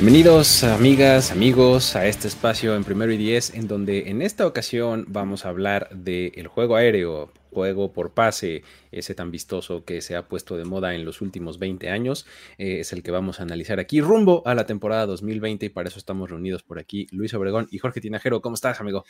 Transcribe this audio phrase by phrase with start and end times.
[0.00, 5.06] Bienvenidos amigas, amigos a este espacio en primero y diez en donde en esta ocasión
[5.08, 10.28] vamos a hablar del juego aéreo, juego por pase, ese tan vistoso que se ha
[10.28, 12.26] puesto de moda en los últimos 20 años,
[12.58, 15.88] eh, es el que vamos a analizar aquí rumbo a la temporada 2020 y para
[15.88, 18.40] eso estamos reunidos por aquí Luis Obregón y Jorge Tinajero.
[18.40, 19.04] ¿Cómo estás, amigo?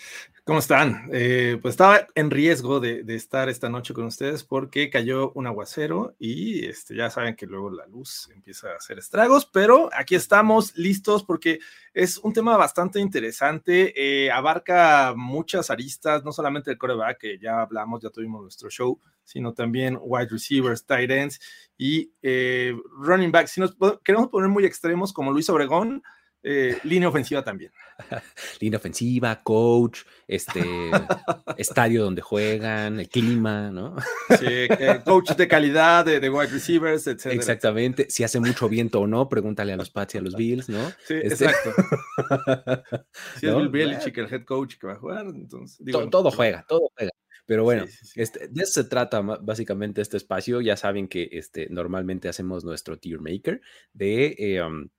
[0.44, 1.08] ¿Cómo están?
[1.12, 6.14] Eh, pues estaba en riesgo de, estar esta noche con ustedes porque cayó un aguacero
[6.18, 10.76] y este, ya saben que luego la luz empieza a hacer estragos, pero aquí estamos
[10.76, 11.58] listos porque
[11.92, 17.60] es un tema bastante interesante, eh, abarca muchas aristas, no solamente el coreback, que ya
[17.60, 21.40] hablamos, ya tuvimos nuestro show, sino también wide receivers, tight ends
[21.76, 23.46] y eh, running back.
[23.46, 26.02] Si nos queremos poner muy extremos como Luis Obregón,
[26.42, 27.72] eh, línea ofensiva también.
[28.60, 30.62] línea ofensiva, coach, este
[31.56, 33.96] estadio donde juegan, el clima, ¿no?
[34.38, 34.68] sí,
[35.04, 37.26] coach de calidad, de, wide receivers, etc.
[37.26, 38.06] Exactamente.
[38.08, 40.88] Si hace mucho viento o no, pregúntale a los Pats y a los Bills, ¿no?
[41.06, 41.72] Sí, este exacto.
[43.40, 45.78] si es Bill Belichick el head coach que va a jugar, entonces.
[46.10, 47.10] todo, juega, todo juega.
[47.48, 50.60] Pero bueno, Este, de eso se trata básicamente este espacio.
[50.60, 53.62] Ya saben que este, normalmente hacemos nuestro tier maker
[53.94, 54.90] de, eh, um,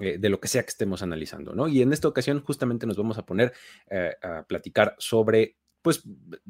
[0.00, 1.68] eh, de lo que sea que estemos analizando, ¿no?
[1.68, 3.52] Y en esta ocasión justamente nos vamos a poner
[3.90, 6.02] eh, a platicar sobre pues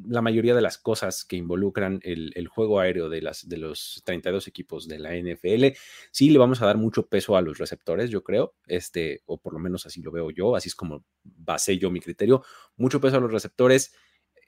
[0.02, 4.48] la mayoría de las cosas que involucran el, juego aéreo de, las, de los 32
[4.48, 5.76] equipos de la NFL,
[6.10, 9.52] sí le vamos a dar mucho peso a los receptores, yo creo, este, o por
[9.52, 12.42] lo menos así lo veo yo, así es como basé yo mi criterio,
[12.76, 13.92] mucho peso a los receptores,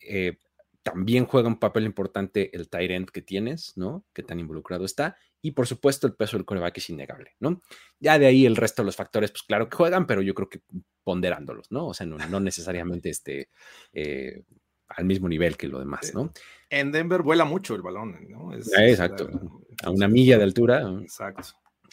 [0.00, 0.38] eh,
[0.82, 4.04] también juega un papel importante el tight end que tienes, ¿no?
[4.12, 5.16] Que tan involucrado está.
[5.42, 7.62] Y por supuesto, el peso del coreback es innegable, ¿no?
[7.98, 10.48] Ya de ahí el resto de los factores, pues claro que juegan, pero yo creo
[10.48, 10.60] que
[11.04, 11.88] ponderándolos, ¿no?
[11.88, 13.50] O sea, no, necesariamente este,
[13.92, 14.42] eh,
[14.88, 16.32] al mismo nivel que lo demás, ¿no?
[16.69, 18.54] En Denver vuela mucho el balón, ¿no?
[18.54, 19.28] exacto.
[19.82, 20.82] a una milla de altura.
[21.02, 21.48] Exacto.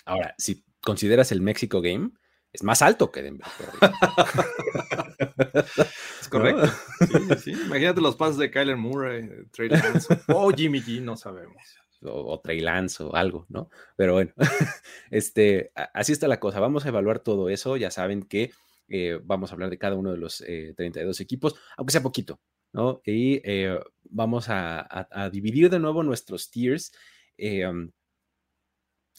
[0.06, 2.12] Ahora, si consideras el México Game,
[2.58, 3.48] es más alto que Denver.
[6.20, 6.66] es correcto.
[7.00, 11.62] Sí, sí, Imagínate los pasos de Kyler Murray, Trey Lance o Jimmy G, no sabemos.
[12.02, 13.70] O, Trey Lance o algo, ¿no?
[13.96, 14.34] Pero bueno,
[15.12, 16.60] este, así está la cosa.
[16.60, 17.78] Vamos a evaluar todo eso.
[17.78, 18.50] Ya saben que
[18.88, 22.40] eh, vamos a hablar de cada uno de los 32 eh, equipos, aunque sea poquito,
[22.74, 23.02] ¿no?
[23.06, 23.80] Y eh,
[24.10, 26.92] vamos a, dividir de nuevo nuestros tiers.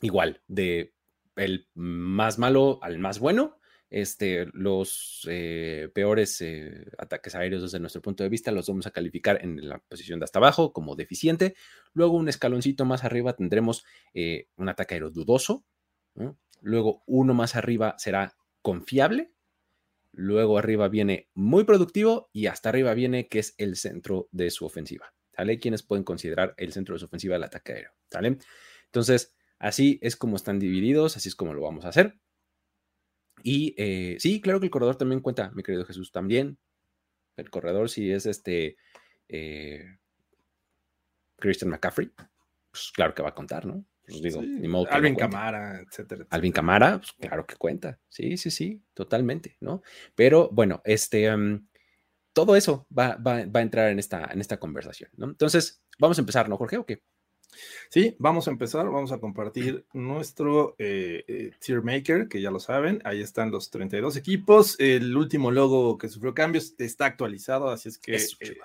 [0.01, 0.93] Igual, de
[1.39, 3.59] el más malo al más bueno.
[3.91, 8.91] Este, los eh, peores eh, ataques aéreos desde nuestro punto de vista los vamos a
[8.91, 11.55] calificar en la posición de hasta abajo como deficiente.
[11.95, 15.65] Luego un escaloncito más arriba tendremos eh, un ataque aéreo dudoso.
[16.61, 19.33] Luego uno más arriba será confiable.
[20.13, 24.67] Luego arriba viene muy productivo y hasta arriba viene que es el centro de su
[24.67, 25.15] ofensiva.
[25.35, 25.61] ¿Sale?
[25.61, 27.93] Quienes pueden considerar el centro de su ofensiva el ataque aéreo.
[28.11, 28.39] ¿Sale?
[28.87, 32.19] Entonces, Así es como están divididos, así es como lo vamos a hacer.
[33.43, 36.59] Y eh, sí, claro que el corredor también cuenta, mi querido Jesús, también.
[37.37, 38.77] El corredor, si es este
[39.29, 39.85] eh,
[41.37, 42.11] Christian McCaffrey,
[42.71, 43.85] pues claro que va a contar, ¿no?
[44.07, 44.41] Pues digo,
[44.91, 47.99] Alvin Camara, etcétera, Alvin Camara, pues claro que cuenta.
[48.09, 49.83] Sí, sí, sí, totalmente, ¿no?
[50.15, 51.69] Pero bueno, este, em,
[52.33, 55.27] todo eso va, va, a entrar en esta, en esta conversación, ¿no?
[55.27, 56.79] Entonces, vamos a empezar, ¿no, Jorge?
[56.79, 57.03] ¿O qué?
[57.91, 62.61] Sí, vamos a empezar, vamos a compartir nuestro eh, eh, tier maker, que ya lo
[62.61, 67.89] saben, ahí están los 32 equipos, el último logo que sufrió cambios está actualizado, así
[67.89, 68.59] es que es, eh,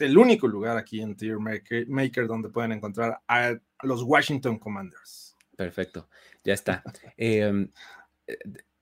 [0.00, 5.36] el único lugar aquí en tier maker, donde pueden encontrar a los Washington Commanders.
[5.56, 6.08] Perfecto,
[6.44, 6.82] ya está.
[7.16, 7.70] Em,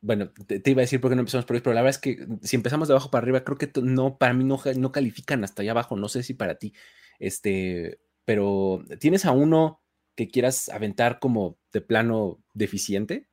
[0.00, 1.99] bueno, te, iba a decir por qué no empezamos por ahí, pero la verdad es
[1.99, 5.43] que si empezamos de abajo para arriba, creo que no, para mí no, no califican
[5.43, 6.73] hasta allá abajo, no sé si para ti.
[7.19, 7.99] Este,
[8.29, 9.81] pero ¿tienes a uno
[10.15, 13.27] que quieras aventar como de plano deficiente?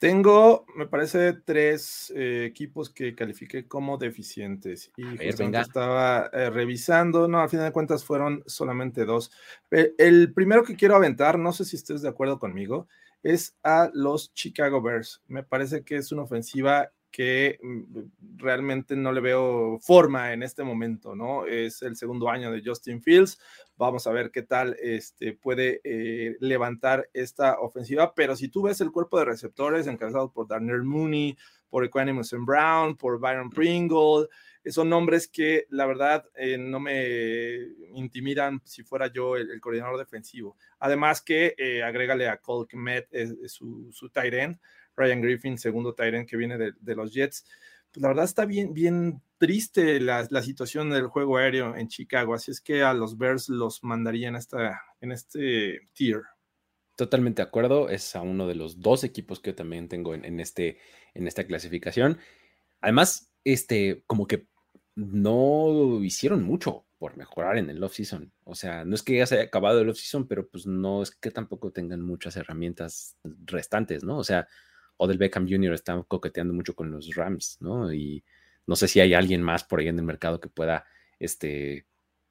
[0.00, 4.90] Tengo, me parece, tres eh, equipos que califiqué como deficientes.
[4.96, 9.30] Y estaba eh, revisando, no, al final de cuentas fueron solamente dos.
[9.70, 12.88] Eh, el primero que quiero aventar, no sé si estés de acuerdo conmigo,
[13.22, 15.22] es a los Chicago Bears.
[15.28, 20.62] Me parece que es una ofensiva que mm, realmente no le veo forma en este
[20.62, 21.44] momento, ¿no?
[21.46, 23.38] Es el segundo año de Justin Fields.
[23.76, 28.14] Vamos a ver qué tal este, puede eh, levantar esta ofensiva.
[28.14, 31.36] Pero si tú ves el cuerpo de receptores encabezado por Daniel Mooney,
[31.68, 34.28] por Equanimus Brown, por Byron Pringle,
[34.66, 40.56] son nombres que la verdad eh, no me intimidan si fuera yo el, coordinador defensivo.
[40.78, 43.08] Además que eh, agrégale a Cole Kmet,
[43.46, 44.58] su, su tight end,
[45.00, 47.44] Ryan Griffin, segundo Tyrant que viene de, los Jets.
[47.90, 52.50] Pues la verdad está bien, bien triste la, situación del juego aéreo en Chicago, así
[52.50, 56.22] es que a los Bears los mandaría en, esta, en este tier.
[56.96, 60.38] Totalmente de acuerdo, es a uno de los dos equipos que yo también tengo en,
[60.38, 60.78] este,
[61.14, 62.18] en esta clasificación.
[62.80, 64.46] Además, este, como que
[64.94, 68.30] no hicieron mucho por mejorar en el off-season.
[68.44, 71.10] O sea, no es que ya se haya acabado el off-season, pero pues no es
[71.10, 73.16] que tampoco tengan muchas herramientas
[73.46, 74.18] restantes, ¿no?
[74.18, 74.46] O sea,
[75.00, 75.72] Odell Beckham Jr.
[75.72, 77.92] está coqueteando mucho con los Rams, ¿no?
[77.92, 78.22] Y
[78.66, 80.84] no sé si hay alguien más por ahí en el mercado que pueda
[81.18, 81.86] este,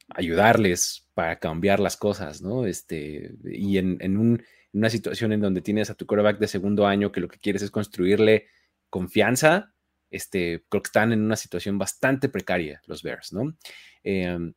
[0.09, 2.67] ayudarles para cambiar las cosas, ¿no?
[2.67, 7.21] Este, y en, una situación en donde tienes a tu quarterback de segundo año que
[7.21, 8.45] lo que quieres es construirle
[8.91, 9.73] confianza,
[10.11, 13.57] este, creo que están en una situación bastante precaria los Bears, ¿no?
[14.03, 14.53] Em,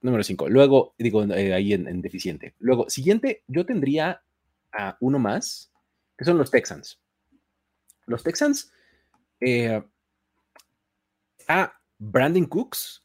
[0.00, 0.48] número 5.
[0.48, 2.54] Luego, digo, eh, ahí en, en, deficiente.
[2.58, 4.22] Luego, siguiente, yo tendría
[4.72, 5.70] a uno más,
[6.16, 7.03] que son los Texans.
[8.06, 8.72] Los Texans
[9.40, 9.82] eh,
[11.48, 13.04] a Brandon Cooks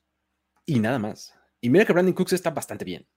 [0.65, 1.33] y nada más.
[1.61, 3.07] Y mira que Brandon Cooks está bastante bien.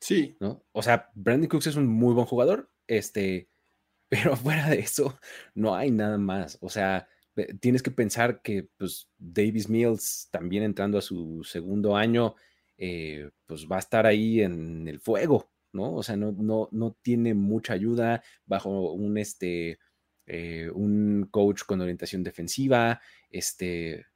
[0.00, 0.36] Sí.
[0.40, 0.64] ¿no?
[0.72, 3.48] O sea, Brandon Cooks es un muy buen jugador, este,
[4.08, 5.18] pero fuera de eso,
[5.54, 6.58] no hay nada más.
[6.60, 7.08] O sea,
[7.60, 12.34] tienes que pensar que pues, Davis Mills, también entrando a su segundo año,
[12.76, 15.94] eh, pues va a estar ahí en el fuego, ¿no?
[15.94, 19.78] O sea, no, no, no tiene mucha ayuda bajo un, este,
[20.26, 23.00] eh, un coach con orientación defensiva.
[23.30, 24.06] Este,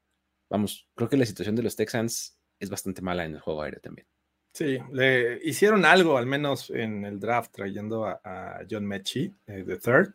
[0.49, 3.81] vamos, creo que la situación de los Texans es bastante mala en el juego aéreo
[3.81, 4.07] también.
[4.53, 9.77] Sí, le hicieron algo, al menos en el draft, trayendo a, John Mechie, eh, de
[9.77, 10.15] third.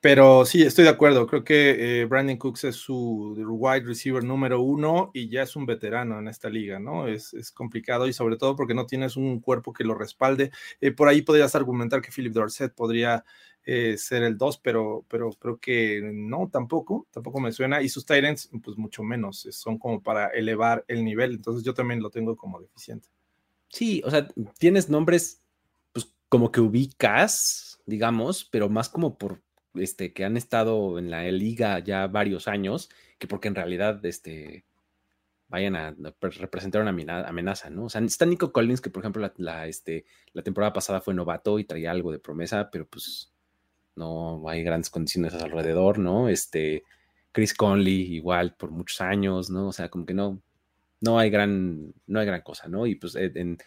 [0.00, 1.26] Pero sí, estoy de acuerdo.
[1.26, 5.66] Creo que eh, Brandon Cooks es su wide receiver número uno y ya es un
[5.66, 7.06] veterano en esta liga, ¿no?
[7.06, 10.52] Es, es complicado y sobre todo porque no tienes un cuerpo que lo respalde.
[10.96, 13.24] por ahí podrías argumentar que Philip Dorset podría
[13.64, 17.82] eh, ser el 2, pero, pero creo que no, tampoco, tampoco me suena.
[17.82, 21.32] Y sus Tyrants, pues mucho menos, son como para elevar el nivel.
[21.32, 23.08] Entonces yo también lo tengo como deficiente.
[23.68, 24.26] Sí, o sea,
[24.58, 25.42] tienes nombres,
[25.92, 29.42] pues como que ubicas, digamos, pero más como por
[29.74, 34.64] este, que han estado en la liga ya varios años, que porque en realidad, este,
[35.48, 36.90] vayan a representar una
[37.28, 37.84] amenaza, ¿no?
[37.84, 41.12] O sea, está Nico Collins, que por ejemplo la, la, este, la temporada pasada fue
[41.12, 43.32] novato y traía algo de promesa, pero pues
[43.96, 46.28] no hay grandes condiciones alrededor, ¿no?
[46.28, 46.84] Este,
[47.32, 49.68] Chris Conley igual por muchos años, ¿no?
[49.68, 50.42] O sea, como que no,
[51.00, 52.86] no hay gran, no hay gran cosa, ¿no?
[52.86, 53.58] Y pues en,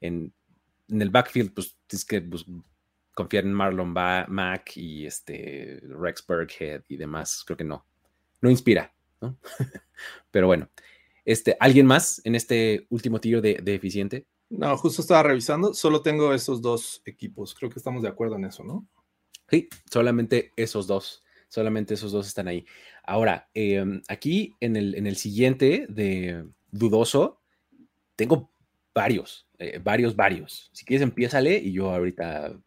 [0.00, 0.32] en,
[0.88, 2.44] el backfield, pues tienes que pues,
[3.14, 7.84] confiar en Marlon Mack y este Rex Burkhead y demás, creo que no,
[8.40, 9.36] no inspira, ¿no?
[10.30, 10.68] Pero bueno,
[11.24, 14.26] este, ¿alguien más en este último tiro de, de eficiente?
[14.48, 18.44] No, justo estaba revisando, solo tengo esos dos equipos, creo que estamos de acuerdo en
[18.44, 18.86] eso, ¿no?
[19.48, 22.66] Sí, solamente esos dos, solamente esos dos están ahí.
[23.04, 27.40] Ahora, em, aquí en el, en el siguiente de dudoso,
[28.16, 28.50] tengo
[28.94, 30.70] varios, eh, varios, varios.
[30.72, 32.58] Si quieres, empiézale y yo ahorita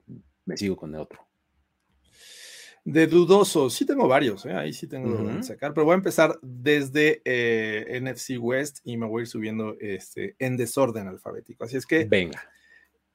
[0.45, 1.27] me sigo con el otro.
[2.85, 4.53] De dudoso, sí tengo varios, ¿eh?
[4.53, 9.05] ahí sí tengo que sacar, pero voy a empezar desde eh, NFC West y me
[9.05, 11.65] voy a ir subiendo este, en desorden alfabético.
[11.65, 12.05] Así es que.
[12.05, 12.41] Venga.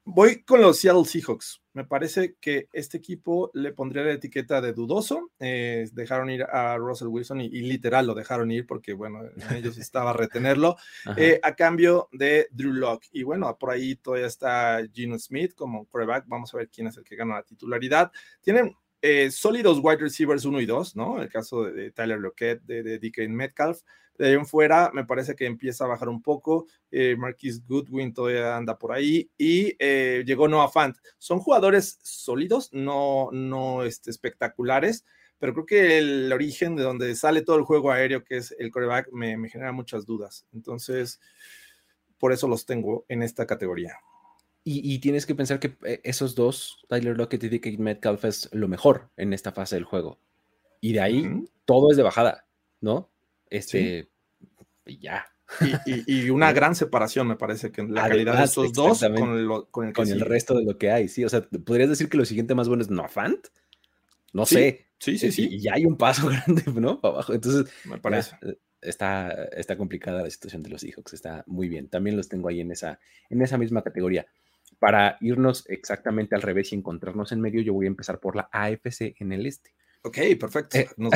[0.03, 1.61] Voy con los Seattle Seahawks.
[1.75, 5.31] Me parece que este equipo le pondría la etiqueta de dudoso.
[5.39, 9.19] Eh, dejaron ir a Russell Wilson y, literal lo dejaron ir porque, bueno,
[9.53, 10.77] ellos estaba retenerlo
[11.17, 13.09] eh, a cambio de Drew Locke.
[13.11, 16.23] Y bueno, por ahí todavía está Gino Smith como quarterback.
[16.27, 18.09] Vamos a ver quién es el que gana la titularidad.
[18.41, 18.73] Tienen
[19.07, 21.21] eh, sólidos wide receivers 1 y 2, ¿no?
[21.21, 23.81] El caso de, Tyler Lockett, de, de DK Metcalf.
[24.17, 26.65] De ahí en fuera, me parece que empieza a bajar un poco.
[26.89, 29.29] Eh, Marquis Goodwin todavía anda por ahí.
[29.37, 30.97] Y eh, llegó Noah Fant.
[31.19, 35.05] Son jugadores sólidos, no, no este, espectaculares,
[35.37, 38.71] pero creo que el origen de donde sale todo el juego aéreo, que es el
[38.71, 40.47] coreback, me, me genera muchas dudas.
[40.51, 41.19] Entonces,
[42.17, 43.99] por eso los tengo en esta categoría.
[44.67, 48.67] Y, tienes que pensar que eh, esos dos, Tyler Lockett y DK Metcalf, es lo
[48.67, 50.17] mejor en esta fase del juego.
[50.81, 52.47] Y de ahí todo es de bajada,
[52.81, 53.11] ¿no?
[53.47, 54.09] Este,
[54.87, 55.27] ya.
[55.85, 59.03] Y, una gran separación, me parece, que la calidad de esos dos
[59.69, 61.23] con, el, resto de lo que hay, sí.
[61.23, 63.47] O sea, ¿podrías decir que lo siguiente más bueno es Noah Fant?
[64.33, 64.87] No sé.
[64.97, 65.47] Sí, sí, sí.
[65.51, 66.99] Y ya hay un paso grande, ¿no?
[66.99, 67.33] Para abajo.
[67.33, 68.35] Entonces, me parece.
[68.41, 71.87] Eh, está, está complicada la situación de los Seahawks, está muy bien.
[71.87, 74.25] También los tengo ahí en esa, en esa misma categoría.
[74.79, 78.49] Para irnos exactamente al revés y encontrarnos en medio, yo voy a empezar por la
[78.51, 79.71] AFC en el este.
[80.03, 80.77] Ok, perfecto.
[80.77, 81.11] Eh, nos,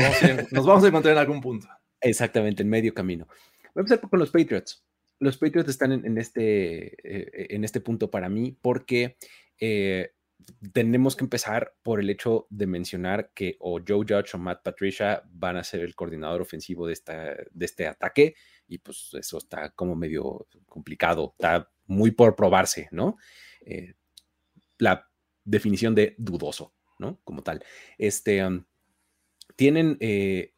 [0.66, 1.68] vamos a, encontrar en algún punto.
[2.02, 3.28] Exactamente, en medio camino.
[3.28, 4.84] Voy a empezar con los Patriots.
[5.20, 9.18] Los Patriots están en, este, eh, en este punto para mí porque
[9.60, 10.14] eh,
[10.72, 15.22] tenemos que empezar por el hecho de mencionar que o Joe Judge o Matt Patricia
[15.30, 18.36] van a ser el coordinador ofensivo de, esta, de este ataque
[18.68, 23.18] y pues eso está como medio complicado, está muy por probarse, ¿no?
[23.66, 23.96] Eh,
[24.78, 25.10] la
[25.44, 27.20] definición de dudoso, ¿no?
[27.24, 27.64] Como tal.
[27.98, 28.42] Este,
[29.56, 30.54] tienen eh,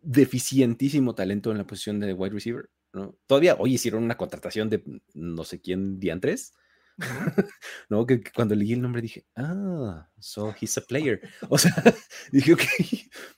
[0.00, 3.16] deficientísimo talento en la posición de wide receiver, ¿no?
[3.26, 6.54] Todavía hoy hicieron una contratación de no sé quién diantres,
[7.88, 11.20] no, que, cuando leí el nombre dije, ah, so he's a player.
[11.50, 11.74] O sea,
[12.32, 12.62] dije, ok,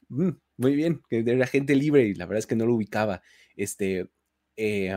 [0.09, 3.23] mm, muy bien, que era gente libre y la verdad es que no lo ubicaba.
[3.57, 4.11] Este,
[4.57, 4.95] eh,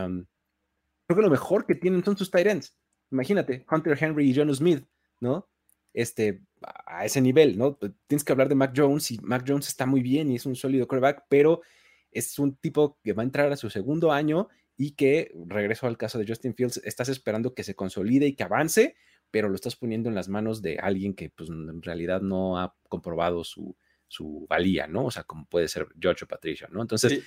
[1.09, 2.77] creo que lo mejor que tienen son sus tight ends.
[3.09, 4.85] Imagínate, Hunter Henry y John Smith,
[5.19, 5.49] ¿no?
[5.91, 6.43] Este,
[6.85, 7.79] a ese nivel, ¿no?
[7.79, 10.45] Pues, tienes que hablar de Mac Jones y Mac Jones está muy bien y es
[10.45, 11.61] un sólido quarterback, pero
[12.11, 15.97] es un tipo que va a entrar a su segundo año y que, regreso al
[15.97, 18.95] caso de Justin Fields, estás esperando que se consolide y que avance,
[19.31, 22.75] pero lo estás poniendo en las manos de alguien que pues, en realidad no ha
[22.87, 23.75] comprobado su,
[24.07, 25.05] su valía, ¿no?
[25.05, 26.83] O sea, como puede ser George o Patricia, ¿no?
[26.83, 27.23] Entonces,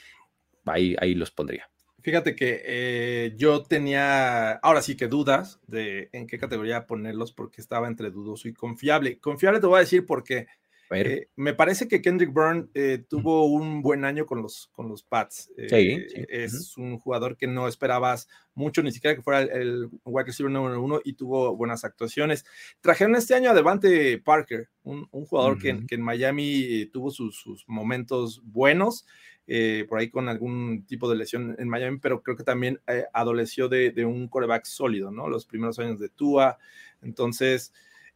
[0.66, 1.68] ahí, ahí los pondría.
[2.02, 7.60] Fíjate que eh, yo tenía, ahora sí que dudas de en qué categoría ponerlos porque
[7.60, 9.18] estaba entre dudoso y confiable.
[9.20, 10.48] Confiable te voy a decir porque
[10.94, 15.02] eh, me parece que Kendrick Byrne eh, tuvo un buen año con los, con los
[15.02, 15.50] Pats.
[15.56, 20.52] Eh, es un jugador que no esperabas mucho, ni siquiera que fuera el, wide receiver
[20.52, 22.44] número uno y tuvo buenas actuaciones.
[22.80, 29.06] Trajeron este año a Devante Parker, un, jugador que, en Miami tuvo sus, momentos buenos.
[29.88, 32.80] por ahí con algún tipo de lesión en Miami, pero creo que también
[33.12, 35.28] adoleció de, de, un coreback sólido, ¿no?
[35.28, 36.58] Los primeros años de Tua.
[37.00, 37.72] Entonces,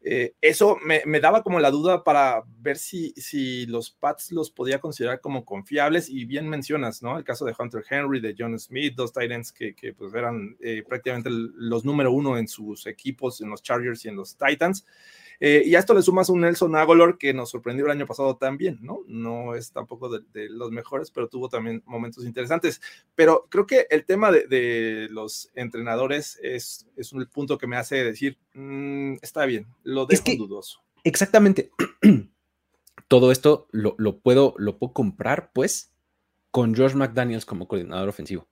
[0.08, 4.78] eh, eso me, daba como la duda para ver si, si los Pats los podía
[4.78, 7.18] considerar como confiables y bien mencionas, ¿no?
[7.18, 10.84] El caso de Hunter Henry, de John Smith, dos Titans que, que pues eran eh,
[10.86, 14.86] prácticamente los número uno en sus equipos, en los Chargers y en los Titans.
[15.40, 18.36] Eh, y a esto le sumas un Nelson Aguilar que nos sorprendió el año pasado
[18.36, 19.00] también, ¿no?
[19.06, 22.80] No es tampoco de, los mejores, pero tuvo también momentos interesantes.
[23.14, 28.02] Pero creo que el tema de, los entrenadores es, es, un punto que me hace
[28.02, 30.82] decir, mm, está bien, lo dejo dudoso.
[31.04, 31.70] Exactamente.
[33.08, 35.92] Todo esto lo, lo, puedo, lo puedo comprar, pues,
[36.50, 38.48] con George McDaniels como coordinador ofensivo.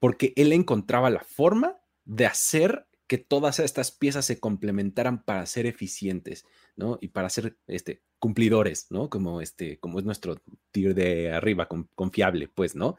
[0.00, 5.64] Porque él encontraba la forma de hacer que todas estas piezas se complementaran para ser
[5.66, 6.44] eficientes,
[6.76, 6.98] ¿no?
[7.00, 9.08] Y para ser este, cumplidores, ¿no?
[9.08, 10.36] Como, este, como es nuestro
[10.70, 12.96] tier de arriba, confiable, pues, ¿no?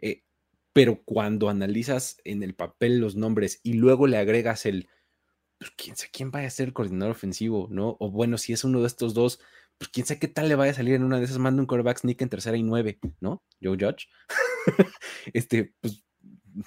[0.00, 0.24] Eh,
[0.74, 4.86] pero cuando analizas en el papel los nombres y luego le agregas el,
[5.58, 7.96] pues, quién sabe quién vaya a ser el coordinador ofensivo, ¿no?
[8.00, 9.40] O bueno, si es uno de estos dos,
[9.78, 11.66] pues quién sabe qué tal le vaya a salir en una de esas, manda un
[11.66, 13.42] quarterback sneak en tercera y nueve, ¿no?
[13.62, 14.08] Joe Judge.
[15.32, 16.04] este, pues,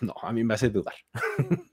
[0.01, 0.95] no, a mí me hace dudar.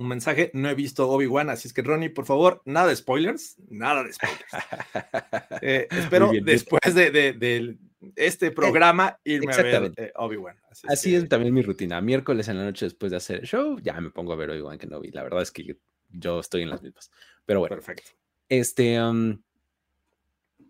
[0.00, 0.50] un mensaje.
[0.54, 4.12] No he visto Obi-Wan, así es que Ronnie, por favor, nada de spoilers, nada de
[4.12, 4.44] spoilers.
[5.62, 7.76] Eh, espero después de,
[8.16, 10.56] este eh, programa irme a ver eh, Obi-Wan.
[10.88, 12.00] Así, es, también mi rutina.
[12.00, 14.78] Miércoles en la noche después de hacer el show, ya me pongo a ver Obi-Wan
[14.78, 15.10] que no vi.
[15.10, 15.76] La verdad es que
[16.08, 17.10] yo, estoy en las mismas.
[17.44, 17.76] Pero bueno.
[17.76, 18.10] Perfecto.
[18.48, 19.00] Este.
[19.02, 19.42] Um,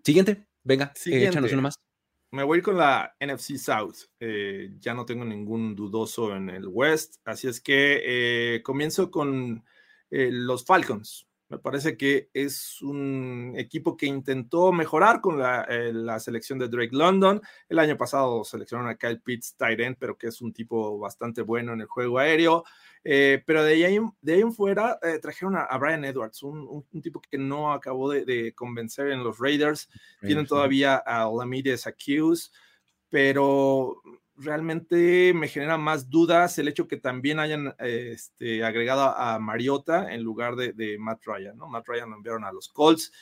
[0.03, 1.77] siguiente, venga, échanos uno más.
[2.33, 3.97] Me voy con la NFC South.
[4.21, 7.17] Eh, ya no tengo ningún dudoso en el West.
[7.25, 8.03] Así es que
[8.57, 9.65] eh, comienzo con
[10.11, 11.27] eh, los Falcons.
[11.51, 16.95] Me parece que es un equipo que intentó mejorar con la, la, selección de Drake
[16.97, 17.43] London.
[17.69, 21.43] El año pasado seleccionaron a Kyle Pitts, tight end, pero que es un tipo bastante
[21.43, 22.63] bueno en el juego aéreo.
[23.03, 27.03] Eh, pero de ahí, de ahí en fuera eh, trajeron a, Brian Edwards, un, un,
[27.03, 29.89] tipo que no acabó de, de, convencer en los Raiders.
[30.21, 32.51] Tienen todavía a Lamides Accuse,
[33.09, 34.01] pero
[34.43, 40.23] realmente me genera más dudas el hecho que también hayan este, agregado a Mariota en
[40.23, 41.69] lugar de, de, Matt Ryan, ¿no?
[41.69, 43.13] Matt Ryan lo enviaron a los Colts.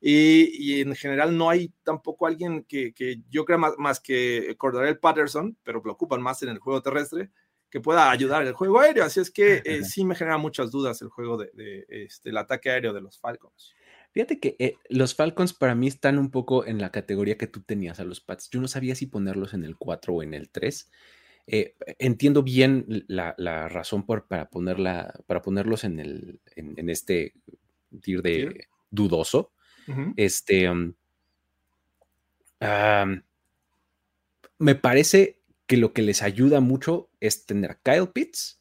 [0.00, 4.54] Y, y, en general no hay tampoco alguien que, que yo creo más, más que
[4.56, 7.32] Cordarel Patterson, pero lo ocupan más en el juego terrestre,
[7.68, 9.04] que pueda ayudar el juego aéreo.
[9.04, 12.70] Así es que eh, sí me genera muchas dudas el juego de, este, el ataque
[12.70, 13.74] aéreo de los Falcons.
[14.12, 17.60] Fíjate que eh, los Falcons para mí están un poco en la categoría que tú
[17.60, 18.48] tenías a los Pats.
[18.50, 20.90] Yo no sabía si ponerlos en el 4 o en el 3.
[21.46, 23.34] Eh, entiendo bien la,
[23.68, 27.32] razón por, para, ponerla, para ponerlos en, el, en, este
[28.02, 29.52] tier de dudoso,
[30.16, 30.68] Este.
[30.70, 30.94] Um,
[34.58, 38.60] me parece que lo que les ayuda mucho es tener a Kyle Pitts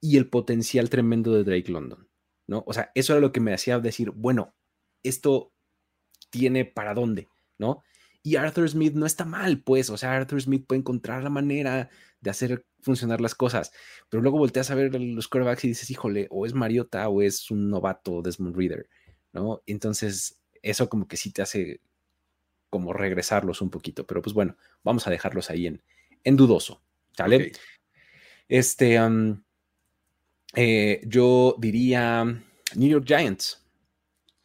[0.00, 2.07] y el potencial tremendo de Drake London,
[2.48, 2.64] ¿no?
[2.66, 4.56] O sea, eso era lo que me hacía decir, bueno,
[5.04, 5.52] esto
[6.30, 7.28] tiene para dónde,
[7.58, 7.84] ¿no?
[8.22, 11.88] Y Arthur Smith no está mal, pues, o sea, Arthur Smith puede encontrar la manera
[12.20, 13.70] de hacer funcionar las cosas,
[14.08, 17.50] pero luego volteas a ver los quarterbacks y dices, híjole, o es Mariota o es
[17.50, 18.88] un novato Desmond Reader,
[19.32, 19.62] ¿no?
[19.66, 21.80] Entonces, eso como que sí te hace
[22.70, 25.82] como regresarlos un poquito, pero pues bueno, vamos a dejarlos ahí en,
[26.24, 26.82] en dudoso,
[27.16, 27.52] ¿sale?
[28.48, 28.98] Este,
[30.54, 33.64] eh, yo diría New York Giants.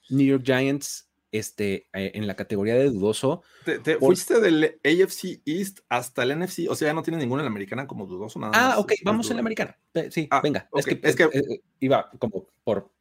[0.10, 3.41] New York Giants este, eh, en la categoría de dudoso.
[3.65, 6.69] ¿Te, fuiste del AFC East hasta el NFC?
[6.69, 9.29] O sea, ya no tienes ninguno en la americana como dudoso, nada Ah, ok, vamos
[9.29, 9.77] en la americana.
[10.12, 10.69] Sí, ah, venga.
[10.74, 12.91] Es que, es que eh, iba como por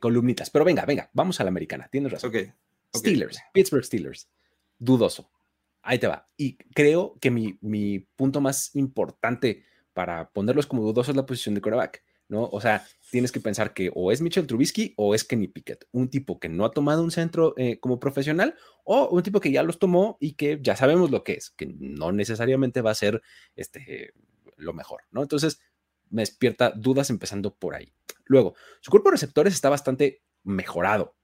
[0.00, 2.32] columnitas, pero venga, venga, vamos a la americana, tienes razón.
[2.96, 4.28] Steelers, Pittsburgh Steelers,
[4.78, 5.30] dudoso.
[5.82, 6.26] Ahí te va.
[6.36, 11.54] Y creo que mi, mi punto más importante para ponerlos como dudosos es la posición
[11.54, 12.02] de quarterback.
[12.28, 12.48] ¿No?
[12.50, 16.08] O sea, tienes que pensar que o es Mitchell Trubisky o es Kenny Pickett, un
[16.08, 18.54] tipo que no ha tomado un centro eh, como profesional
[18.84, 21.66] o un tipo que ya los tomó y que ya sabemos lo que es, que
[21.78, 23.22] no necesariamente va a ser
[23.54, 24.12] este,
[24.56, 25.22] lo mejor, ¿no?
[25.22, 25.60] Entonces,
[26.10, 27.92] me despierta dudas empezando por ahí.
[28.24, 31.16] Luego, su cuerpo de receptores está bastante mejorado,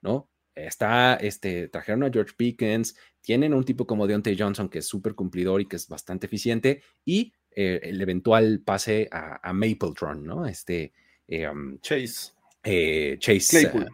[0.00, 0.30] ¿no?
[0.54, 5.14] Está, este, trajeron a George Pickens, tienen un tipo como Deontay Johnson que es súper
[5.14, 10.46] cumplidor y que es bastante eficiente y eh, el eventual pase a, Mapletron, ¿no?
[10.46, 10.92] Este.
[11.26, 12.32] Eh, um, Chase.
[12.62, 13.48] Eh, Chase.
[13.48, 13.90] Claypool.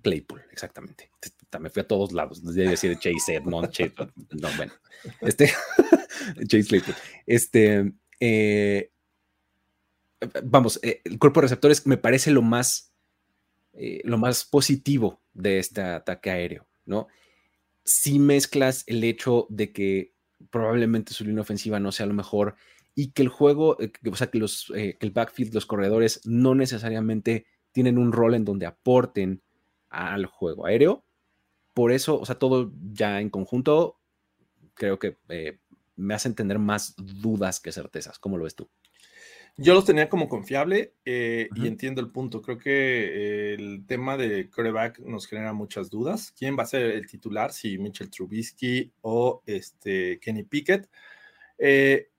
[0.00, 1.10] Claypool, exactamente.
[1.58, 2.44] Me fui a todos lados.
[2.44, 3.92] Debe decir Chase Edmond, Chase.
[4.30, 4.72] No, bueno.
[5.20, 5.46] Este.
[6.46, 6.94] Chase Claypool.
[7.26, 7.92] Este.
[10.44, 12.92] vamos, el cuerpo de receptores me parece lo más.
[13.72, 17.08] lo más positivo de este ataque aéreo, ¿no?
[17.84, 20.12] Si mezclas el hecho de que
[20.50, 22.54] probablemente su línea ofensiva no sea lo mejor
[22.94, 26.20] y que el juego, eh, o sea, que, los, eh, que el backfield, los corredores,
[26.24, 29.42] no necesariamente tienen un rol en donde aporten
[29.88, 31.04] al juego aéreo.
[31.74, 33.98] Por eso, o sea, todo ya en conjunto,
[34.74, 35.58] creo que eh,
[35.96, 38.18] me hace entender más dudas que certezas.
[38.18, 38.68] ¿Cómo lo ves tú?
[39.58, 42.40] Yo los tenía como confiable y entiendo el punto.
[42.40, 46.32] Creo que el tema de coreback nos genera muchas dudas.
[46.32, 47.52] ¿Quién va a ser el titular?
[47.52, 50.88] Si Mitchell Trubisky o este Kenny Pickett.
[51.64, 52.11] Eh,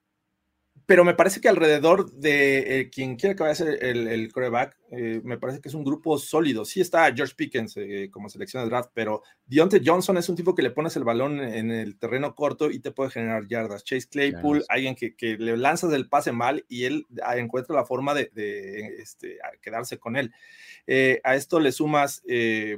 [0.86, 4.30] pero me parece que alrededor de eh, quien quiera que vaya a ser el, el
[4.32, 6.64] coreback, eh, me parece que es un grupo sólido.
[6.64, 10.54] Sí está George Pickens eh, como selección de draft, pero Deontay Johnson es un tipo
[10.54, 13.82] que le pones el balón en el terreno corto y te puede generar yardas.
[13.82, 17.86] Chase Claypool, alguien que, que, le lanzas el pase mal y él ah, encuentra la
[17.86, 18.30] forma de,
[18.98, 20.32] este, quedarse con él.
[21.24, 22.22] a esto le sumas,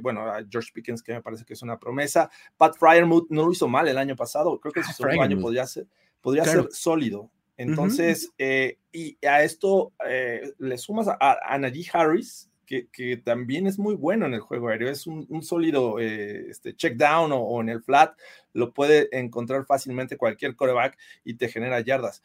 [0.01, 2.29] bueno, a George Pickens, que me parece que es una promesa.
[2.55, 5.67] Pat Fryermuth no lo hizo mal el año pasado, creo que su segundo año podría
[5.67, 5.87] ser,
[6.21, 7.31] podría ser sólido.
[7.57, 13.65] Entonces, eh, y a esto eh, le sumas a, a Najee Harris, que, que, también
[13.65, 17.61] es muy bueno en el juego aéreo, es un, sólido eh, este, check down o,
[17.61, 18.15] en el flat,
[18.53, 22.21] lo puede encontrar fácilmente cualquier coreback y te genera yardas.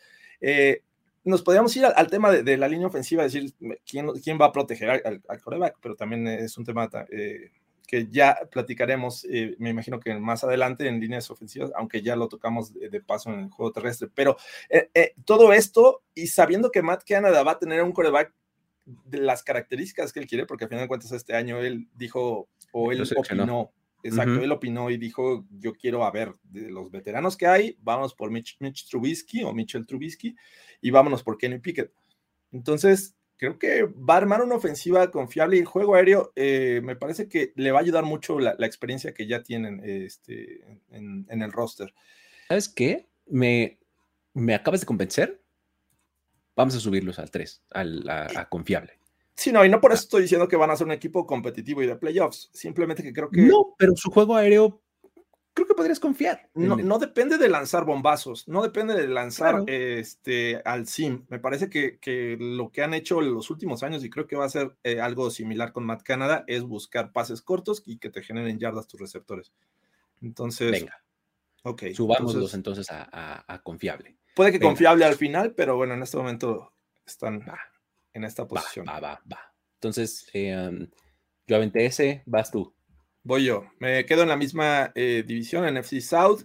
[1.25, 3.55] nos podríamos ir al, tema de, la línea ofensiva, decir
[3.89, 6.91] quién, quién va a proteger al, al coreback, pero también es un tema
[7.87, 12.29] que ya platicaremos, eh, me imagino que más adelante en líneas ofensivas, aunque ya lo
[12.29, 14.09] tocamos de, paso en el juego terrestre.
[14.15, 14.37] Pero
[14.71, 18.33] eh, eh, todo esto y sabiendo que Matt Canada va a tener un coreback
[18.85, 22.49] de las características que él quiere, porque al final de cuentas este año él dijo,
[22.73, 27.37] o él opinó, exacto, él opinó y dijo, yo quiero a ver, de los veteranos
[27.37, 30.35] que hay, vamos por Mitch, Mitch Trubisky o Mitchell Trubisky
[30.81, 31.93] y vámonos por Kenny Pickett.
[32.51, 36.97] Entonces, creo que va a armar una ofensiva confiable y el juego aéreo eh, me
[36.97, 41.53] parece que le va a ayudar mucho la, experiencia que ya tienen este, en, el
[41.53, 41.93] roster.
[42.49, 43.09] ¿Sabes qué?
[43.27, 43.79] Me,
[44.35, 45.43] me acabas de convencer.
[46.55, 48.99] Vamos a subirlos al 3, al, a, confiable.
[49.35, 51.83] Sí, no, y no por eso estoy diciendo que van a ser un equipo competitivo
[51.83, 52.51] y de playoffs.
[52.53, 53.43] Simplemente que creo que.
[53.43, 54.83] No, pero su juego aéreo
[55.55, 56.49] creo que podrías confiar.
[56.55, 61.25] No, no, depende de lanzar bombazos, no depende de lanzar este, al sim.
[61.29, 64.37] Me parece que, que, lo que han hecho en los últimos años, y creo que
[64.37, 68.11] va a ser eh, algo similar con Matt Canada, es buscar pases cortos y que
[68.11, 69.53] te generen yardas tus receptores.
[70.23, 70.71] Entonces.
[70.71, 71.03] Venga.
[71.65, 71.85] Ok.
[71.95, 74.17] Subámoslos entonces, a, confiable.
[74.35, 76.73] Puede que confiable al final, pero bueno, en este momento
[77.07, 77.45] están
[78.15, 78.87] en esta posición.
[78.87, 79.53] Va, va, va.
[79.75, 80.89] Entonces, em,
[81.47, 82.75] yo aventé ese, vas tú.
[83.25, 83.65] Voy yo.
[83.79, 86.43] Me quedo en la misma eh, división, en FC South.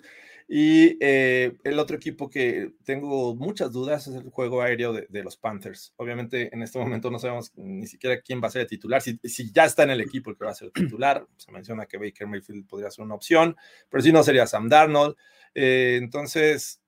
[0.50, 5.36] Y eh, el otro equipo que tengo muchas dudas es el juego aéreo de, los
[5.36, 5.94] Panthers.
[5.98, 9.02] Obviamente en este momento no sabemos ni siquiera quién va a ser el titular.
[9.02, 9.20] Si,
[9.52, 11.98] ya está en el equipo el que va a ser el titular, se menciona que
[11.98, 13.58] Baker Mayfield podría ser una opción,
[13.90, 15.18] pero si no sería Sam Darnold.
[15.54, 16.82] Eh, entonces,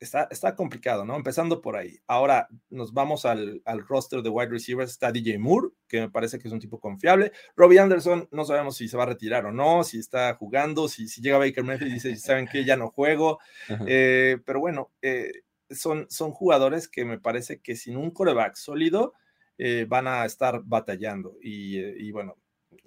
[0.00, 1.16] está, complicado, ¿no?
[1.16, 1.98] Empezando por ahí.
[2.06, 4.92] Ahora nos vamos al, roster de wide receivers.
[4.92, 7.32] Está DJ Moore, que me parece que es un tipo confiable.
[7.56, 11.08] Robbie Anderson, no sabemos si se va a retirar o no, si está jugando, si,
[11.08, 12.64] si llega Baker Mayfield y dice, ¿saben qué?
[12.64, 13.38] Ya no juego.
[13.86, 19.12] Eh, pero bueno, eh, son, son jugadores que me parece que sin un coreback sólido
[19.58, 21.36] eh, van a estar batallando.
[21.40, 22.36] Y, bueno,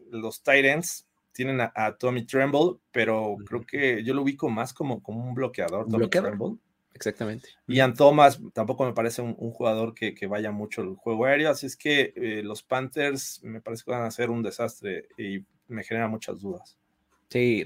[0.10, 5.24] los Titans tienen a, Tommy Tremble, pero creo que yo lo ubico más como, como
[5.24, 6.58] un bloqueador, Tommy Tremble.
[6.98, 7.50] Exactamente.
[7.68, 11.78] Ian Thomas tampoco me parece un, jugador que, vaya mucho el juego aéreo, así es
[11.78, 16.08] que eh, los Panthers me parece que van a ser un desastre y me genera
[16.08, 16.76] muchas dudas.
[17.30, 17.66] Sí,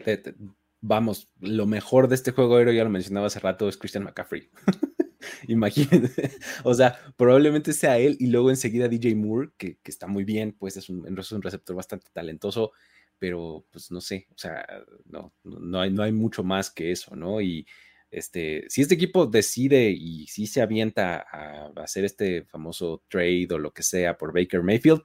[0.81, 4.49] vamos, lo mejor de este juego aéreo, ya lo mencionaba hace rato, es Christian McCaffrey.
[5.47, 6.31] Imagínense,
[6.65, 10.75] o sea, probablemente sea él y luego enseguida DJ Moore, que, está muy bien, pues
[10.75, 12.73] es un, es un receptor bastante talentoso,
[13.17, 14.65] pero pues no sé, o sea,
[15.05, 17.39] no, no, hay, no hay mucho más que eso, ¿no?
[17.39, 17.65] Y
[18.11, 23.57] este, si este equipo decide y si se avienta a hacer este famoso trade o
[23.57, 25.01] lo que sea por Baker Mayfield,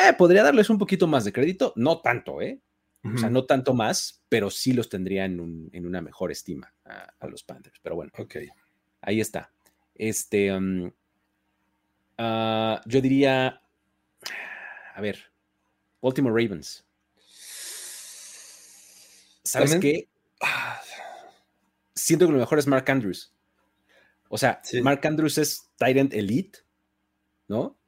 [0.00, 2.60] eh, podría darles un poquito más de crédito, no tanto, ¿eh?
[3.04, 7.44] O sea, no tanto más, pero sí los tendría en, una mejor estima a, los
[7.44, 7.78] Panthers.
[7.82, 8.36] Pero bueno, ok.
[9.02, 9.52] Ahí está.
[9.94, 10.90] Este, um,
[12.16, 13.60] ah, yo diría,
[14.94, 15.18] a ver,
[16.00, 16.82] Baltimore Ravens.
[19.42, 20.08] ¿Sabes qué?
[21.94, 23.32] Siento que lo mejor es Mark Andrews.
[24.28, 26.58] O sea, Mark Andrews es Tyrant Elite,
[27.48, 27.78] ¿no?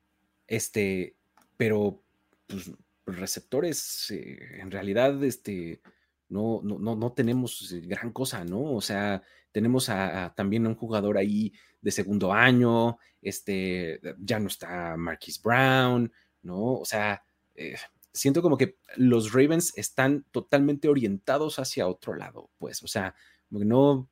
[0.47, 1.17] Este,
[1.57, 2.03] pero
[2.47, 2.71] pues,
[3.07, 5.81] receptores, eh, en realidad, este,
[6.29, 8.63] no, no, no, tenemos gran cosa, ¿no?
[8.75, 14.97] O sea, tenemos a, también un jugador ahí de segundo año, este, ya no está
[14.97, 16.75] Marquis Brown, ¿no?
[16.75, 17.23] O sea,
[17.55, 17.77] eh,
[18.13, 23.15] siento como que los Ravens están totalmente orientados hacia otro lado, pues, o sea,
[23.51, 24.09] no,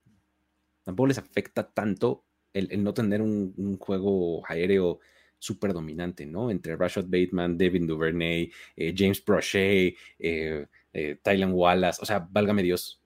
[0.83, 5.01] tampoco les afecta tanto el, no tener un, juego aéreo
[5.39, 6.51] súper dominante, ¿no?
[6.51, 12.63] Entre Rashad Bateman, Devin Duvernay, eh, James Prochet, eh, eh, Tylen Wallace, o sea, válgame
[12.63, 13.03] Dios.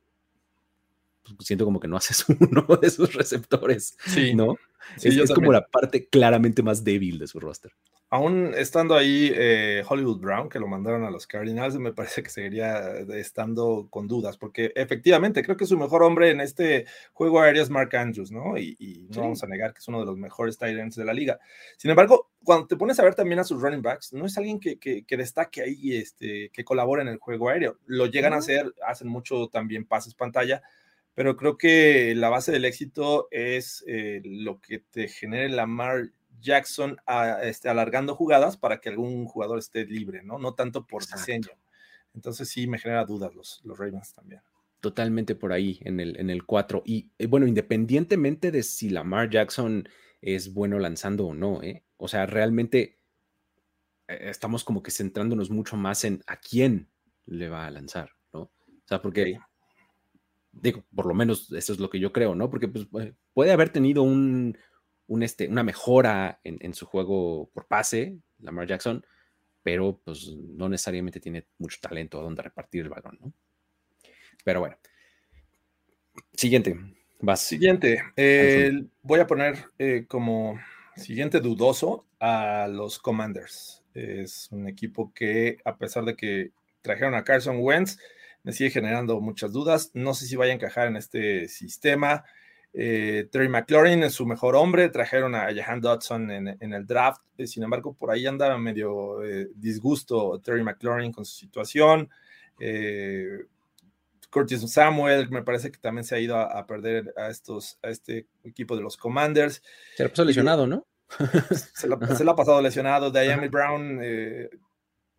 [1.41, 4.35] Siento como que no haces uno de esos receptores, sí.
[4.35, 4.57] ¿no?
[5.03, 7.73] es como la parte claramente más débil de su roster
[8.11, 12.31] aún estando ahí eh, Hollywood Brown, que lo mandaron a los Cardinals, me parece que
[12.31, 17.41] seguiría eh, estando con dudas, porque efectivamente creo que su mejor hombre en este juego
[17.41, 18.57] aéreo es Mark Andrews, ¿no?
[18.57, 21.13] Y, no vamos a negar que es uno de los mejores tight ends de la
[21.13, 21.39] liga.
[21.77, 24.61] Sin embargo, cuando te pones a ver también a sus running backs, no es alguien
[24.61, 27.79] que, que, destaque ahí, este, que colabore en el juego aéreo.
[27.87, 30.63] Lo llegan a hacer, hacen mucho también pases pantalla,
[31.15, 35.67] pero creo que la base del éxito es eh, lo que te genere la
[36.41, 36.97] Jackson
[37.43, 40.39] este, alargando jugadas para que algún jugador esté libre, ¿no?
[40.39, 41.49] No tanto por diseño.
[42.15, 44.43] Entonces sí me genera dudas los, los Ravens también.
[44.81, 46.83] Totalmente por ahí en el, en el 4.
[46.85, 49.89] Y eh, bueno, independientemente de si Lamar Jackson
[50.21, 51.85] es bueno lanzando o no, ¿eh?
[51.97, 52.99] O sea, realmente
[54.09, 56.89] eh, estamos como que centrándonos mucho más en a quién
[57.27, 58.43] le va a lanzar, ¿no?
[58.43, 58.53] O
[58.87, 59.39] sea, porque,
[60.53, 62.51] digo, por lo menos eso es lo que yo creo, ¿no?
[62.51, 62.87] Porque pues,
[63.35, 64.57] puede haber tenido un,
[65.23, 69.05] este, una mejora en, su juego por pase, Lamar Jackson,
[69.63, 73.33] pero pues no necesariamente tiene mucho talento a donde repartir el balón, ¿no?
[74.45, 74.77] Pero bueno.
[76.35, 76.79] Siguiente.
[77.21, 77.41] Vas.
[77.41, 78.03] Siguiente.
[79.03, 80.59] voy a poner eh, como
[80.97, 83.85] siguiente dudoso a los Commanders.
[83.95, 87.99] Es un equipo que, a pesar de que trajeron a Carson Wentz,
[88.43, 89.91] me sigue generando muchas dudas.
[89.95, 92.25] No sé si vaya a encajar en este sistema.
[92.73, 97.47] Eh, Terry McLaurin es su mejor hombre, trajeron a Jahan Dodson en, el draft, eh,
[97.47, 102.09] sin embargo por ahí andaba medio eh, disgusto Terry McLaurin con su situación.
[104.31, 108.27] Curtis Samuel me parece que también se ha ido a, perder a, estos, a este
[108.45, 109.63] equipo de los Commanders.
[109.97, 110.87] Se le pasó lesionado, ¿no?
[111.75, 113.11] se, le ha pasado lesionado.
[113.11, 114.01] Diane Brown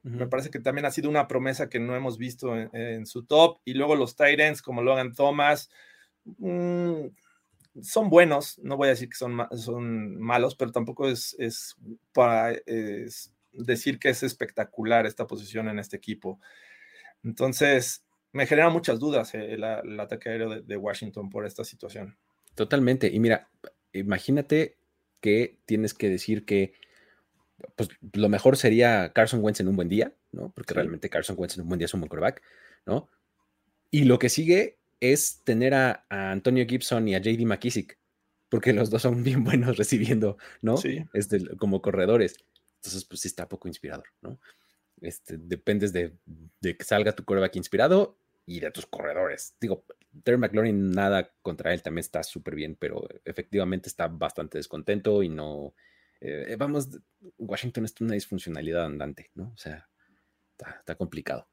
[0.03, 3.59] me parece que también ha sido una promesa que no hemos visto en, su top.
[3.65, 5.71] Y luego los Titans como Logan Thomas.
[6.37, 7.07] Mm,
[7.81, 11.75] son buenos, no voy a decir que son, son malos, pero tampoco es, es
[12.13, 12.55] para
[13.51, 16.39] decir que es espectacular esta posición en este equipo.
[17.23, 22.17] Entonces, me genera muchas dudas eh, el, ataque aéreo de, Washington por esta situación.
[22.55, 23.07] Totalmente.
[23.07, 23.49] Y mira,
[23.93, 24.77] imagínate
[25.21, 26.73] que tienes que decir que
[27.75, 30.51] pues, lo mejor sería Carson Wentz en un buen día, ¿no?
[30.51, 32.41] Porque realmente Carson Wentz en un buen día es un buen quarterback,
[32.85, 33.09] ¿no?
[33.91, 37.97] Y lo que sigue es tener a, Antonio Gibson y a JD McKissick,
[38.49, 40.77] porque los dos son bien buenos recibiendo, ¿no?
[40.77, 41.05] Sí.
[41.13, 42.37] Este, como corredores.
[42.75, 44.39] Entonces, pues sí está poco inspirador, ¿no?
[45.01, 46.17] Este, dependes de,
[46.61, 49.55] que salga tu coreback inspirado y de tus corredores.
[49.59, 49.85] Digo,
[50.23, 55.29] Terry McLaurin, nada contra él, también está súper bien, pero efectivamente está bastante descontento y
[55.29, 55.73] no.
[56.21, 56.89] Eh, vamos,
[57.37, 59.51] Washington es una disfuncionalidad andante, ¿no?
[59.53, 59.87] O sea,
[60.81, 61.47] está, complicado.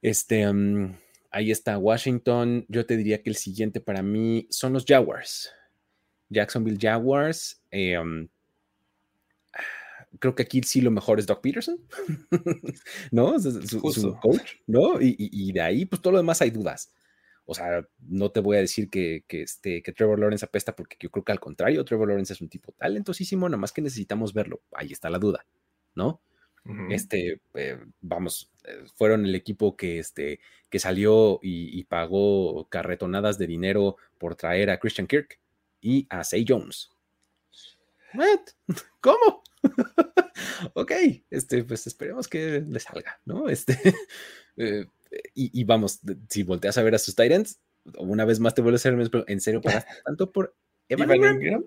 [0.00, 0.96] Este, mm,
[1.30, 2.64] ahí está Washington.
[2.68, 5.50] Yo te diría que el siguiente para mí son los Jaguars.
[6.28, 7.62] Jacksonville Jaguars.
[7.70, 8.28] Eh, mm,
[10.18, 11.78] creo que aquí sí lo mejor es Doc Peterson,
[13.10, 13.38] ¿no?
[13.38, 13.80] Su,
[14.20, 15.00] coach, ¿no?
[15.00, 16.92] Y, de ahí, pues todo lo demás hay dudas.
[17.44, 21.10] O sea, no te voy a decir que, este, que Trevor Lawrence apesta, porque yo
[21.10, 24.60] creo que al contrario, Trevor Lawrence es un tipo talentosísimo, nada más que necesitamos verlo.
[24.72, 25.46] Ahí está la duda,
[25.94, 26.20] ¿no?
[26.90, 33.38] Este, eh, vamos, eh, fueron el equipo que, este, que salió y, y, pagó carretonadas
[33.38, 35.38] de dinero por traer a Christian Kirk
[35.80, 36.90] y a Say Jones.
[39.00, 39.42] ¿Cómo?
[40.74, 40.92] ok,
[41.30, 43.48] este, pues esperemos que le salga, ¿no?
[43.48, 43.78] Este,
[44.56, 44.86] eh,
[45.34, 47.60] y, vamos, si volteas a ver a sus Titans,
[47.96, 50.54] una vez más te vuelvo a hacer el ¿en serio pagaste tanto por
[50.88, 51.64] Evan, Ingram?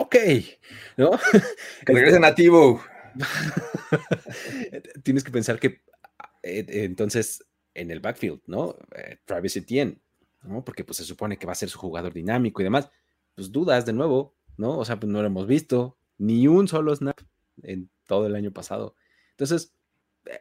[0.00, 0.16] Ok,
[0.96, 1.10] ¿no?
[1.86, 2.82] Que regrese nativo.
[5.02, 5.82] Tienes que pensar que
[6.42, 8.76] eh, entonces en el backfield, ¿no?
[8.94, 10.00] Eh, Travis Etienne,
[10.42, 10.64] ¿no?
[10.64, 12.90] Porque pues se supone que va a ser su jugador dinámico y demás.
[13.34, 14.78] Pues dudas de nuevo, ¿no?
[14.78, 17.20] O sea, pues no lo hemos visto, ni un solo snap
[17.62, 18.96] en todo el año pasado.
[19.30, 19.74] Entonces,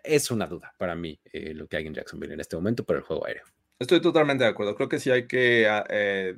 [0.04, 3.00] es una duda para mí eh, lo que hay en Jacksonville en este momento para
[3.00, 3.46] el juego aéreo.
[3.80, 4.76] Estoy totalmente de acuerdo.
[4.76, 6.36] Creo que si hay que ah, eh,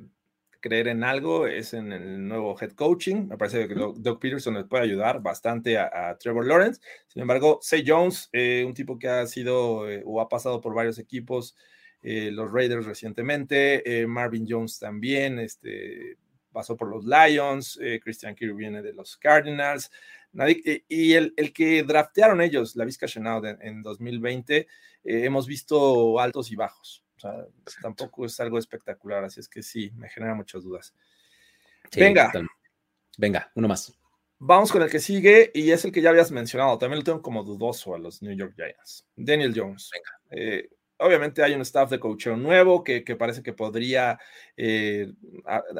[0.60, 3.28] creer en algo es en el nuevo head coaching.
[3.28, 6.80] Me parece que Doug, Peterson les puede ayudar bastante a, Trevor Lawrence.
[7.08, 10.98] Sin embargo, Say Jones, eh, un tipo que ha sido o ha pasado por varios
[10.98, 11.56] equipos,
[12.02, 16.16] los Raiders recientemente, Marvin Jones también, este,
[16.52, 19.90] pasó por los Lions, eh, Christian Kirk viene de los Cardinals,
[20.32, 24.66] nadie, y el, el, que draftearon ellos, la Vizca Chenaud en, 2020, eh,
[25.04, 27.04] hemos visto altos y bajos.
[27.24, 27.46] O sea,
[27.82, 30.94] tampoco es algo espectacular, así es que sí, me genera muchas dudas.
[31.94, 32.32] Venga.
[33.18, 33.94] Venga, uno más.
[34.38, 36.78] Vamos con el que sigue y es el que ya habías mencionado.
[36.78, 39.06] También lo tengo como dudoso a los New York Giants.
[39.14, 39.90] Daniel Jones.
[39.92, 40.20] Venga.
[40.30, 44.18] Eh, obviamente hay un staff de coaching nuevo que, parece que podría
[44.56, 45.12] eh,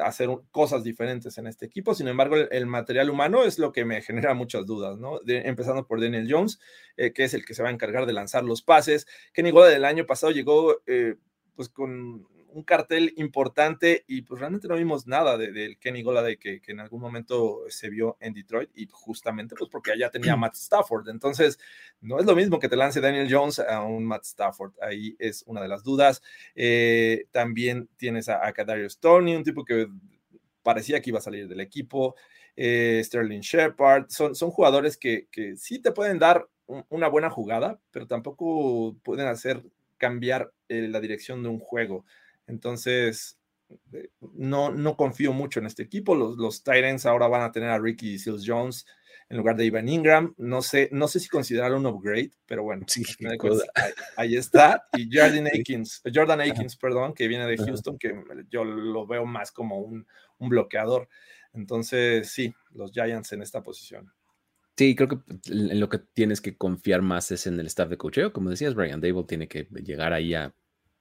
[0.03, 1.93] hacer cosas diferentes en este equipo.
[1.93, 5.19] Sin embargo, el, material humano es lo que me genera muchas dudas, ¿no?
[5.25, 6.59] empezando por Daniel Jones,
[6.97, 9.07] eh, que es el que se va a encargar de lanzar los pases.
[9.33, 11.15] Kenny Gola del año pasado llegó eh,
[11.55, 16.61] pues con un cartel importante y pues realmente no vimos nada del Kenny Golladay que,
[16.61, 20.55] que, en algún momento se vio en Detroit y justamente pues porque allá tenía Matt
[20.55, 21.09] Stafford.
[21.09, 21.59] Entonces,
[22.01, 24.73] no es lo mismo que te lance Daniel Jones a un Matt Stafford.
[24.81, 26.21] Ahí es una de las dudas.
[26.55, 29.87] Eh, también tienes a, a Kadarius Tony, un tipo que
[30.63, 32.15] parecía que iba a salir del equipo.
[32.55, 36.47] Eh, Sterling Shepard, son, son jugadores que, que sí te pueden dar
[36.89, 39.61] una buena jugada, pero tampoco pueden hacer
[40.01, 42.05] cambiar eh, la dirección de un juego.
[42.47, 43.37] Entonces,
[43.93, 46.15] eh, no, no confío mucho en este equipo.
[46.15, 48.87] Los, los Titans ahora van a tener a Ricky Seals Jones
[49.29, 50.33] en lugar de Ivan Ingram.
[50.37, 53.03] No sé, no sé si considerar un upgrade, pero bueno, sí,
[54.17, 54.87] ahí, está.
[54.97, 58.11] Y Jordan Akins, Jordan Akins, perdón, que viene de Houston, que
[58.49, 60.07] yo lo veo más como un,
[60.39, 61.07] un bloqueador.
[61.53, 64.11] Entonces, sí, los Giants en esta posición.
[64.81, 67.99] Sí, creo que en lo que tienes que confiar más es en el staff de
[67.99, 68.33] cocheo.
[68.33, 70.55] Como decías, Brian Dable tiene que llegar ahí a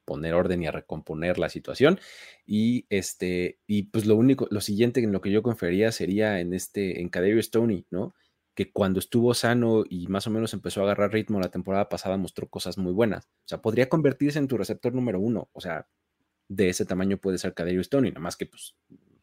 [0.05, 1.99] poner orden y a recomponer la situación.
[2.45, 6.53] Y este, y pues lo único, lo siguiente en lo que yo confiaría sería en
[6.53, 8.15] este, en Stoney, ¿no?
[8.55, 12.19] Que cuando estuvo sano y más o menos empezó a agarrar ritmo la temporada pasada
[12.19, 13.25] mostró cosas muy buenas.
[13.25, 15.49] O sea, podría convertirse en tu receptor número uno.
[15.55, 15.89] O sea,
[16.49, 18.77] de ese tamaño puede ser Cadero Stoney, nada más que pues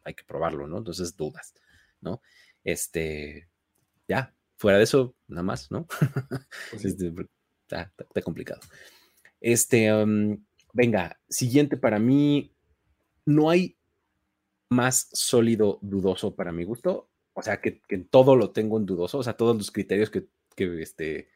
[0.04, 0.80] hay que probarlo, ¿no?
[0.80, 1.54] Entonces dudas,
[2.02, 2.24] ¿no?
[2.63, 3.50] Este,
[4.08, 5.88] ya, fuera de eso, nada más, ¿no?
[6.72, 7.13] Pues este,
[7.67, 7.93] está,
[8.24, 8.60] complicado.
[9.39, 10.38] Este, um,
[10.78, 12.56] Venga, siguiente para mí,
[13.26, 13.80] no hay
[14.70, 17.10] más sólido dudoso para mi gusto.
[17.34, 19.17] O sea, que, todo lo tengo en dudoso.
[19.17, 20.28] O sea, todos los criterios que,
[20.80, 21.30] este,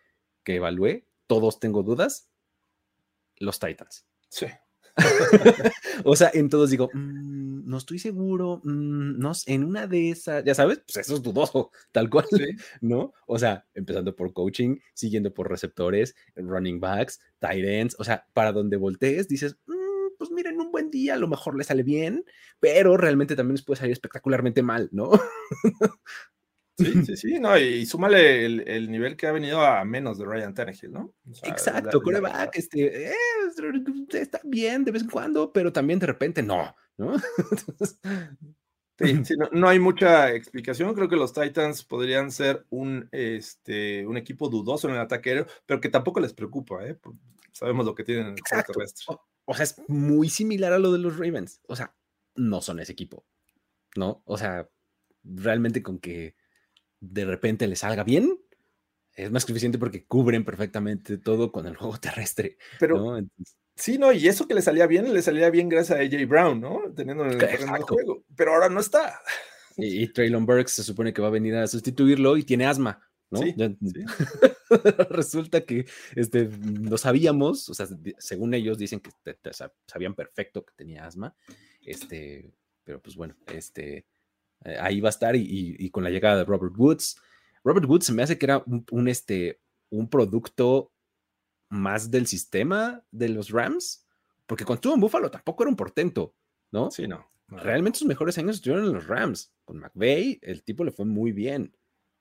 [0.43, 2.29] que evalué, todos tengo dudas.
[3.37, 4.05] Los Titans.
[4.29, 4.45] Sí.
[6.05, 10.43] o sea, en todos digo, mm, no estoy seguro, mm, no, en una de esas,
[10.43, 12.25] ya sabes, pues eso es dudoso, tal cual,
[12.81, 13.13] ¿no?
[13.27, 18.51] O sea, empezando por coaching, siguiendo por receptores, running backs, tight ends, o sea, para
[18.51, 22.25] donde voltees, dices, mm, pues miren, un buen día a lo mejor le sale bien,
[22.59, 25.09] pero realmente también les puede salir espectacularmente mal, ¿no?
[26.81, 30.53] Sí, sí, sí, no, y, súmale el, nivel que ha venido a menos de Ryan
[30.53, 31.13] Tannehill, ¿no?
[31.43, 33.15] Exacto, coreback, este, eh,
[34.13, 37.13] está bien de vez en cuando, pero también de repente no, ¿no?
[38.99, 40.93] Sí, no, hay mucha explicación.
[40.93, 45.47] Creo que los Titans podrían ser un, este, un equipo dudoso en el ataque aéreo,
[45.65, 46.99] pero que tampoco les preocupa, ¿eh?
[47.51, 48.73] Sabemos lo que tienen en el Exacto.
[48.73, 49.17] terrestre.
[49.45, 51.61] O, sea, es muy similar a lo de los Ravens.
[51.67, 51.95] O sea,
[52.35, 53.25] no son ese equipo,
[53.95, 54.21] ¿no?
[54.25, 54.69] O sea,
[55.23, 56.35] realmente con que
[57.01, 58.39] de repente les salga bien,
[59.13, 62.57] es más que suficiente porque cubren perfectamente todo con el juego terrestre.
[62.79, 63.19] Pero,
[63.75, 66.61] Sí, no, y eso que le salía bien, le salía bien gracias a AJ Brown,
[66.61, 66.81] ¿no?
[66.95, 67.39] Teniendo el
[67.81, 68.23] juego.
[68.35, 69.19] Pero ahora no está.
[69.77, 73.39] Y, Traylon Burks se supone que va a venir a sustituirlo y tiene asma, ¿no?
[73.39, 73.55] Sí,
[75.09, 75.85] Resulta que
[76.15, 77.87] este, lo sabíamos, o sea,
[78.19, 79.09] según ellos dicen que
[79.87, 81.35] sabían perfecto que tenía asma,
[81.81, 84.05] este, pero pues bueno, este,
[84.65, 87.19] eh, ahí va a estar y, con la llegada de Robert Woods.
[87.63, 90.91] Robert Woods se me hace que era un, este, un producto
[91.69, 94.05] más del sistema de los Rams,
[94.45, 96.35] porque cuando estuvo en Buffalo tampoco era un portento,
[96.71, 96.91] ¿no?
[96.91, 97.25] Sí, no.
[97.47, 99.53] Realmente sus mejores años estuvieron en los Rams.
[99.65, 101.75] Con McVay, el tipo le fue muy bien,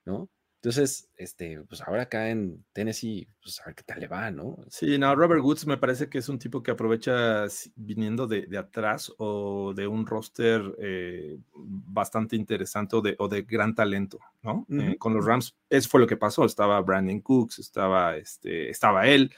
[0.05, 0.29] ¿no?
[0.63, 4.63] Entonces, este, pues ahora acá en Tennessee, pues a ver qué tal le va, ¿no?
[4.69, 9.11] Sí, no, Robert Woods me parece que es un tipo que aprovecha viniendo de, atrás
[9.17, 14.67] o de un roster eh, bastante interesante o de, o de, gran talento, ¿no?
[14.69, 16.45] Eh, con los Rams, eso fue lo que pasó.
[16.45, 19.33] Estaba Brandon Cooks, estaba, este, estaba él,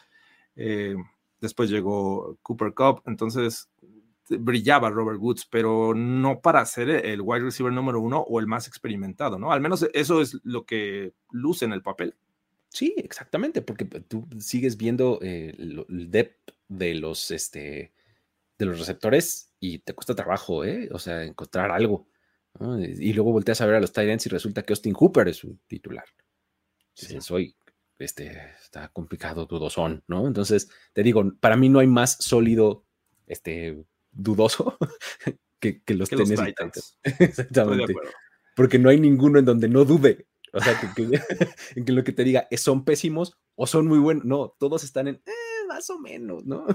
[0.57, 0.93] eh,
[1.39, 3.69] después llegó Cooper Cup, entonces
[4.37, 8.67] brillaba Robert Woods, pero no para ser el wide receiver número uno o el más
[8.67, 9.51] experimentado, ¿no?
[9.51, 12.15] Al menos eso es lo que luce en el papel.
[12.69, 17.93] Sí, exactamente, porque tú sigues viendo eh, el depth de los, este,
[18.57, 20.89] de los receptores y te cuesta trabajo, ¿eh?
[20.91, 22.07] O sea, encontrar algo.
[22.77, 25.59] Y luego volteas a ver a los Titans y resulta que Austin Hooper es un
[25.67, 26.05] titular.
[26.93, 27.19] Sí.
[27.19, 27.55] Soy,
[27.97, 30.27] este, está complicado, dudosón, ¿no?
[30.27, 32.85] Entonces, te digo, para mí no hay más sólido,
[33.25, 33.83] este,
[34.13, 34.77] dudoso
[35.59, 36.99] que, los que Titans.
[37.03, 37.93] Exactamente.
[38.55, 40.27] Porque no hay ninguno en donde no dude.
[40.53, 41.03] O sea, que,
[41.75, 44.25] en que lo que te diga es son pésimos o son muy buenos.
[44.25, 46.65] No, todos están en eh, más o menos, ¿no?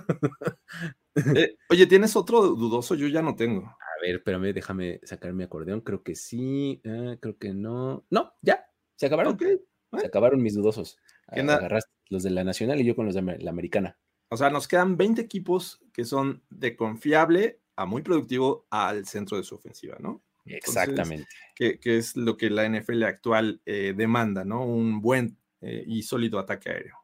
[1.34, 2.96] Eh, oye, ¿tienes otro dudoso?
[2.96, 3.66] Yo ya no tengo.
[3.66, 5.80] A ver, espérame, déjame sacar mi acordeón.
[5.80, 8.04] Creo que sí, eh, creo que no.
[8.10, 9.38] No, ya, se acabaron.
[9.38, 10.98] Se acabaron mis dudosos.
[11.28, 13.98] Agarraste los de la nacional y yo con los de la americana.
[14.30, 19.36] O sea, nos quedan 20 equipos que son de confiable a muy productivo al centro
[19.36, 20.22] de su ofensiva, ¿no?
[20.44, 21.28] Exactamente.
[21.54, 24.64] Que, es lo que la NFL actual eh, demanda, ¿no?
[24.64, 26.96] Un buen eh, y sólido ataque aéreo.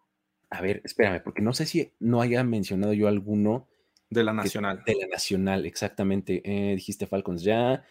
[0.50, 3.68] A ver, espérame, porque no sé si no haya mencionado yo alguno.
[4.10, 4.82] De la Nacional.
[4.86, 6.42] de la Nacional, exactamente.
[6.44, 7.84] Eh, dijiste Falcons ya.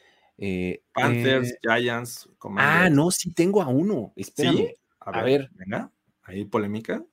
[0.94, 4.14] Panthers, Giants, Ah, no, sí tengo a uno.
[4.16, 4.74] Espérame.
[5.00, 5.92] A ver, Venga,
[6.24, 7.04] ahí polémica.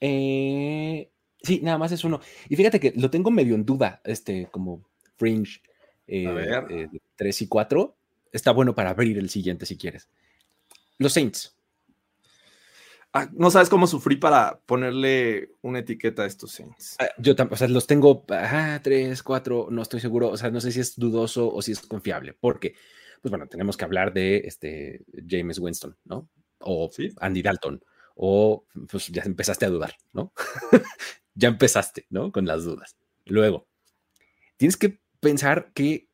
[0.00, 1.10] Eh,
[1.46, 2.20] Sí, nada más es uno.
[2.48, 4.84] Y fíjate que lo tengo medio en duda, este, como
[5.16, 5.60] fringe
[6.08, 7.96] eh, 3 eh, y 4.
[8.32, 10.08] Está bueno para abrir el siguiente si quieres.
[10.98, 11.56] Los Saints.
[13.12, 16.96] Ah, no sabes cómo sufrí para ponerle una etiqueta a estos Saints.
[16.98, 20.28] Ah, yo tampoco, o sea, los tengo ah, 3, 4, no estoy seguro.
[20.30, 22.36] O sea, no sé si es dudoso o si es confiable.
[22.38, 22.74] Porque,
[23.22, 26.28] pues bueno, tenemos que hablar de este James Winston, ¿no?
[26.58, 27.82] O Andy Dalton.
[28.16, 30.32] O pues ya empezaste a dudar, ¿no?
[31.36, 32.32] ya empezaste, ¿no?
[32.32, 32.96] Con las dudas.
[33.26, 33.68] Luego,
[34.56, 36.08] tienes que pensar que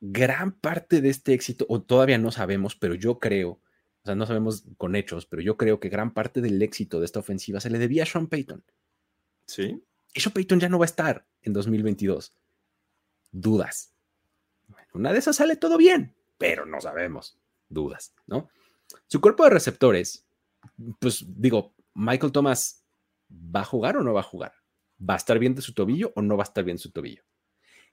[0.00, 4.26] gran parte de este éxito, o todavía no sabemos, pero yo creo, o sea, no
[4.26, 7.70] sabemos con hechos, pero yo creo que gran parte del éxito de esta ofensiva se
[7.70, 8.62] le debía a Sean Payton.
[9.46, 9.82] Sí.
[10.12, 12.36] Y Sean Payton ya no va a estar en 2022.
[13.32, 13.92] Dudas.
[14.92, 17.38] una de esas sale todo bien, pero no sabemos.
[17.68, 18.48] Dudas, ¿no?
[19.06, 20.26] Su cuerpo de receptores,
[21.00, 22.83] pues digo, Michael Thomas
[23.30, 24.52] ¿Va a jugar o no va a jugar?
[24.98, 27.22] ¿Va a estar bien de su tobillo o no va a estar bien su tobillo?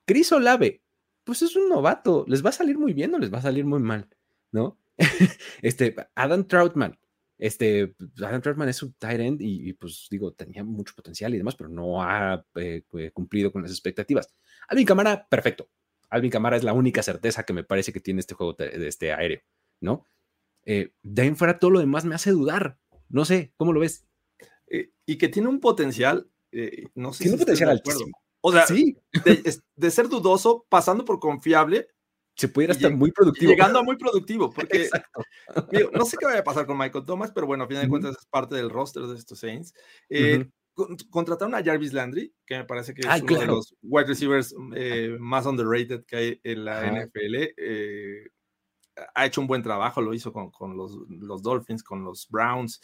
[0.05, 0.83] Chris Olave,
[1.23, 3.65] pues es un novato, les va a salir muy bien o les va a salir
[3.65, 4.09] muy mal,
[4.51, 4.79] ¿no?
[5.61, 6.97] este, Adam Troutman,
[7.37, 11.55] este, Adam Troutman es un tight end y, pues digo, tenía mucho potencial y demás,
[11.55, 14.33] pero no ha eh, eh, cumplido con las expectativas.
[14.67, 15.69] Alvin Camara, perfecto.
[16.11, 19.11] Alvin Camara es la única certeza que me parece que tiene este juego de este
[19.11, 19.41] aéreo,
[19.79, 20.05] ¿no?
[20.65, 22.77] Eh, de ahí fuera todo lo demás me hace dudar.
[23.09, 24.05] No sé, ¿cómo lo ves?
[24.71, 28.17] Eh, y que tiene un potencial, eh, no sé tiene un potencial altísimo.
[28.39, 28.97] O sea, sí.
[29.75, 31.89] de, ser dudoso, pasando por confiable.
[32.35, 33.51] Se pudiera estar muy productivo.
[33.51, 34.89] Llegando a muy productivo, porque
[35.93, 38.15] no sé qué vaya a pasar con Michael Thomas, pero bueno, a final de cuentas
[38.17, 39.73] es parte del roster de estos Saints.
[40.09, 40.47] Eh,
[41.09, 44.55] contrataron a Jarvis Landry, que me parece que es uno de los wide receivers
[45.19, 47.35] más underrated que hay en la NFL.
[49.15, 52.81] Ha hecho un buen trabajo, lo hizo con, los, Dolphins, con los Browns,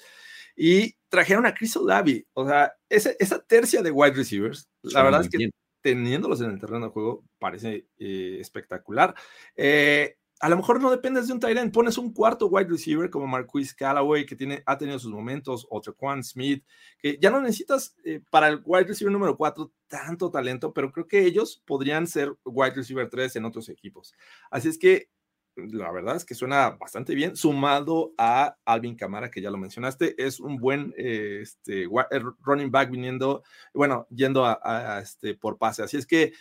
[0.56, 2.26] y trajeron a Chris Olavi.
[2.34, 5.50] O sea, esa, tercia de wide receivers, la verdad es que
[5.82, 9.16] teniéndolos en el terreno de juego, parece eh, espectacular.
[9.56, 13.10] Eh, a lo mejor no dependes de un tight end, pones un cuarto wide receiver
[13.10, 16.64] como Marquise Callaway, que tiene, ha tenido sus momentos, o Quan Smith,
[17.00, 21.08] que ya no necesitas eh, para el wide receiver número cuatro tanto talento, pero creo
[21.08, 24.14] que ellos podrían ser wide receiver 3 en otros equipos.
[24.52, 25.10] Así es que
[25.58, 30.16] la verdad es que suena bastante bien, sumado a Alvin Camara, que ya lo mencionaste,
[30.24, 33.44] es un buen eh, este, eh, running back viniendo,
[33.74, 35.84] bueno, yendo a, este, por pase.
[35.84, 36.34] Así es que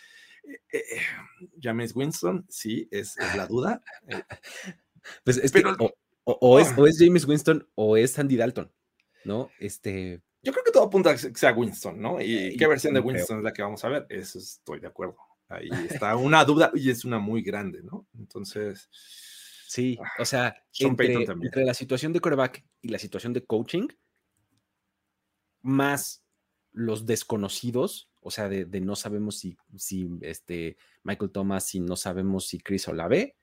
[0.73, 0.83] eh,
[1.61, 3.83] James Winston, sí, es, la duda.
[5.25, 5.77] pues es Pero,
[6.25, 8.73] o, es, o, es, James Winston o es Andy Dalton,
[9.25, 9.51] ¿no?
[9.59, 10.21] Este.
[10.43, 12.21] Yo creo que todo apunta a que sea Winston, ¿no?
[12.21, 14.07] ¿Y qué versión de Winston es la que vamos a ver?
[14.09, 15.17] Eso estoy de acuerdo.
[15.49, 18.07] Ahí está una duda y es una muy grande, ¿no?
[18.19, 18.89] Entonces.
[19.69, 21.27] Sí, o sea, ah, entre,
[21.65, 23.89] la situación de coreback y la situación de coaching,
[25.61, 26.25] más
[26.73, 32.47] los desconocidos, o sea, de, no sabemos si, si este Michael Thomas, si no sabemos
[32.47, 33.37] si Chris Olave,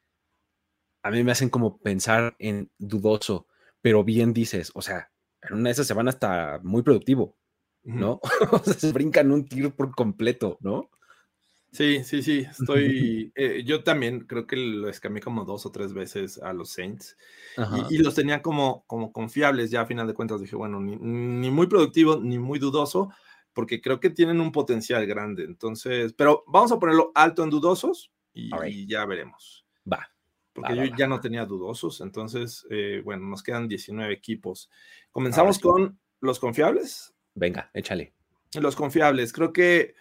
[1.04, 3.48] a mí me hacen como pensar en dudoso,
[3.82, 7.38] pero bien dices, o sea, en una de esas se van hasta muy productivo,
[7.84, 8.22] ¿no?
[8.52, 10.90] o sea, se brincan un tiro por completo, ¿no?
[11.74, 15.94] Sí, sí, sí, estoy, eh, yo también creo que lo escamé como dos o tres
[15.94, 17.18] veces a los Saints
[17.90, 21.68] y, los tenía como, como confiables, ya a final de cuentas dije, bueno, ni, muy
[21.68, 23.10] productivo ni muy dudoso,
[23.54, 28.12] porque creo que tienen un potencial grande, entonces, pero vamos a ponerlo alto en dudosos
[28.34, 29.66] y, ya veremos.
[29.92, 30.10] Va.
[30.54, 34.70] Porque yo ya no tenía dudosos, entonces, eh, bueno, nos quedan 19 equipos.
[35.12, 37.16] Comenzamos con los confiables.
[37.34, 38.14] Venga, échale.
[38.54, 39.96] Los confiables, creo que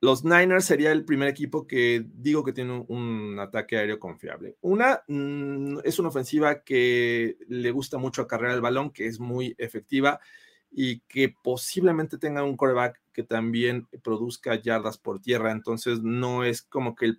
[0.00, 4.56] los Niners sería el primer equipo que digo que tiene un, ataque aéreo confiable.
[4.60, 9.54] Una mm, es una ofensiva que le gusta mucho acarrear el balón, que es muy
[9.58, 10.20] efectiva
[10.70, 15.50] y que posiblemente tenga un coreback que también produzca yardas por tierra.
[15.50, 17.18] Entonces no es como que el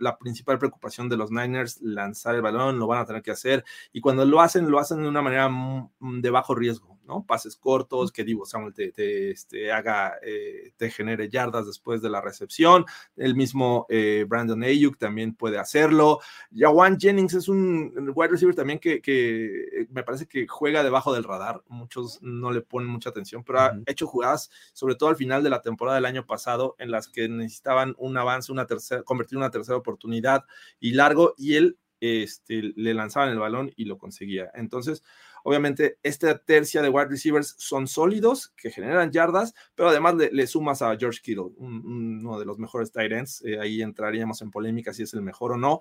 [0.00, 3.64] la principal preocupación de los Niners lanzar el balón, lo van a tener que hacer.
[3.92, 6.97] Y cuando lo hacen, lo hacen de una manera mm, de bajo riesgo.
[7.08, 7.24] ¿No?
[7.26, 12.20] Pases cortos, que Divo Samuel te, este, haga, eh, te genere yardas después de la
[12.20, 12.84] recepción.
[13.16, 16.20] El mismo eh, Brandon Ayuk también puede hacerlo.
[16.54, 21.24] Jawan Jennings es un wide receiver también que, que, me parece que juega debajo del
[21.24, 21.62] radar.
[21.68, 25.50] Muchos no le ponen mucha atención, pero ha hecho jugadas, sobre todo al final de
[25.50, 29.50] la temporada del año pasado, en las que necesitaban un avance, una tercera, convertir una
[29.50, 30.44] tercera oportunidad
[30.78, 34.50] y largo, y él este, le lanzaban el balón y lo conseguía.
[34.54, 35.02] Entonces,
[35.48, 40.82] Obviamente, esta tercia de wide receivers son sólidos, que generan yardas, pero además le, sumas
[40.82, 43.42] a George Kittle, uno de los mejores tight ends.
[43.46, 45.80] Eh, ahí entraríamos en polémica si es el mejor o no.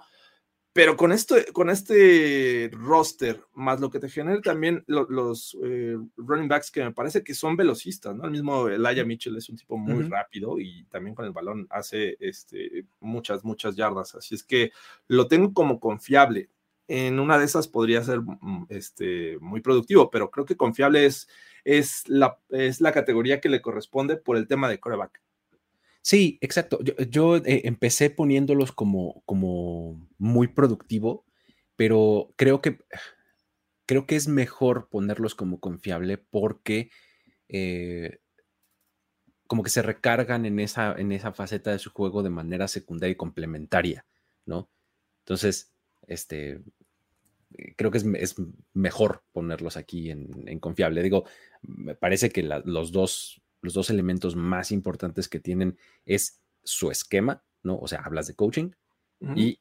[0.71, 6.47] Pero con, esto, con este roster, más lo que te genera también los eh, running
[6.47, 8.23] backs que me parece que son velocistas, ¿no?
[8.23, 12.15] El mismo Elijah Mitchell es un tipo muy rápido y también con el balón hace
[12.21, 14.15] este, muchas, muchas yardas.
[14.15, 14.71] Así es que
[15.09, 16.51] lo tengo como confiable
[16.87, 21.27] en una de esas podría ser mm, este, muy productivo, pero creo que confiable es,
[21.65, 25.21] es, la, es la categoría que le corresponde por el tema de coreback.
[26.01, 26.79] Sí, exacto.
[27.09, 31.25] Yo, eh, empecé poniéndolos como, como muy productivo,
[31.75, 32.79] pero creo que,
[33.85, 36.91] creo que es mejor ponerlos como confiable porque
[37.49, 38.19] eh,
[39.47, 43.13] como que se recargan en esa, en esa faceta de su juego de manera secundaria
[43.13, 44.05] y complementaria,
[44.45, 44.69] ¿no?
[45.19, 45.73] Entonces,
[46.07, 46.61] este,
[47.57, 48.35] eh, creo que es,
[48.73, 51.03] mejor ponerlos aquí en, confiable.
[51.03, 51.25] Digo,
[51.61, 57.43] me parece que los, dos, los dos elementos más importantes que tienen es su esquema,
[57.63, 57.77] ¿no?
[57.77, 58.71] O sea, hablas de coaching
[59.35, 59.59] y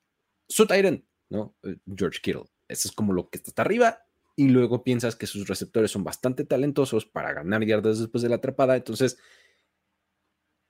[0.49, 1.57] su Tyrant, ¿no?
[1.63, 2.45] Eh, George Kittle.
[2.69, 6.45] Eso es como lo que está arriba y luego piensas que sus receptores son bastante
[6.45, 8.77] talentosos para ganar yardas después de la atrapada.
[8.77, 9.19] Entonces,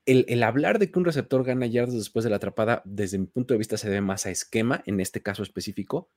[0.06, 3.26] el, el, hablar de que un receptor gana yardas después de la atrapada, desde mi
[3.26, 6.10] punto de vista, se debe más a esquema, en este caso específico,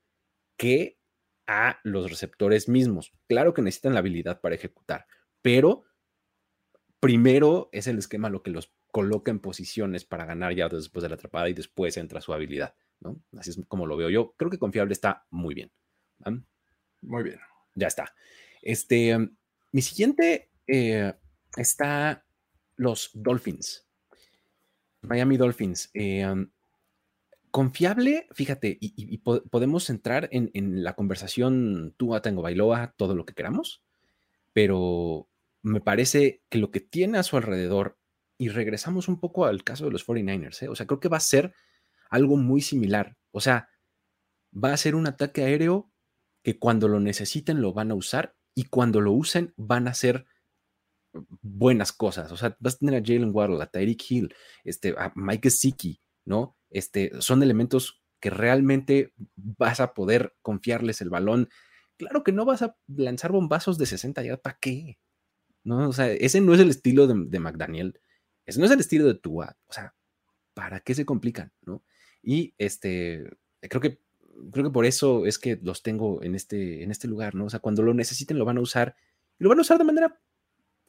[0.57, 0.99] que
[1.47, 3.11] a los receptores mismos.
[3.27, 5.07] Claro que necesitan la habilidad para ejecutar,
[5.41, 5.83] pero
[6.99, 11.09] primero es el esquema lo que los coloca en posiciones para ganar ya después de
[11.09, 13.21] la atrapada y después entra su habilidad, ¿no?
[13.37, 14.33] Así es como lo veo yo.
[14.37, 15.71] Creo que confiable está muy bien.
[17.01, 17.39] Muy bien.
[17.75, 18.13] Ya está.
[18.61, 19.17] Este,
[19.71, 21.13] mi siguiente eh,
[21.55, 22.25] está
[22.79, 23.87] los Dolphins.
[25.01, 25.91] Miami Dolphins.
[25.93, 26.25] Eh,
[27.51, 33.33] Confiable, fíjate, y, podemos entrar en, la conversación tú a Tango Bailoa, todo lo que
[33.33, 33.81] queramos,
[34.53, 35.27] pero
[35.63, 37.97] me parece que lo que tiene a su alrededor,
[38.37, 40.67] y regresamos un poco al caso de los 49ers, ¿eh?
[40.67, 41.55] o sea, creo que va a ser
[42.11, 43.17] algo muy similar.
[43.31, 43.69] O sea,
[44.53, 45.91] va a ser un ataque aéreo
[46.43, 50.27] que cuando lo necesiten lo van a usar y cuando lo usen van a ser
[51.41, 52.31] buenas cosas.
[52.31, 56.01] O sea, vas a tener a Jalen Waddle, a Tyreek Hill, este, a Mike Siki,
[56.25, 56.57] ¿no?
[56.69, 61.49] Este, son elementos que realmente vas a poder confiarles el balón.
[61.97, 64.99] Claro que no vas a lanzar bombazos de 60 yardas, ¿para qué?
[65.63, 65.89] ¿No?
[65.89, 67.99] O sea, ese no es el estilo de, McDaniel,
[68.45, 69.57] ese no es el estilo de Tua.
[69.67, 69.95] O sea,
[70.53, 71.53] ¿para qué se complican?
[71.61, 71.83] ¿No?
[72.21, 73.29] Y este,
[73.61, 73.99] creo que,
[74.51, 77.45] creo que por eso es que los tengo en este, en este lugar, ¿no?
[77.45, 78.95] O sea, cuando lo necesiten lo van a usar
[79.39, 80.19] y lo van a usar de manera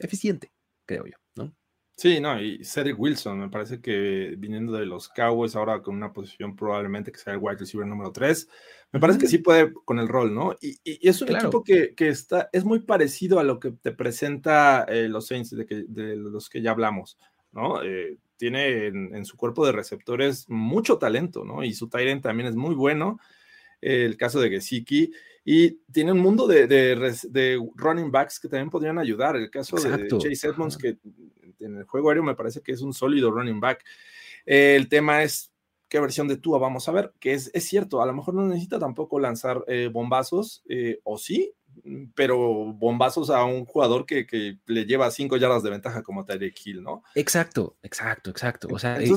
[0.01, 0.51] eficiente,
[0.85, 1.55] creo yo, ¿no?
[1.97, 6.11] Sí, no, y Cedric Wilson, me parece que viniendo de los Cowboys ahora con una
[6.11, 8.47] posición probablemente que sea el wide receiver número 3,
[8.91, 10.55] me parece que sí puede con el rol, ¿no?
[10.59, 15.07] Y, es un equipo que, está, es muy parecido a lo que te presenta eh,
[15.07, 17.19] los Saints de, que, de, los que ya hablamos,
[17.51, 17.83] ¿no?
[17.83, 21.63] Eh, tiene en, su cuerpo de receptores mucho talento, ¿no?
[21.63, 23.19] Y su Tyrant también es muy bueno.
[23.79, 25.11] el caso de Gesicki.
[25.43, 29.35] Y tiene un mundo de, de, running backs que también podrían ayudar.
[29.35, 30.97] El caso de Chase Edmonds, que
[31.59, 33.83] en el juego aéreo me parece que es un sólido running back.
[34.45, 35.51] el tema es
[35.91, 38.47] qué versión de Tua vamos a ver, que es, es cierto, a lo mejor no
[38.47, 41.53] necesita tampoco lanzar eh, bombazos, eh, o sí,
[42.15, 42.37] pero
[42.73, 46.83] bombazos a un jugador que, que, le lleva cinco yardas de ventaja como Tyreek Hill,
[46.83, 47.03] ¿no?
[47.15, 48.67] Exacto, exacto, exacto.
[48.71, 49.11] O sea, y,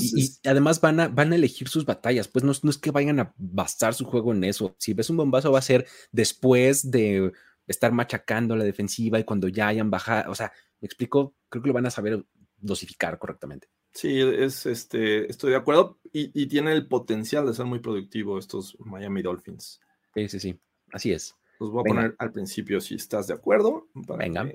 [0.45, 3.35] además van a, van a elegir sus batallas, pues no, no, es que vayan a
[3.37, 4.75] basar su juego en eso.
[4.79, 7.33] Si ves un bombazo va a ser después de
[7.67, 11.69] estar machacando la defensiva y cuando ya hayan bajado, o sea, me explico, creo que
[11.69, 12.25] lo van a saber
[12.59, 13.69] dosificar correctamente.
[13.93, 18.39] Sí, es, este, estoy de acuerdo y, y tiene el potencial de ser muy productivo
[18.39, 19.81] estos Miami Dolphins.
[20.15, 20.61] Sí, sí, sí,
[20.93, 21.35] así es.
[21.61, 23.89] Los voy a poner al principio si estás de acuerdo.
[23.95, 24.49] Venga.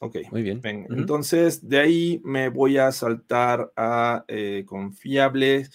[0.00, 0.16] Ok.
[0.30, 0.60] Muy bien.
[0.90, 5.68] Entonces, de ahí me voy a saltar a eh, confiable.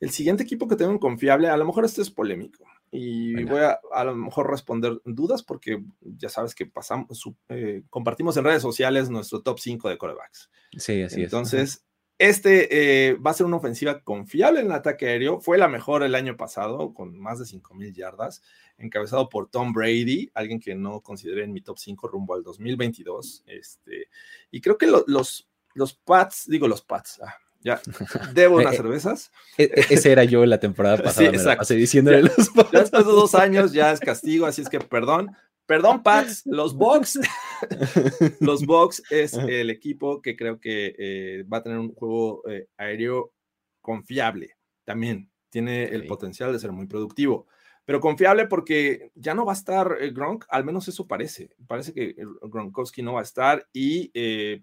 [0.00, 2.64] El siguiente equipo que tengo en confiable, a lo mejor este es polémico.
[2.90, 8.36] Y voy a a lo mejor responder dudas porque ya sabes que pasamos, eh, compartimos
[8.36, 10.50] en redes sociales nuestro top 5 de corebacks.
[10.72, 11.24] Sí, así es.
[11.24, 11.84] Entonces,
[12.18, 15.40] este eh, va a ser una ofensiva confiable en el ataque aéreo.
[15.40, 18.42] Fue la mejor el año pasado, con más de 5.000 yardas,
[18.76, 23.44] encabezado por Tom Brady, alguien que no consideré en mi top 5 rumbo al 2022.
[23.46, 24.08] Este,
[24.50, 27.80] y creo que los, los Pats, digo los Pats, ah, ya,
[28.34, 29.30] debo unas eh, cervezas.
[29.56, 32.72] E, e, ese era yo en la temporada pasada, sí, diciéndole los Pats.
[32.72, 35.36] después de dos años ya es castigo, así es que perdón.
[35.68, 37.20] Perdón, Pats, los Bucks.
[38.40, 42.68] los Bucks es el equipo que creo que eh, va a tener un juego eh,
[42.78, 43.34] aéreo
[43.82, 44.56] confiable.
[44.84, 47.46] También tiene el potencial de ser muy productivo,
[47.84, 51.50] pero confiable porque ya no va a estar eh, Gronk, al menos eso parece.
[51.66, 54.08] Parece que Gronkowski no va a estar y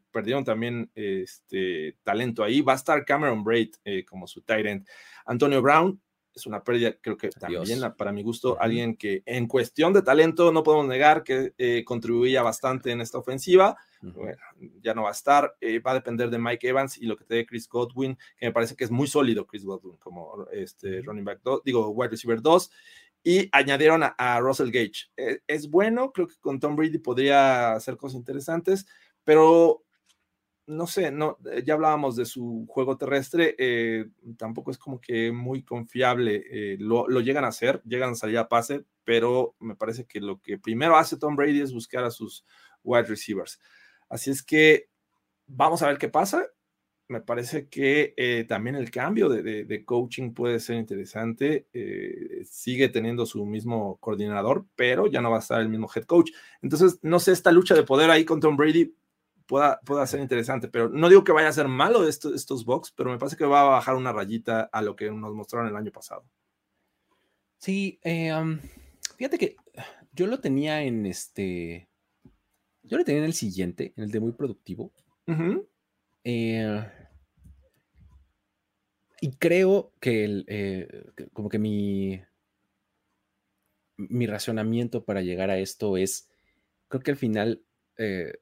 [0.10, 2.62] perdieron también este talento ahí.
[2.62, 3.76] Va a estar Cameron Braid
[4.08, 4.88] como su tight end.
[5.28, 6.02] Antonio Brown
[6.36, 10.52] es una pérdida, creo que también para mi gusto, alguien que en cuestión de talento
[10.52, 13.78] no podemos negar que eh, contribuía bastante en esta ofensiva.
[14.02, 14.38] Bueno,
[14.82, 17.24] ya no va a estar, eh, va a depender de Mike Evans y lo que
[17.24, 21.02] te dé Chris Godwin, que me parece que es muy sólido Chris Godwin como este
[21.02, 22.72] running back 2, digo wide receiver 2.
[23.24, 25.10] Y añadieron a, Russell Gage.
[25.18, 28.86] Eh, es bueno, creo que con Tom Brady podría hacer cosas interesantes,
[29.24, 29.85] pero
[30.68, 34.08] no sé, no, eh, ya hablábamos de su juego terrestre, eh,
[34.38, 38.50] tampoco es como que muy confiable, eh, lo, llegan a hacer, llegan a salir a
[38.50, 42.46] pase, pero me parece que lo que primero hace Tom Brady es buscar a sus
[42.84, 43.60] wide receivers.
[44.10, 44.90] Así es que
[45.46, 46.48] vamos a ver qué pasa.
[47.08, 51.68] Me parece que también el cambio de, coaching puede ser interesante.
[52.46, 56.32] sigue teniendo su mismo coordinador, pero ya no va a estar el mismo head coach.
[56.64, 58.96] Entonces, no sé, esta lucha de poder ahí con Tom Brady
[59.46, 62.92] pueda, pueda ser interesante, pero no digo que vaya a ser malo estos, estos box,
[62.96, 65.76] pero me parece que va a bajar una rayita a lo que nos mostraron el
[65.76, 66.26] año pasado.
[67.58, 68.34] Sí, eh,
[69.18, 69.56] fíjate que
[70.12, 71.90] yo lo tenía en este,
[72.84, 74.92] yo lo tenía en el siguiente, en el de muy productivo.
[76.24, 76.92] Eh,
[79.22, 82.22] y creo que el, eh, como que mi,
[83.98, 86.30] mi razonamiento para llegar a esto es,
[86.88, 87.64] creo que al final
[87.98, 88.34] eh,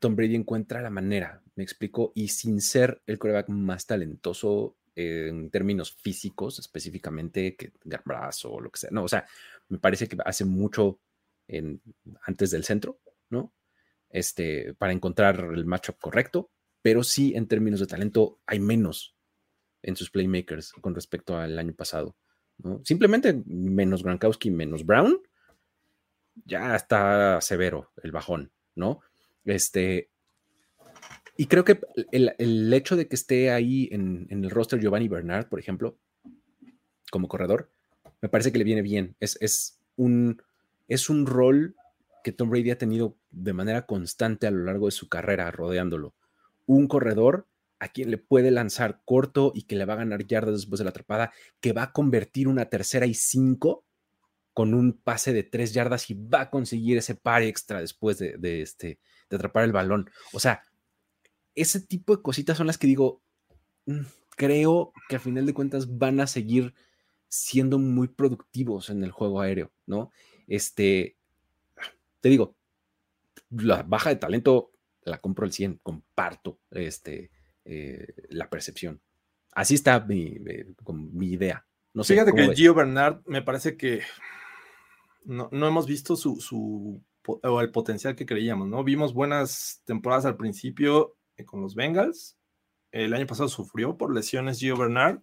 [0.00, 5.50] Tom Brady encuentra la manera, me explico, y sin ser el coreback más talentoso en
[5.50, 7.72] términos físicos, específicamente, que
[8.04, 8.90] brazo o lo que sea.
[8.90, 9.26] No, o sea,
[9.68, 10.98] me parece que hace mucho
[11.46, 11.80] en,
[12.22, 12.98] antes del centro,
[13.30, 13.52] ¿no?
[14.10, 16.50] Este, para encontrar el matchup correcto,
[16.82, 19.14] pero sí en términos de talento hay menos
[19.82, 22.16] en sus playmakers con respecto al año pasado.
[22.58, 22.80] ¿no?
[22.84, 25.20] Simplemente menos Gronkowski, menos Brown,
[26.44, 29.00] ya está severo el bajón, ¿no?
[29.54, 30.10] Este,
[31.36, 31.80] y creo que
[32.10, 35.98] el, hecho de que esté ahí en, el roster Giovanni Bernard, por ejemplo,
[37.10, 37.70] como corredor,
[38.20, 39.16] me parece que le viene bien.
[39.20, 40.42] Es, es, un,
[40.88, 41.76] es un rol
[42.24, 46.14] que Tom Brady ha tenido de manera constante a lo largo de su carrera rodeándolo.
[46.66, 47.46] Un corredor
[47.78, 50.84] a quien le puede lanzar corto y que le va a ganar yardas después de
[50.84, 53.84] la atrapada, que va a convertir una tercera y cinco
[54.52, 58.60] con un pase de tres yardas y va a conseguir ese par extra después de,
[58.60, 58.98] este,
[59.30, 60.10] de atrapar el balón.
[60.32, 60.62] O sea,
[61.54, 63.22] ese tipo de cositas son las que digo,
[63.86, 64.02] mm,
[64.36, 66.74] creo que al final de cuentas van a seguir
[67.28, 70.10] siendo muy productivos en el juego aéreo, ¿no?
[70.46, 71.16] Este,
[72.20, 72.56] te digo,
[73.50, 74.72] la baja de talento
[75.02, 77.30] la compro al 100, comparto este,
[77.64, 79.00] eh, la percepción.
[79.52, 81.66] Así está mi, eh, mi idea.
[81.94, 84.02] No sé, Fíjate que Gio Bernard me parece que
[85.24, 87.02] no, hemos visto su,
[87.42, 88.82] o el potencial que creíamos, ¿no?
[88.84, 92.38] Vimos buenas temporadas al principio eh, con los Bengals.
[92.90, 95.20] El año pasado sufrió por lesiones Gio Bernard.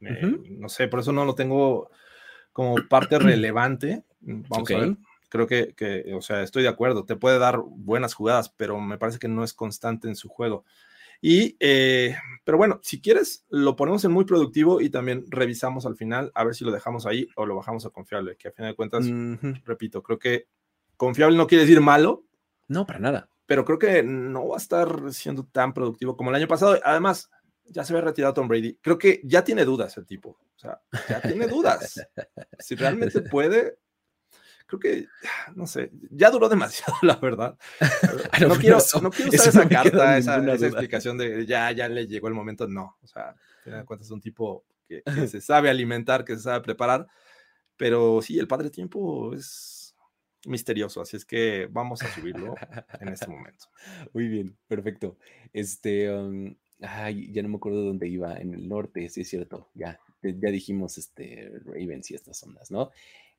[0.00, 1.90] no sé, por eso no lo tengo
[2.52, 4.04] como parte relevante.
[4.20, 4.96] Vamos a ver.
[5.28, 7.04] Creo que, que, o sea, estoy de acuerdo.
[7.04, 10.64] Te puede dar buenas jugadas, pero me parece que no es constante en su juego.
[11.20, 15.96] Y, eh, pero bueno, si quieres, lo ponemos en muy productivo y también revisamos al
[15.96, 18.72] final a ver si lo dejamos ahí o lo bajamos a confiable, que a final
[18.72, 19.06] de cuentas,
[19.64, 20.46] repito, creo que
[20.98, 22.26] confiable no quiere decir malo.
[22.66, 23.30] No, para nada.
[23.46, 26.78] Pero creo que no va a estar siendo tan productivo como el año pasado.
[26.84, 27.30] Además,
[27.64, 28.78] ya se ve retirado Tom Brady.
[28.82, 30.30] Creo que ya tiene dudas el tipo.
[30.30, 32.06] O sea, ya tiene dudas.
[32.58, 33.78] si realmente puede,
[34.66, 35.06] creo que,
[35.54, 37.56] no sé, ya duró demasiado, la verdad.
[38.46, 42.34] No, quiero, no quiero usar esa carta, esa, explicación de ya, ya le llegó el
[42.34, 42.68] momento.
[42.68, 43.34] No, o sea,
[43.64, 47.06] te cuenta, es un tipo que, se sabe alimentar, que se sabe preparar,
[47.76, 49.77] pero sí, el padre tiempo es
[50.48, 52.54] misterioso, así es que vamos a subirlo
[53.00, 53.66] en este momento.
[54.12, 55.16] Muy bien, perfecto.
[55.52, 59.68] Este, um, ay, ya no me acuerdo dónde iba, en el norte, sí es cierto,
[59.74, 62.90] ya, ya dijimos este Ravens y estas ondas, ¿no?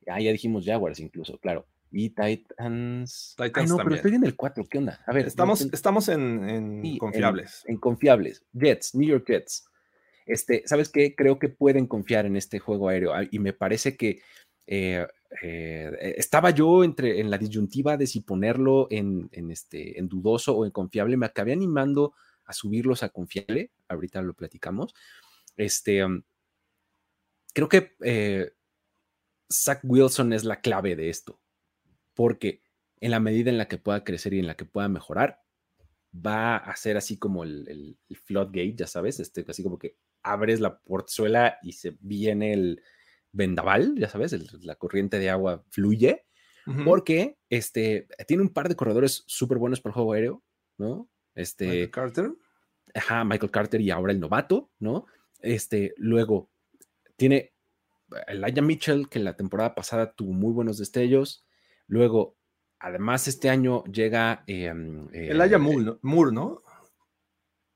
[0.06, 1.66] Ah, ya dijimos Jaguars incluso, claro.
[1.92, 3.34] Y Titans.
[3.36, 4.64] Titans no, pero estoy en el 4.
[4.66, 5.02] ¿Qué onda?
[5.06, 5.26] A ver.
[5.26, 7.64] Estamos, estamos en, confiables.
[7.66, 8.44] En, confiables.
[8.52, 9.66] Jets, New York Jets.
[10.24, 11.16] Este, ¿sabes qué?
[11.16, 13.12] Creo que pueden confiar en este juego aéreo.
[13.12, 14.20] Ah, y me parece que
[14.68, 15.04] eh,
[15.42, 20.64] eh, estaba yo entre en la disyuntiva de si ponerlo en, este, en dudoso o
[20.64, 21.16] en confiable.
[21.16, 22.14] Me acabé animando
[22.44, 23.70] a subirlos a confiable.
[23.88, 24.94] Ahorita lo platicamos.
[25.56, 26.22] Este, um,
[27.54, 28.52] creo que eh,
[29.50, 31.40] Zach Wilson es la clave de esto,
[32.14, 32.62] porque
[33.00, 35.42] en la medida en la que pueda crecer y en la que pueda mejorar,
[36.14, 40.78] va a ser así como el, floodgate, ya sabes, este, así como que abres la
[40.78, 42.82] porzuela y se viene el
[43.32, 44.32] vendaval, ya sabes,
[44.64, 46.24] la corriente de agua fluye,
[46.84, 50.42] porque este, tiene un par de corredores súper buenos para el juego aéreo,
[50.78, 51.08] ¿no?
[51.34, 52.30] Este, Michael Carter.
[52.94, 55.06] Ajá, Michael Carter y ahora el novato, ¿no?
[55.40, 56.50] Este, luego
[57.16, 57.52] tiene
[58.26, 61.44] Elijah Mitchell, que la temporada pasada tuvo muy buenos destellos.
[61.86, 62.36] Luego,
[62.78, 64.44] además, este año llega.
[64.46, 64.72] Eh,
[65.12, 66.62] Elijah Moore, ¿no?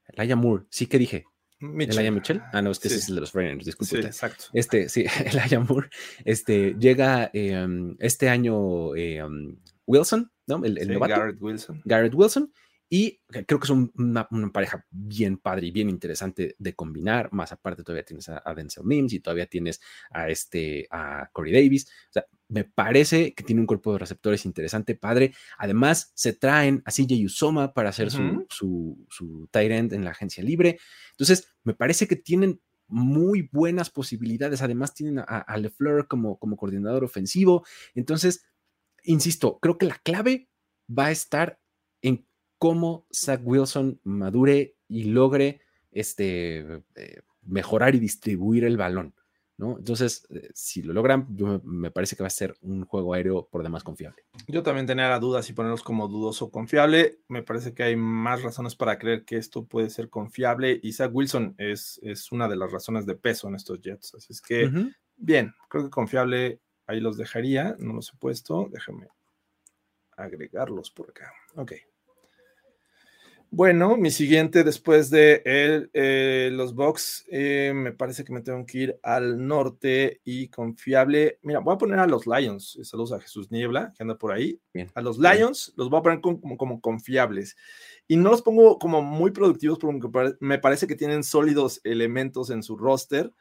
[0.06, 1.26] Elijah Moore, sí que dije.
[1.72, 1.98] Mitchell.
[1.98, 2.42] Elijah Mitchell.
[2.52, 4.02] Ah, no, este es el de los Raiders, disculpe.
[4.02, 4.44] Sí, exacto.
[4.52, 5.88] Este, sí, Elijah Moore.
[6.24, 9.56] Este, llega em, este año em,
[9.86, 10.64] Wilson, ¿no?
[10.64, 11.82] El, el Garrett Wilson.
[11.84, 12.52] Garrett Wilson.
[12.88, 17.32] Y creo que es una, pareja bien padre y bien interesante de combinar.
[17.32, 21.88] Más aparte, todavía tienes a, Denzel Mims y todavía tienes a, este, a Corey Davis.
[22.10, 25.34] O sea, me parece que tiene un cuerpo de receptores interesante, padre.
[25.58, 30.12] Además, se traen a CJ Usoma para hacer su, su, su tight end en la
[30.12, 30.78] agencia libre.
[31.10, 34.62] Entonces, me parece que tienen muy buenas posibilidades.
[34.62, 37.66] Además, tienen a, a LeFleur como, como coordinador ofensivo.
[37.96, 38.46] Entonces,
[39.02, 40.48] insisto, creo que la clave
[40.88, 41.58] va a estar
[42.02, 42.24] en
[42.58, 49.12] cómo Zach Wilson madure y logre este, eh, mejorar y distribuir el balón.
[49.56, 49.78] ¿No?
[49.78, 51.26] Entonces, eh, si lo logran,
[51.64, 54.24] me parece que va a ser un juego aéreo por demás confiable.
[54.48, 57.20] Yo también tenía la duda si ponerlos como dudoso o confiable.
[57.28, 60.80] Me parece que hay más razones para creer que esto puede ser confiable.
[60.92, 64.14] Zach Wilson es, es una de las razones de peso en estos Jets.
[64.14, 64.70] Así es que,
[65.16, 67.76] bien, creo que confiable ahí los dejaría.
[67.78, 68.68] No los he puesto.
[68.70, 69.08] Déjame
[70.16, 71.32] agregarlos por acá.
[71.56, 71.72] Ok.
[73.56, 78.78] Bueno, mi siguiente después de eh, los Bucks, eh, me parece que me tengo que
[78.78, 81.38] ir al norte y confiable.
[81.42, 82.76] Mira, voy a poner a los Lions.
[82.82, 84.60] Saludos a Jesús Niebla, que anda por ahí.
[84.94, 87.56] A los Lions los voy a poner como, como, confiables.
[88.08, 92.60] Y no los pongo como muy productivos porque me parece que tienen sólidos elementos en
[92.60, 93.32] su roster.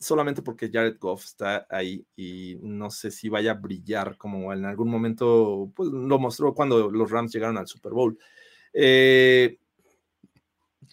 [0.00, 4.64] Solamente porque Jared Goff está ahí y no sé si vaya a brillar como en
[4.64, 8.18] algún momento pues, lo mostró cuando los Rams llegaron al Super Bowl.
[8.80, 9.58] Eh,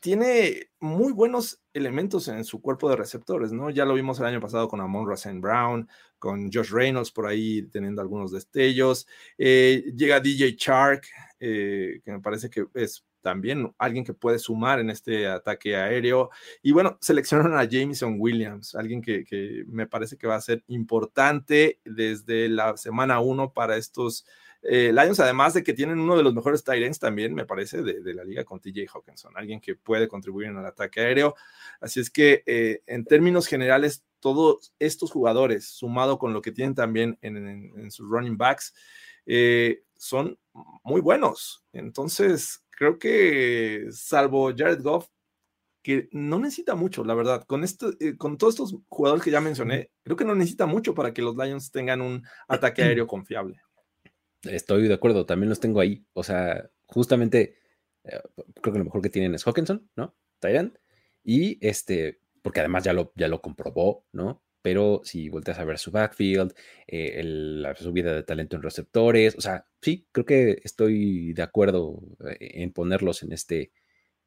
[0.01, 3.69] tiene muy buenos elementos en su cuerpo de receptores, ¿no?
[3.69, 7.61] Ya lo vimos el año pasado con Amon Rasen Brown, con Josh Reynolds por ahí
[7.71, 9.07] teniendo algunos destellos.
[9.37, 11.05] Eh, llega DJ Chark,
[11.39, 16.31] eh, que me parece que es también alguien que puede sumar en este ataque aéreo.
[16.63, 21.79] Y bueno, seleccionaron a Jameson Williams, alguien que, me parece que va a ser importante
[21.85, 24.25] desde la semana uno para estos
[24.67, 28.13] eh, Lions, además de que tienen uno de los mejores tight también, me parece, de,
[28.13, 31.35] la liga con TJ Hawkinson, alguien que puede contribuir en el ataque aéreo.
[31.79, 36.73] Así es que eh, en términos generales, todos estos jugadores, sumado con lo que tienen
[36.73, 38.73] también en, sus running backs,
[39.27, 40.39] eh, son
[40.83, 41.63] muy buenos.
[41.71, 45.07] Entonces, creo que salvo Jared Goff,
[45.83, 49.91] que no necesita mucho, la verdad, con, esto, con todos estos jugadores que ya mencioné,
[50.01, 53.61] creo que no necesita mucho para que los Lions tengan un ataque aéreo confiable.
[54.49, 56.05] Estoy de acuerdo, también los tengo ahí.
[56.13, 57.57] O sea, justamente,
[58.03, 58.19] eh,
[58.61, 60.15] creo que lo mejor que tienen es Hawkinson, ¿no?
[60.39, 60.77] Tyrant.
[61.23, 64.45] Y este, porque además ya lo, ya lo comprobó, ¿no?
[64.65, 66.51] pero si volteas a ver su backfield,
[66.87, 72.01] eh, la subida de talento en receptores, o sea, sí, creo que estoy de acuerdo
[72.27, 73.73] eh, en ponerlos en este,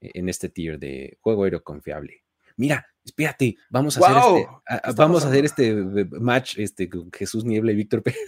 [0.01, 2.23] en este tier de juego aéreo confiable.
[2.57, 4.47] Mira, espérate, vamos a hacer
[4.79, 5.75] este, vamos a hacer este
[6.21, 8.21] match este, con Jesús Niebla y Víctor Pérez.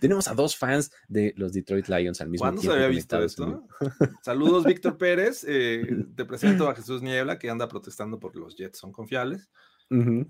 [0.00, 2.62] Tenemos a dos fans de los Detroit Lions al mismo tiempo.
[2.62, 3.66] ¿Cuándo se había visto esto?
[4.22, 5.44] Saludos, Víctor Pérez.
[5.48, 9.50] Eh, te presento a Jesús Niebla, que anda protestando porque los Jets son confiables.
[9.90, 10.26] Muy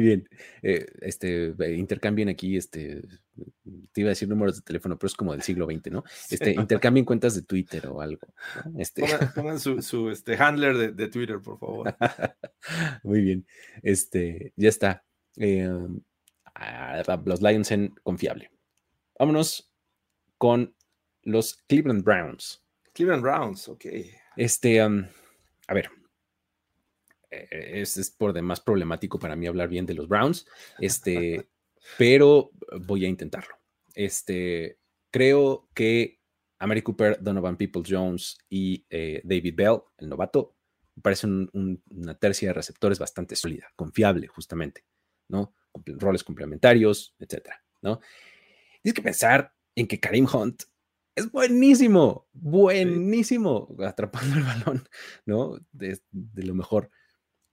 [0.00, 0.28] bien.
[0.62, 3.02] Eh, este, intercambien aquí, este,
[3.92, 6.04] te iba a decir números de teléfono, pero es como del siglo XX, ¿no?
[6.30, 8.28] Este, intercambien cuentas de Twitter o algo.
[8.78, 9.02] Este...
[9.34, 11.96] Pongan, su, este, handler de, Twitter, por favor.
[13.02, 13.44] Muy bien.
[13.82, 15.04] Este, ya está.
[15.36, 16.00] Em,
[17.24, 18.50] los Lions en confiable.
[19.18, 19.72] Vámonos
[20.38, 20.74] con
[21.22, 22.62] los Cleveland Browns.
[22.92, 23.86] Cleveland Browns, ok.
[24.36, 25.90] Este, a ver,
[27.30, 30.46] eh, es, por demás problemático para mí hablar bien de los Browns,
[30.78, 31.48] este,
[31.98, 32.50] pero
[32.80, 33.56] voy a intentarlo.
[33.94, 34.78] Este,
[35.10, 36.20] creo que
[36.58, 40.56] Amari Cooper, Donovan Peoples Jones y eh, David Bell, el novato,
[40.96, 44.84] me parece una tercia de receptores bastante sólida, confiable, justamente,
[45.28, 45.54] ¿no?
[45.86, 48.00] Roles complementarios, etcétera, ¿no?
[48.82, 50.64] Tienes que pensar en que Karim Hunt
[51.16, 54.88] es buenísimo, buenísimo atrapando el balón,
[55.26, 55.58] ¿no?
[55.72, 56.90] de lo mejor.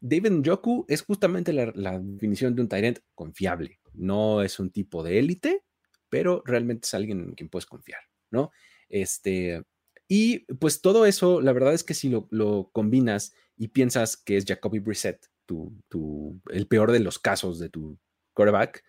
[0.01, 3.79] David Njoku es justamente la, definición de un Tyrant confiable.
[3.93, 5.63] No es un tipo de élite,
[6.09, 8.01] pero realmente es alguien en quien puedes confiar,
[8.31, 8.51] ¿no?
[8.89, 9.63] Este,
[10.07, 14.45] y pues todo eso, la verdad es que si lo, combinas y piensas que es
[14.45, 17.99] Jacoby Brissett, tu, el peor de los casos de tu
[18.33, 18.83] quarterback,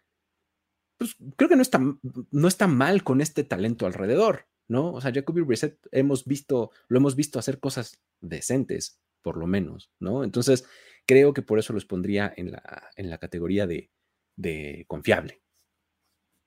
[0.98, 4.92] pues creo que no está, no está mal con este talento alrededor, ¿no?
[4.92, 9.90] O sea, Jacoby Brissett hemos visto, lo hemos visto hacer cosas decentes, por lo menos,
[9.98, 10.24] ¿no?
[10.24, 10.64] Entonces,
[11.06, 13.90] creo que por eso los pondría en la, en la categoría de,
[14.86, 15.40] confiable.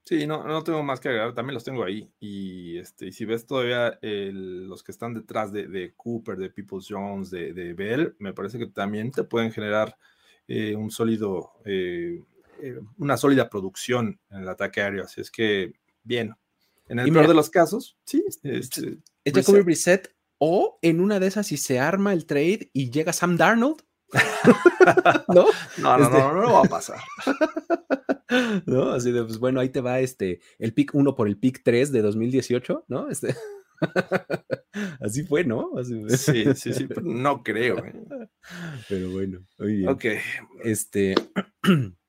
[0.05, 2.11] Sí, no, no tengo más que agregar, también los tengo ahí.
[2.19, 7.73] Y este, si ves todavía los que están detrás de, Cooper, de Peoples Jones, de,
[7.73, 9.97] Bell, me parece que también te pueden generar
[10.47, 12.21] eh, un sólido, eh,
[12.61, 15.03] eh, una sólida producción en el ataque aéreo.
[15.05, 16.33] Así es que, bien.
[16.87, 18.23] En el peor de los casos, sí.
[18.43, 22.91] Este, es Jacoby Brissett, o en una de esas, si se arma el trade y
[22.91, 23.81] llega Sam Darnold,
[25.33, 25.45] ¿No?
[25.77, 26.99] No, no, este no, no, va a pasar.
[28.65, 28.91] ¿No?
[28.91, 31.91] Así de, pues bueno, ahí te va este, el pick 1 por el pick 3
[31.91, 33.09] de 2018, ¿no?
[33.09, 33.35] Este...
[35.01, 35.71] Así fue, ¿no?
[35.83, 37.83] Sí, sí, sí, no creo.
[37.83, 37.93] ¿eh?
[38.87, 39.89] Pero bueno, muy bien.
[39.89, 40.05] Ok.
[40.63, 41.15] Este,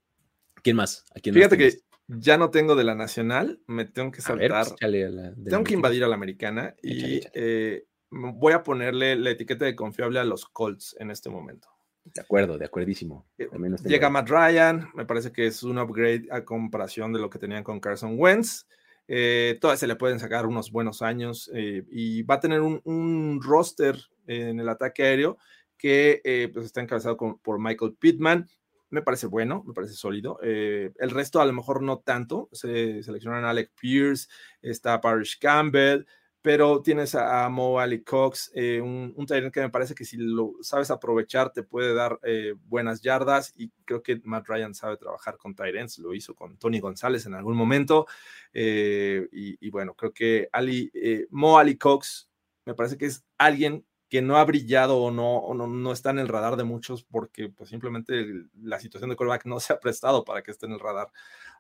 [0.66, 1.04] ¿quién más?
[1.22, 4.66] Fíjate que ya no tengo de la nacional, me tengo que saltar.
[4.74, 10.18] tengo que invadir a la americana y eh, voy a ponerle la etiqueta de confiable
[10.18, 11.68] a los Colts en este momento.
[12.02, 13.28] De acuerdo, de acuerdísimo.
[13.38, 13.48] Eh,
[13.84, 17.62] llega Matt Ryan, me parece que es un upgrade a comparación de lo que tenían
[17.62, 18.66] con Carson Wentz.
[19.06, 23.40] Eh, todavía se le pueden sacar unos buenos años eh, y va a tener un,
[23.40, 23.96] roster
[24.26, 25.38] en el ataque aéreo
[25.78, 28.48] que pues está encabezado por Michael Pittman.
[28.91, 30.39] Me parece bueno, me parece sólido.
[30.43, 32.49] el resto a lo mejor no tanto.
[32.53, 34.28] Se seleccionan Alec Pierce,
[34.62, 36.07] está Parrish Campbell,
[36.47, 40.53] pero tienes a, Mo Ali Cox, eh, un, un que me parece que si lo
[40.61, 45.39] sabes aprovechar te puede dar eh, buenas yardas y creo que Matt Ryan sabe trabajar
[45.39, 48.07] con Tyrants, lo hizo con Tony González en algún momento
[48.53, 50.93] eh, y, bueno, creo que Ali,
[51.30, 52.30] Mo Ali Cox
[52.64, 56.28] me parece que es alguien que no ha brillado o no, no, está en el
[56.28, 58.26] radar de muchos porque pues simplemente
[58.62, 61.09] la situación de quarterback no se ha prestado para que esté en el radar.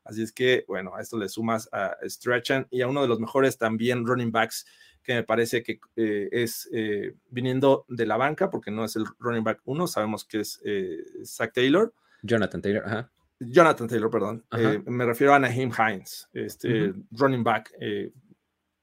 [0.04, 3.18] Así es que, bueno, a esto le sumas a Stretchan y a uno de los
[3.18, 4.66] mejores también running backs
[5.02, 9.04] que me parece que eh, es eh, viniendo de la banca, porque no es el
[9.18, 11.94] running back uno, sabemos que es eh, Zach Taylor.
[12.22, 13.10] Jonathan Taylor, ajá.
[13.38, 14.44] Jonathan Taylor, perdón.
[14.86, 17.70] me refiero a Naheem Hines, este running back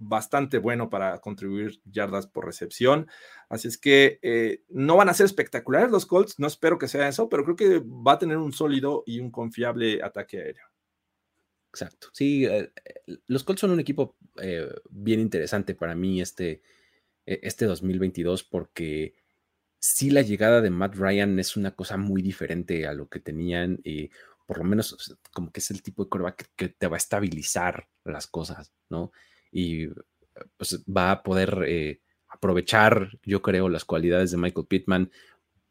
[0.08, 3.08] bastante bueno para contribuir yardas por recepción.
[3.50, 7.30] Así es que no van a ser espectaculares los Colts, no espero que sea eso,
[7.30, 10.74] pero creo que va a tener un sólido y un confiable ataque aéreo.
[11.74, 12.10] Exacto.
[12.14, 16.62] Sí, eh, eh, los Colts son un equipo eh, bien interesante para mí este,
[17.26, 19.16] e, este 2022 porque
[19.80, 23.80] sí la llegada de Matt Ryan es una cosa muy diferente a lo que tenían
[23.84, 24.12] y
[24.46, 27.90] por lo menos como que es el tipo de coreback que, te va a estabilizar
[28.04, 29.12] las cosas, ¿no?
[29.54, 29.88] Y
[30.58, 35.12] pues, va a poder aprovechar, yo creo, las cualidades de Michael Pittman,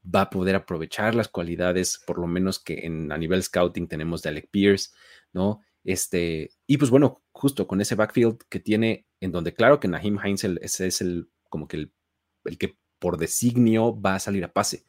[0.02, 4.22] va a poder aprovechar las cualidades, por lo menos que en, a nivel scouting tenemos
[4.22, 4.90] de Alec Pierce,
[5.32, 5.60] ¿no?
[5.84, 10.18] Este, y pues bueno, justo con ese backfield que tiene, en donde claro que Nahim
[10.22, 14.84] Heinz ese es el como que el, que por designio va a salir a pase.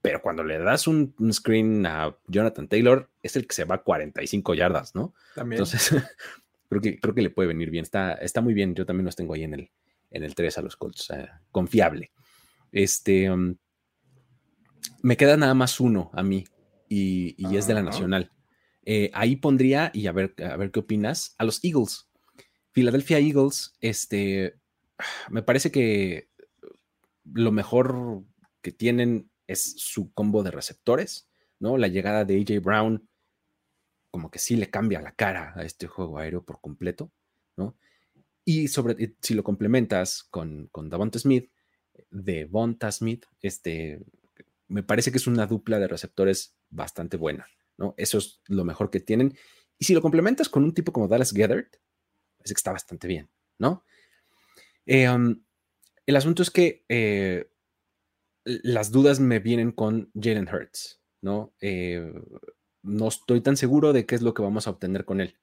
[0.00, 3.82] Pero cuando le das un, screen a Jonathan Taylor, es el que se va a
[3.82, 5.12] 45 yardas, ¿no?
[5.34, 5.60] También.
[5.60, 5.90] Entonces,
[6.68, 7.82] creo que, creo que le puede venir bien.
[7.82, 8.74] Está, está muy bien.
[8.74, 9.70] Yo también los tengo ahí en el,
[10.10, 11.08] en el 3 a los Colts.
[11.50, 12.12] confiable.
[12.72, 13.30] Este.
[13.30, 13.56] Um,
[15.02, 16.44] me queda nada más uno a mí
[16.88, 18.30] y, y es de la Nacional.
[18.84, 22.08] Eh, ahí pondría, y a ver, a ver qué opinas, a los Eagles.
[22.72, 24.54] Philadelphia Eagles, este,
[25.30, 26.28] me parece que
[27.24, 28.24] lo mejor
[28.62, 31.76] que tienen es su combo de receptores, ¿no?
[31.76, 33.07] La llegada de AJ Brown,
[34.10, 37.12] como que sí le cambia la cara a este juego aéreo por completo,
[37.56, 37.76] ¿no?
[38.44, 41.50] Y sobre, si lo complementas con, con Davonta Smith,
[42.10, 44.00] de Bonta Smith, este,
[44.68, 47.46] me parece que es una dupla de receptores bastante buena.
[47.78, 47.94] ¿no?
[47.96, 49.36] Eso es lo mejor que tienen.
[49.78, 51.68] Y si lo complementas con un tipo como Dallas Gathered,
[52.36, 53.84] parece que está bastante bien, ¿no?
[54.86, 55.42] Eh, um,
[56.06, 57.50] el asunto es que eh,
[58.44, 61.54] las dudas me vienen con Jalen Hurts, ¿no?
[61.60, 62.12] Eh,
[62.82, 65.36] no estoy tan seguro de qué es lo que vamos a obtener con él.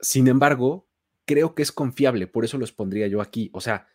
[0.00, 0.86] sin embargo,
[1.24, 3.50] creo que es confiable, por eso los pondría yo aquí.
[3.52, 3.86] O sea,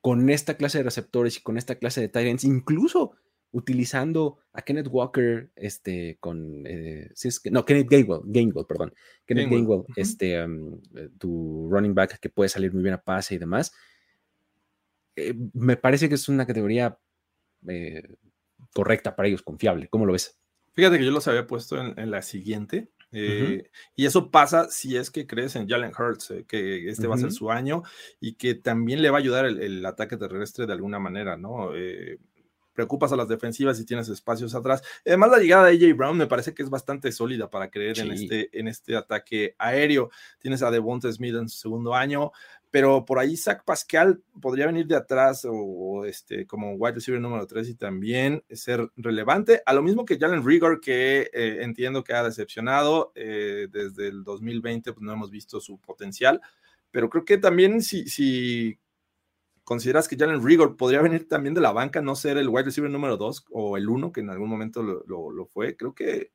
[0.00, 3.14] con esta clase de receptores y con esta clase de Tyrants, incluso
[3.50, 8.94] utilizando a Kenneth Walker, este, con, eh, si es que, no, Kenneth Gainwell, Gainwell, perdón,
[9.26, 10.46] Kenneth Gainwell, este, eh,
[11.18, 13.72] tu running back que puede salir muy bien a pase y demás,
[15.16, 16.98] eh, me parece que es una categoría
[18.78, 19.88] correcta para ellos, confiable.
[19.88, 20.38] ¿Cómo lo ves?
[20.72, 22.92] Fíjate que yo los había puesto en, la siguiente.
[23.10, 27.32] Y eso pasa si es que crees en Jalen Hurts, que este va a ser
[27.32, 27.82] su año
[28.20, 31.72] y que también le va a ayudar el, el ataque terrestre de alguna manera, ¿no?
[32.78, 34.84] Preocupas a las defensivas y tienes espacios atrás.
[35.04, 38.12] Además, la llegada de AJ Brown me parece que es bastante sólida para creer en,
[38.12, 40.12] este, en este ataque aéreo.
[40.38, 42.30] Tienes a Devonta Smith en su segundo año,
[42.70, 47.48] pero por ahí Zach Pascal podría venir de atrás o, este, como wide receiver número
[47.48, 49.60] 3 y también ser relevante.
[49.66, 54.22] A lo mismo que Jalen Rigor, que eh, entiendo que ha decepcionado eh, desde el
[54.22, 56.40] 2020, pues no hemos visto su potencial.
[56.92, 58.78] Pero creo que también si, si
[59.68, 62.90] ¿Consideras que Jalen Rigor podría venir también de la banca, no ser el wide receiver
[62.90, 65.76] número 2 o el 1, que en algún momento lo, fue?
[65.76, 66.32] Creo que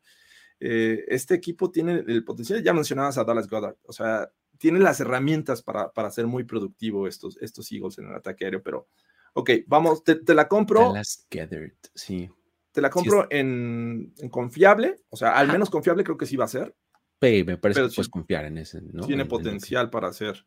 [0.59, 4.29] eh, este equipo tiene el potencial, ya mencionabas a Dallas Goddard, o sea,
[4.59, 8.61] tiene las herramientas para, para ser muy productivo estos, estos Eagles en el ataque aéreo,
[8.61, 8.87] pero
[9.33, 10.89] ok, vamos, te, la compro.
[10.89, 12.29] Dallas Goddard, sí.
[12.71, 16.49] Te la compro en, confiable, o sea, al menos confiable creo que sí va a
[16.49, 16.75] ser.
[17.19, 19.07] Sí, me parece que puedes confiar en ese, ¿no?
[19.07, 20.45] Tiene potencial para ser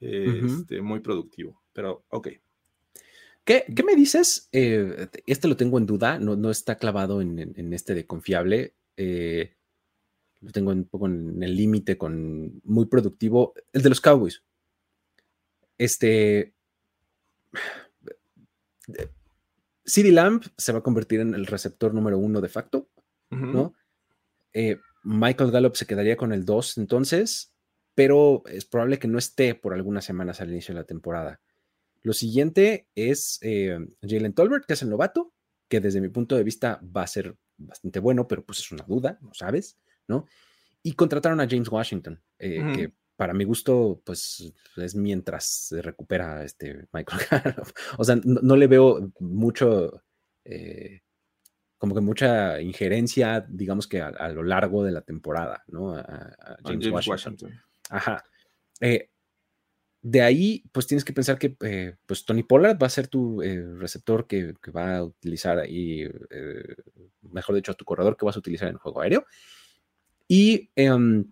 [0.00, 2.28] este, muy productivo pero ok.
[3.44, 4.48] ¿Qué, me dices?
[4.50, 8.74] Eh, este lo tengo en duda, no, no está clavado en, este de confiable.
[8.96, 9.54] Eh,
[10.40, 13.54] lo tengo un poco en el límite con muy productivo.
[13.72, 14.42] El de los Cowboys.
[15.78, 16.54] Este.
[19.84, 22.88] CD Lamb se va a convertir en el receptor número uno de facto,
[23.30, 23.74] ¿no?
[24.52, 27.52] Eh, Michael Gallup se quedaría con el 2 entonces,
[27.94, 31.40] pero es probable que no esté por algunas semanas al inicio de la temporada.
[32.06, 35.34] Lo siguiente es eh, Jalen Tolbert, que es el novato,
[35.68, 38.84] que desde mi punto de vista va a ser bastante bueno, pero pues es una
[38.84, 39.76] duda, no sabes,
[40.06, 40.24] ¿no?
[40.84, 46.44] Y contrataron a James Washington, eh, que para mi gusto, pues es mientras se recupera
[46.44, 47.20] este Michael
[47.98, 50.04] O sea, no, le veo mucho,
[50.44, 51.00] eh,
[51.76, 55.96] como que mucha injerencia, digamos que a, lo largo de la temporada, ¿no?
[55.96, 57.50] A, James, Washington.
[57.90, 58.22] Ajá.
[60.08, 63.42] De ahí, pues tienes que pensar que eh, pues Tony Pollard va a ser tu
[63.42, 66.76] eh, receptor que, va a utilizar ahí, eh,
[67.22, 69.26] mejor dicho, tu corredor que vas a utilizar en el juego aéreo.
[70.28, 71.24] Y em,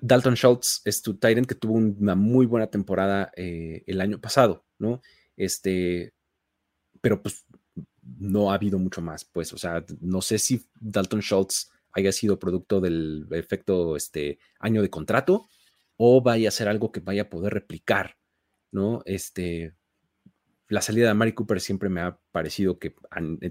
[0.00, 5.02] Dalton Schultz es tu Tyrant que tuvo una muy buena temporada el año pasado, ¿no?
[5.36, 6.14] Este,
[7.02, 7.44] pero pues
[8.18, 12.38] no ha habido mucho más, pues, o sea, no sé si Dalton Schultz haya sido
[12.38, 15.46] producto del efecto este año de contrato
[15.96, 18.16] o vaya a ser algo que vaya a poder replicar,
[18.70, 19.02] ¿no?
[19.06, 19.74] Este,
[20.68, 22.94] la salida de Mari Cooper siempre me ha parecido que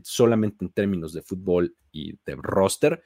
[0.03, 3.03] solamente en términos de fútbol y de roster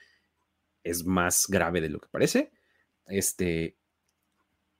[0.84, 2.52] es más grave de lo que parece.
[3.06, 3.78] Este,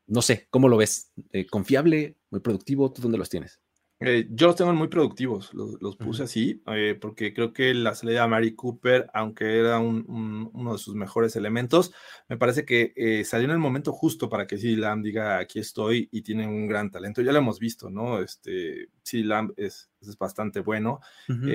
[0.08, 1.12] no sé, ¿cómo lo ves?
[1.32, 2.18] Eh, ¿Confiable?
[2.32, 2.92] ¿Muy productivo?
[2.92, 3.62] ¿Tú dónde los tienes?
[4.02, 8.22] Eh, yo los tengo muy productivos, los, puse así, eh, porque creo que la salida
[8.22, 11.92] de Mary Cooper, aunque era uno de sus mejores elementos,
[12.30, 14.78] me parece que eh, salió en el momento justo para que C.
[14.78, 17.22] Lamb diga aquí estoy y tiene un gran talento.
[17.22, 18.22] Ya lo hemos visto, ¿no?
[18.22, 19.18] Este, C.
[19.18, 21.02] Lamb es, es bastante bueno.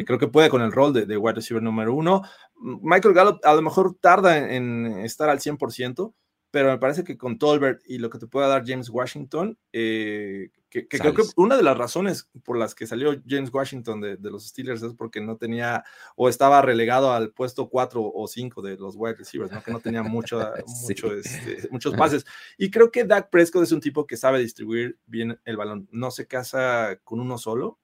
[0.05, 2.25] creo que puede con el rol de, de, wide receiver número uno.
[2.57, 6.13] Michael Gallup a lo mejor tarda en, en estar al 100%,
[6.55, 10.51] pero me parece que con Tolbert y lo que te pueda dar James Washington, eh,
[10.71, 14.47] que, creo que una de las razones por las que salió James Washington de, los
[14.47, 15.83] Steelers es porque no tenía
[16.15, 19.65] o estaba relegado al puesto 4 o 5 de los wide receivers, ¿no?
[19.65, 22.25] que no tenía mucho, este, muchos pases.
[22.57, 26.13] Y creo que Dak Prescott es un tipo que sabe distribuir bien el balón, no
[26.13, 27.81] se casa con uno solo,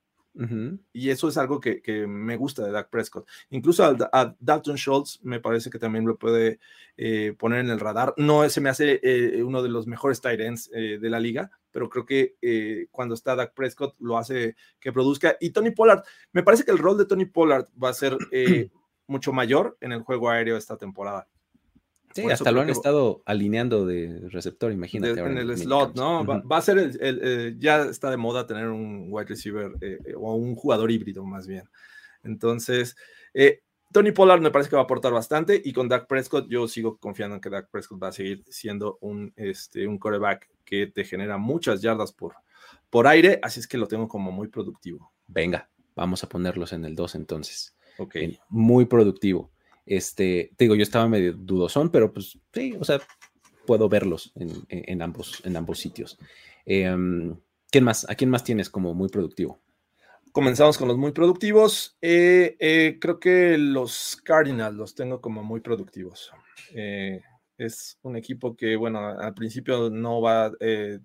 [0.93, 3.29] y eso es algo que, me gusta de Dak Prescott.
[3.51, 6.59] Incluso a, Dalton Schultz me parece que también lo puede
[6.97, 8.15] eh, poner en el radar.
[8.17, 11.51] No se me hace eh, uno de los mejores tight ends eh, de la liga,
[11.71, 15.37] pero creo que cuando está Dak Prescott lo hace que produzca.
[15.41, 18.17] Y Tony Pollard, me parece que el rol de Tony Pollard va a ser
[19.07, 21.29] mucho mayor en el juego aéreo esta temporada.
[22.15, 25.21] Sí, hasta lo han estado alineando de receptor, imagínate.
[25.21, 26.25] en el slot, ¿no?
[26.25, 30.15] va, a ser el, eh, ya está de moda tener un wide receiver eh, eh,
[30.17, 31.69] o un jugador híbrido más bien.
[32.25, 32.97] Entonces,
[33.93, 36.99] Tony Pollard me parece que va a aportar bastante y con Dak Prescott yo sigo
[36.99, 41.05] confiando en que Dak Prescott va a seguir siendo un, este, un coreback que te
[41.05, 42.35] genera muchas yardas por,
[42.91, 45.13] por aire, así es que lo tengo como muy productivo.
[45.29, 47.77] Venga, vamos a ponerlos en el 2 entonces.
[47.99, 48.17] Ok.
[48.49, 49.51] muy productivo.
[49.87, 53.01] Este, te digo, yo estaba medio dudosón, pero pues sí, o sea,
[53.67, 56.19] puedo verlos en, ambos, en ambos sitios.
[56.65, 57.37] Em,
[57.71, 58.09] ¿Quién más?
[58.09, 59.61] ¿A quién más tienes como muy productivo?
[60.33, 61.97] Comenzamos con los muy productivos.
[62.01, 66.33] Eh, eh, creo que los Cardinals los tengo como muy productivos.
[66.73, 67.21] Eh,
[67.59, 70.53] es un equipo que, bueno, al principio no va a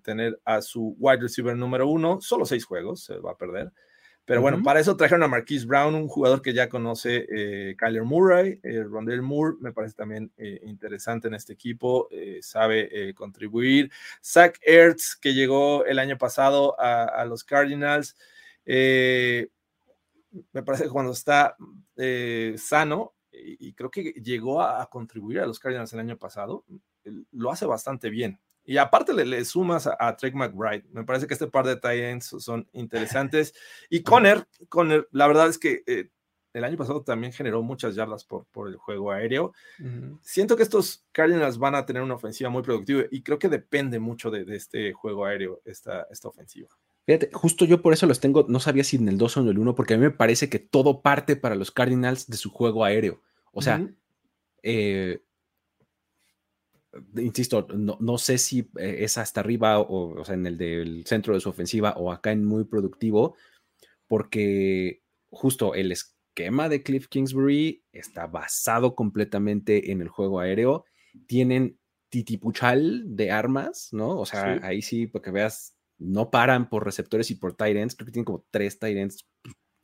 [0.02, 3.72] tener a su wide receiver número uno, solo seis juegos, se va a perder.
[4.26, 8.02] Pero bueno, para eso trajeron a Marquise Brown, un jugador que ya conoce eh, Kyler
[8.02, 8.58] Murray.
[8.64, 13.92] Eh, Rondell Moore me parece también eh, interesante en este equipo, eh, sabe contribuir.
[14.20, 18.16] Zach Ertz, que llegó el año pasado a, los Cardinals,
[18.64, 19.48] me
[20.64, 21.56] parece que cuando está
[22.56, 26.64] sano, y, creo que llegó a, a contribuir a los Cardinals el año pasado,
[27.30, 28.40] lo hace bastante bien.
[28.66, 30.84] Y aparte le, sumas a, a, Trey McBride.
[30.92, 33.54] Me parece que este par de tight son interesantes.
[33.88, 36.10] Y Conner, Conner, la verdad es que eh,
[36.56, 39.52] el año pasado también generó muchas yardas por, por el juego aéreo.
[40.22, 43.98] Siento que estos Cardinals van a tener una ofensiva muy productiva y creo que depende
[43.98, 46.68] mucho de, este juego aéreo, esta, esta ofensiva.
[47.04, 49.48] Fíjate, justo yo por eso los tengo, no sabía si en el 2 o en
[49.48, 52.50] el 1, porque a mí me parece que todo parte para los Cardinals de su
[52.50, 53.20] juego aéreo.
[53.52, 53.86] O sea,
[54.62, 55.22] eh,
[57.16, 61.40] insisto, no, sé si eh, es hasta arriba o, sea, en el del centro de
[61.40, 63.36] su ofensiva o acá en muy productivo,
[64.06, 70.84] porque justo el esquema de Cliff Kingsbury está basado completamente en el juego aéreo.
[71.26, 71.78] Tienen
[72.08, 74.18] titipuchal de armas, ¿no?
[74.18, 77.94] O sea, ahí sí, porque veas, no paran por receptores y por tight ends.
[77.94, 79.26] Creo que tienen como tres tight ends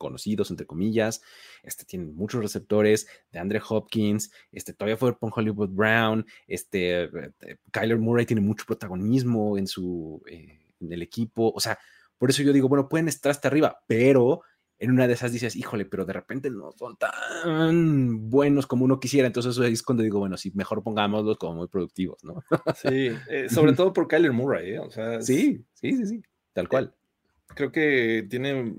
[0.03, 1.21] conocidos, entre comillas.
[1.63, 7.57] Este tiene muchos receptores de Andre Hopkins, este todavía fue con Hollywood Brown, este eh,
[7.71, 11.79] Kyler Murray tiene mucho protagonismo en su eh, en el equipo, o sea,
[12.17, 14.41] por eso yo digo, bueno, pueden estar hasta arriba, pero
[14.79, 18.99] en una de esas dices, híjole, pero de repente no son tan buenos como uno
[18.99, 19.27] quisiera.
[19.27, 22.43] Entonces eso es cuando digo, bueno, sí, mejor pongámoslos como muy productivos, ¿no?
[22.75, 26.21] Sí, eh, sobre todo por Kyler Murray, O sea, sí, sí, sí, sí,
[26.53, 26.93] tal cual
[27.55, 28.75] creo que tiene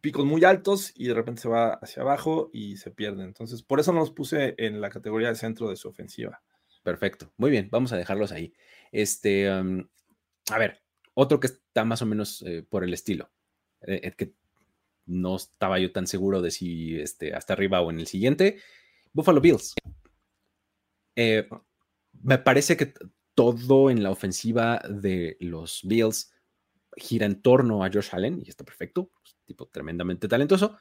[0.00, 3.24] picos muy altos y de repente se va hacia abajo y se pierde.
[3.24, 6.42] Entonces, por eso no los puse en la categoría de centro de su ofensiva.
[6.82, 7.32] Perfecto.
[7.36, 8.54] Muy bien, vamos a dejarlos ahí.
[8.92, 10.82] Este, a ver,
[11.14, 13.30] otro que está más o menos eh, por el estilo,
[13.82, 14.32] eh, eh, que
[15.06, 18.58] no estaba yo tan seguro de si este, hasta arriba o en el siguiente,
[19.12, 19.74] Buffalo Bills.
[21.16, 22.94] me parece que
[23.34, 26.32] todo en la ofensiva de los Bills
[26.98, 29.10] gira en torno a Josh Allen y está perfecto,
[29.44, 30.76] tipo tremendamente talentoso.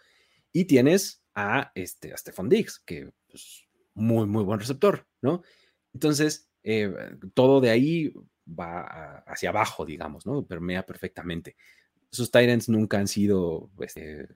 [0.52, 5.44] Y tienes a, este, Stephon Diggs, que es pues, muy, muy buen receptor, ¿no?
[5.94, 6.94] Entonces, eh,
[7.34, 8.14] todo de ahí
[8.48, 10.46] va hacia abajo, digamos, ¿no?
[10.46, 11.56] Permea perfectamente.
[12.10, 14.28] Sus Titans nunca han sido este,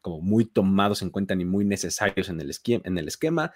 [0.00, 2.50] como muy tomados en cuenta ni muy necesarios en el,
[3.08, 3.52] esquema.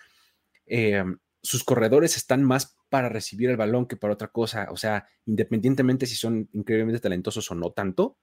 [0.64, 4.68] Em, sus corredores están más para recibir el balón que para otra cosa.
[4.70, 8.18] O sea, independientemente si son increíblemente talentosos o no tanto,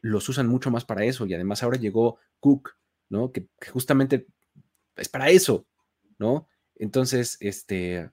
[0.00, 1.26] los usan mucho más para eso.
[1.26, 2.76] Y además ahora llegó Cook,
[3.08, 3.32] ¿no?
[3.32, 4.26] Que, que justamente
[4.96, 5.66] es para eso,
[6.18, 6.48] ¿no?
[6.76, 8.10] Entonces, este,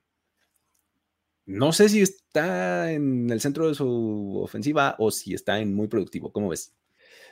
[1.45, 5.87] no sé si está en el centro de su ofensiva o si está en muy
[5.87, 6.31] productivo.
[6.31, 6.73] ¿Cómo ves?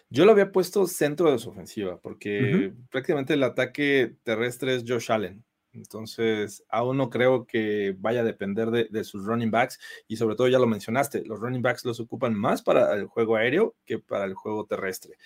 [0.10, 5.12] Yo lo había puesto centro de su ofensiva porque prácticamente el ataque terrestre es Josh
[5.12, 5.44] Allen.
[5.74, 10.48] Entonces, aún no creo que vaya a depender de, sus running backs y sobre todo
[10.48, 14.26] ya lo mencionaste, los running backs los ocupan más para el juego aéreo que para
[14.26, 15.18] el juego terrestre.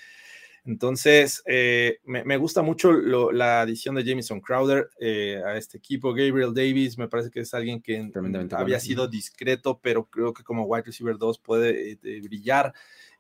[0.68, 6.10] Entonces, eh, me, gusta mucho la adición de Jameson Crowder eh, a este equipo.
[6.10, 8.12] Gabriel Davis me parece que es alguien que
[8.52, 12.74] había sido discreto, pero creo que como wide receiver 2 puede eh, brillar.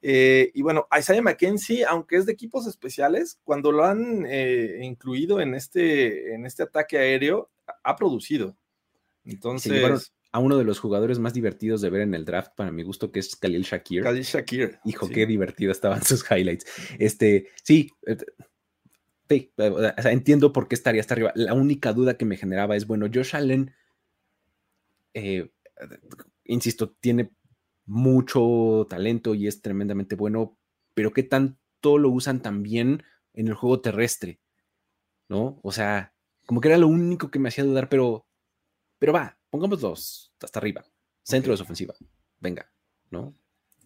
[0.10, 4.26] Y bueno, Isaiah McKenzie, aunque es de equipos especiales, cuando lo han
[4.82, 7.49] incluido en este, en este ataque aéreo,
[7.84, 8.55] ha producido.
[9.26, 12.84] Entonces a uno de los jugadores más divertidos de ver en el draft, para mi
[12.84, 14.03] gusto, que es Khalil Shakir.
[14.03, 14.80] Khalil Shakir.
[14.86, 16.66] Hijo, qué divertido estaban sus highlights.
[16.99, 18.18] Este, sí, eh,
[19.28, 21.32] sí, eh, entiendo por qué estaría hasta arriba.
[21.36, 23.74] La única duda que me generaba es, bueno, Josh Allen,
[25.14, 25.49] eh,
[26.45, 27.32] insisto, tiene
[27.88, 30.58] mucho talento y es tremendamente bueno,
[30.94, 34.40] pero ¿qué tanto lo usan también en el juego terrestre?
[35.30, 35.60] ¿No?
[35.64, 36.14] O sea,
[36.46, 38.28] como que era lo único que me hacía dudar, pero,
[39.00, 40.86] pero va, pongamos dos hasta arriba.
[41.24, 41.96] Centro de su ofensiva.
[42.40, 42.72] Venga,
[43.10, 43.36] ¿no?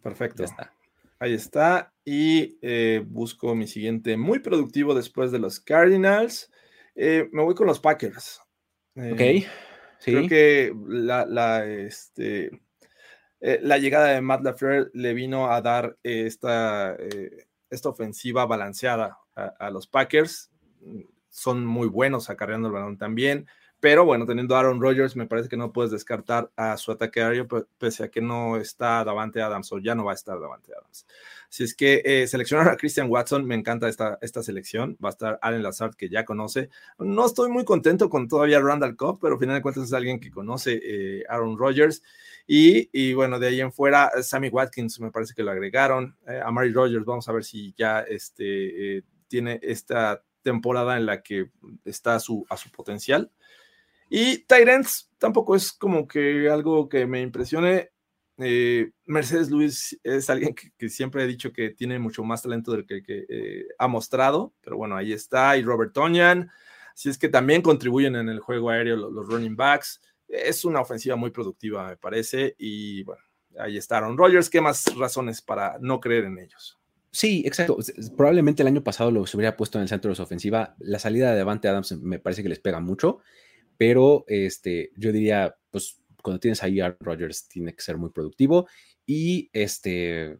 [0.02, 0.43] Perfecto.
[0.43, 0.74] está.
[1.20, 1.93] Ahí está.
[2.04, 6.52] Y eh, busco mi siguiente muy productivo después de los Cardinals.
[6.95, 8.41] Eh, me voy con los Packers.
[8.95, 9.52] Eh, ok.
[9.99, 10.12] Sí.
[10.12, 12.62] Creo que la, este,
[13.41, 16.95] la llegada de Matt LaFleur le vino a dar esta,
[17.69, 20.51] esta ofensiva balanceada a, a, los Packers.
[21.29, 23.47] Son muy buenos acarreando el balón también.
[23.82, 27.23] Pero bueno, teniendo a Aaron Rodgers, me parece que no puedes descartar a su ataque
[27.23, 27.47] aéreo,
[27.79, 31.07] pese a que no está Davante Adams o ya no va a estar Davante Adams.
[31.49, 34.97] Si es que eh, seleccionaron a Christian Watson, me encanta esta, esta selección.
[35.03, 36.69] Va a estar Allen Lazard, que ya conoce.
[36.99, 40.19] No estoy muy contento con todavía Randall Cobb, pero al final de cuentas es alguien
[40.19, 42.03] que conoce eh, Aaron Rodgers.
[42.45, 46.15] Y, bueno, de ahí en fuera, Sammy Watkins me parece que lo agregaron.
[46.27, 51.21] Eh, a Mary Rodgers, vamos a ver si ya este, tiene esta temporada en la
[51.23, 51.49] que
[51.84, 53.32] está su, a su potencial.
[54.14, 57.91] Y Tyrants tampoco es como que algo que me impresione.
[58.39, 62.86] Eh, Mercedes Luis es alguien que, siempre he dicho que tiene mucho más talento del
[62.86, 65.55] que, eh, ha mostrado, pero bueno, ahí está.
[65.55, 66.51] Y Robert Tonyan,
[66.93, 70.01] si es que también contribuyen en el juego aéreo los, running backs.
[70.28, 72.53] Es una ofensiva muy productiva, me parece.
[72.57, 73.24] Y bueno,
[73.59, 74.49] ahí está Aaron Rodgers.
[74.49, 76.78] ¿Qué más razones para no creer en ellos?
[77.12, 77.78] Sí, exacto.
[78.18, 80.76] Probablemente el año pasado lo se hubiera puesto en el centro de su ofensiva.
[80.80, 83.22] La salida de Davante Adams me parece que les pega mucho
[83.82, 88.67] pero este, yo diría, pues cuando tienes ahí a Rogers tiene que ser muy productivo
[89.07, 90.38] y este,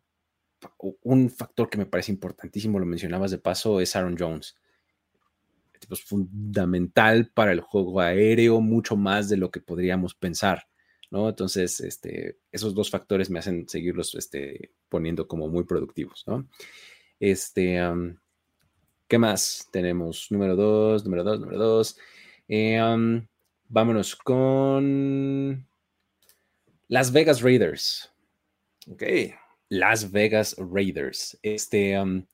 [1.02, 4.56] un factor que me parece importantísimo, lo mencionabas de paso, es Aaron Jones.
[5.74, 10.68] Es pues, fundamental para el juego aéreo, mucho más de lo que podríamos pensar,
[11.10, 11.28] ¿no?
[11.28, 16.48] Entonces, este, esos dos factores me hacen seguirlos este, poniendo como muy productivos, ¿no?
[17.20, 17.80] Este,
[19.08, 20.28] ¿qué más tenemos?
[20.30, 21.98] Número dos, número dos, número dos.
[22.54, 22.78] Eh,
[23.70, 25.66] Vámonos con
[26.90, 28.12] Las Vegas Raiders.
[28.90, 29.04] Ok.
[29.70, 31.40] Las Vegas Raiders.
[31.42, 32.26] Este, um,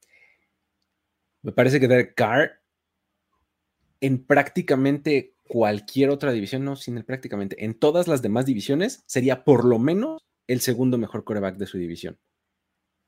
[1.43, 2.59] me parece que Derek Carr
[4.01, 9.43] en prácticamente cualquier otra división, no, sin el prácticamente, en todas las demás divisiones, sería
[9.43, 12.17] por lo menos el segundo mejor coreback de su división.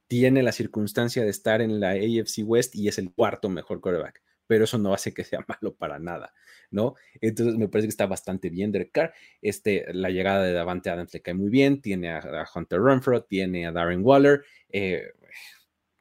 [0.07, 4.21] Tiene la circunstancia de estar en la AFC West y es el cuarto mejor coreback
[4.49, 6.33] pero eso no hace que sea malo para nada,
[6.71, 6.95] ¿no?
[7.21, 9.13] Entonces me parece que está bastante bien Derek Carr.
[9.43, 13.67] Este, la llegada de Davante Adams le cae muy bien, tiene a, Hunter Renfro, tiene
[13.67, 15.13] a Darren Waller, eh,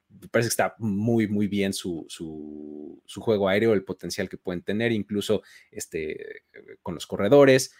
[0.09, 4.63] me parece que está muy, muy bien su, su, juego aéreo, el potencial que pueden
[4.63, 6.45] tener, incluso este,
[6.81, 7.75] con los corredores.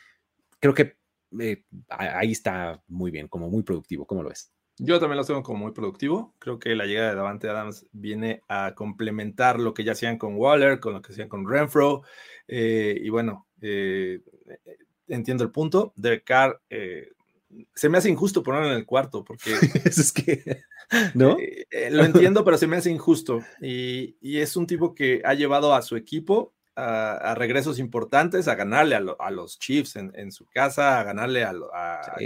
[0.60, 0.98] Creo que
[1.40, 4.06] eh, ahí está muy bien, como muy productivo.
[4.06, 4.54] ¿Cómo lo ves?
[4.82, 6.34] Yo también lo tengo como muy productivo.
[6.40, 10.36] Creo que la llegada de Davante Adams viene a complementar lo que ya hacían con
[10.36, 12.04] Waller, con lo que hacían con Renfro.
[12.48, 14.22] Eh, y bueno, eh,
[15.10, 15.92] entiendo el punto.
[15.98, 17.10] Derek Carr eh,
[17.76, 19.52] se me hace injusto ponerlo en el cuarto porque
[19.86, 20.62] es que
[21.14, 21.38] no
[21.92, 23.42] lo entiendo, pero se me hace injusto.
[23.62, 28.56] Y, y, es un tipo que ha llevado a su equipo a, regresos importantes, a
[28.56, 31.54] ganarle a, los Chiefs en, su casa, a ganarle a,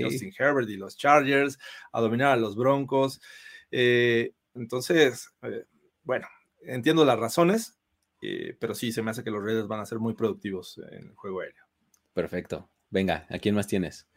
[0.02, 1.58] Justin Herbert y los Chargers,
[1.92, 3.22] a dominar a los Broncos.
[3.72, 5.66] Eh, entonces, eh,
[6.04, 6.28] bueno,
[6.62, 7.80] entiendo las razones,
[8.22, 11.08] eh, pero sí, se me hace que los Raiders van a ser muy productivos en
[11.10, 11.64] el juego aéreo.
[12.14, 12.70] Perfecto.
[12.90, 14.08] Venga, ¿a quién más tienes?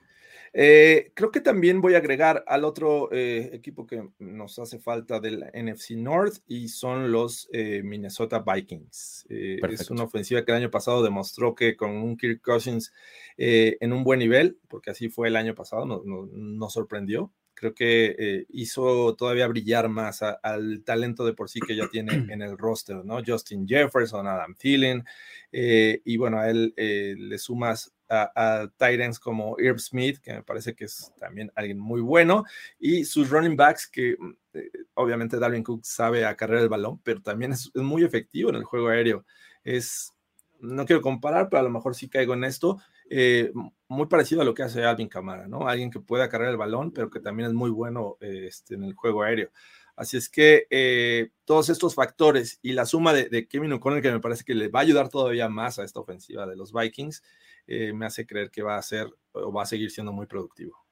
[0.59, 5.21] Eh, creo que también voy a agregar al otro eh, equipo que nos hace falta
[5.21, 9.27] del NFC North y son los eh, Minnesota Vikings.
[9.29, 12.91] es una ofensiva que el año pasado demostró que con un Kirk Cousins
[13.37, 17.31] en un buen nivel, porque así fue el año pasado, nos sorprendió.
[17.53, 22.41] Creo que hizo todavía brillar más al talento de por sí que ya tiene en
[22.41, 23.21] el roster, ¿no?
[23.27, 25.05] Justin Jefferson, Adam Thielen,
[25.53, 30.85] y bueno, a él le sumas a, Titans como Irv Smith, que me parece que
[30.85, 32.45] es también alguien muy bueno,
[32.79, 37.21] y sus running backs, que mm, eh, obviamente Darwin Cook sabe acarrear el balón, pero
[37.23, 39.25] también es, muy efectivo en el juego aéreo.
[39.65, 40.13] Es,
[40.61, 42.79] no quiero comparar, pero a lo mejor sí caigo en esto,
[43.09, 43.53] eh,
[43.89, 45.69] muy parecido a lo que hace Alvin Kamara, ¿no?
[45.69, 48.95] Alguien que puede acarrear el balón, pero que también es muy bueno este, en el
[48.95, 49.51] juego aéreo.
[49.97, 54.13] Así es que eh, todos estos factores y la suma de, de Kevin O'Connell, que
[54.13, 57.23] me parece que le va a ayudar todavía más a esta ofensiva de los Vikings,
[57.67, 60.87] eh, me hace creer que va a ser o va a seguir siendo muy productivo.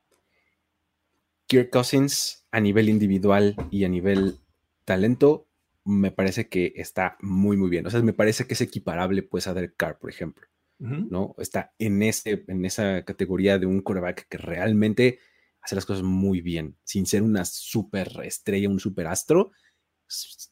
[1.46, 4.38] Kirk Cousins a nivel individual y a nivel
[4.84, 5.46] talento,
[5.84, 7.86] me parece que está muy, muy bien.
[7.86, 10.46] O sea, me parece que es equiparable pues a Derek Carr, por ejemplo.
[10.78, 11.34] ¿no?
[11.38, 15.18] Está en, ese, en esa categoría de un quarterback que realmente
[15.62, 19.52] hace las cosas muy bien, sin ser una super estrella, un super astro.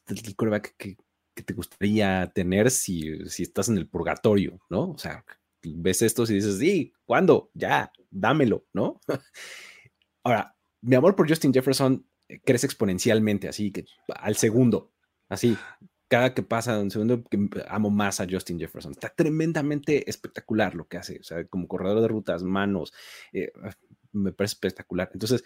[0.07, 0.97] El quarterback que,
[1.35, 4.91] que te gustaría tener si, si, estás en el purgatorio, ¿no?
[4.91, 5.23] O sea,
[5.63, 7.51] ves estos y dices, sí, ¿cuándo?
[7.53, 8.99] Ya, dámelo, ¿no?
[10.23, 13.85] Ahora, mi amor por Justin Jefferson eh, crece exponencialmente, así que
[14.15, 14.91] al segundo,
[15.29, 15.57] así,
[16.07, 17.23] cada que pasa un segundo,
[17.67, 18.91] amo más a Justin Jefferson.
[18.91, 22.93] Está tremendamente espectacular lo que hace, o sea, como corredor de rutas, manos,
[23.31, 23.51] eh,
[24.11, 25.09] me parece espectacular.
[25.13, 25.43] Entonces,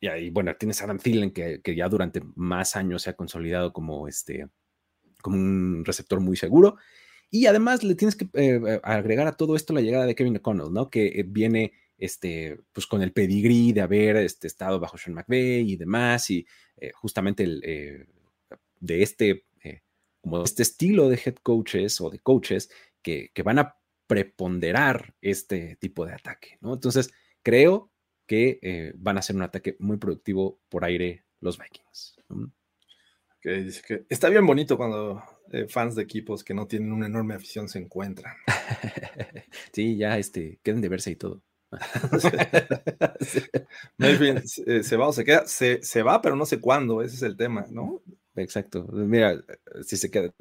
[0.00, 3.72] y ahí, bueno, tienes Adam Thielen, que, que, ya durante más años se ha consolidado
[3.72, 4.48] como, este,
[5.22, 6.76] como un receptor muy seguro.
[7.30, 10.36] Y además le tienes que eh, eh, agregar a todo esto la llegada de Kevin
[10.36, 10.90] O'Connell, ¿no?
[10.90, 15.70] Que eh, viene este, pues con el pedigrí de haber este, estado bajo Sean McVay
[15.70, 16.46] y demás, y
[16.94, 18.06] justamente el,
[18.80, 19.46] de este,
[20.20, 22.70] como este estilo de head coaches o de coaches
[23.00, 26.74] que, que, van a preponderar este tipo de ataque, ¿no?
[26.74, 27.10] Entonces,
[27.42, 27.90] creo
[28.26, 32.16] que van a ser un ataque muy productivo por aire los Vikings.
[33.46, 37.06] Que dice que está bien bonito cuando eh, fans de equipos que no tienen una
[37.06, 38.34] enorme afición se encuentran.
[39.72, 41.40] sí, ya este, queden de verse y todo.
[44.00, 47.36] Eh, se va o se queda, se, va, pero no sé cuándo, ese es el
[47.36, 48.02] tema, ¿no?
[48.34, 48.84] Exacto.
[48.90, 49.40] Mira,
[49.84, 50.34] si se queda,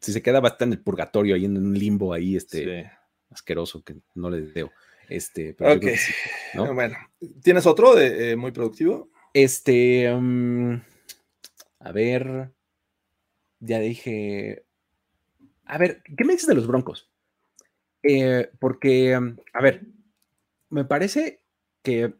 [0.00, 2.90] si se queda bastante en el purgatorio ahí en un limbo ahí, este
[3.30, 4.72] asqueroso que no le veo.
[5.08, 5.78] Este, pero
[6.74, 6.96] Bueno,
[7.40, 9.10] ¿tienes otro de eh, muy productivo?
[9.32, 10.80] Este, mm,
[11.80, 12.52] a ver,
[13.60, 14.64] ya dije,
[15.64, 17.10] a ver, ¿qué me dices de los Broncos?
[18.02, 19.86] Eh, porque, mm, a ver,
[20.70, 21.42] me parece
[21.82, 22.14] que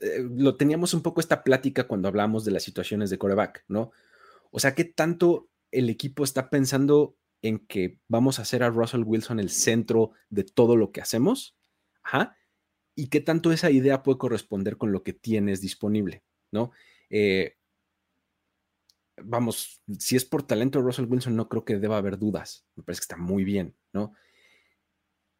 [0.00, 3.92] eh, lo teníamos un poco esta plática cuando hablamos de las situaciones de coreback, ¿no?
[4.50, 9.04] O sea, ¿qué tanto el equipo está pensando en que vamos a hacer a Russell
[9.04, 11.56] Wilson el centro de todo lo que hacemos?
[12.02, 12.36] Ajá.
[12.94, 16.72] ¿Y qué tanto esa idea puede corresponder con lo que tienes disponible, ¿no?
[17.08, 17.56] Eh,
[19.16, 22.66] vamos, si es por talento de Russell Wilson, no creo que deba haber dudas.
[22.76, 24.12] Me parece que está muy bien, ¿no?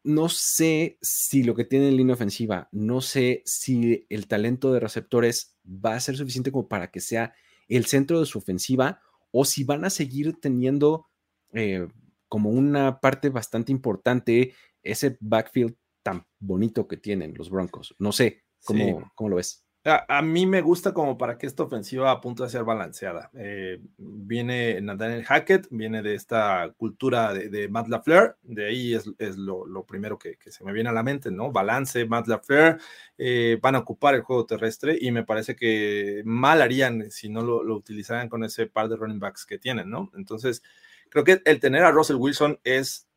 [0.03, 4.81] No sé si lo que tiene en línea ofensiva, no sé si el talento de
[4.81, 7.33] receptores va a ser suficiente como para que sea
[7.69, 8.99] el centro de su ofensiva
[9.31, 11.07] o si van a seguir teniendo
[11.53, 11.87] eh,
[12.27, 17.95] como una parte bastante importante ese backfield tan bonito que tienen los Broncos.
[17.97, 19.63] No sé, ¿cómo, ¿cómo lo ves?
[19.85, 23.29] A, mí me gusta como para que esta ofensiva a punto de ser balanceada.
[23.35, 29.05] Eh, viene Nathaniel Hackett, viene de esta cultura de, Matt LaFleur, de ahí es,
[29.35, 31.51] lo, primero que, se me viene a la mente, ¿no?
[31.51, 32.79] Balance, Matt LaFleur,
[33.17, 37.41] eh, van a ocupar el juego terrestre y me parece que mal harían si no
[37.41, 40.11] lo, lo utilizaran con ese par de running backs que tienen, ¿no?
[40.15, 40.63] Entonces,
[41.09, 43.09] creo que el tener a Russell Wilson es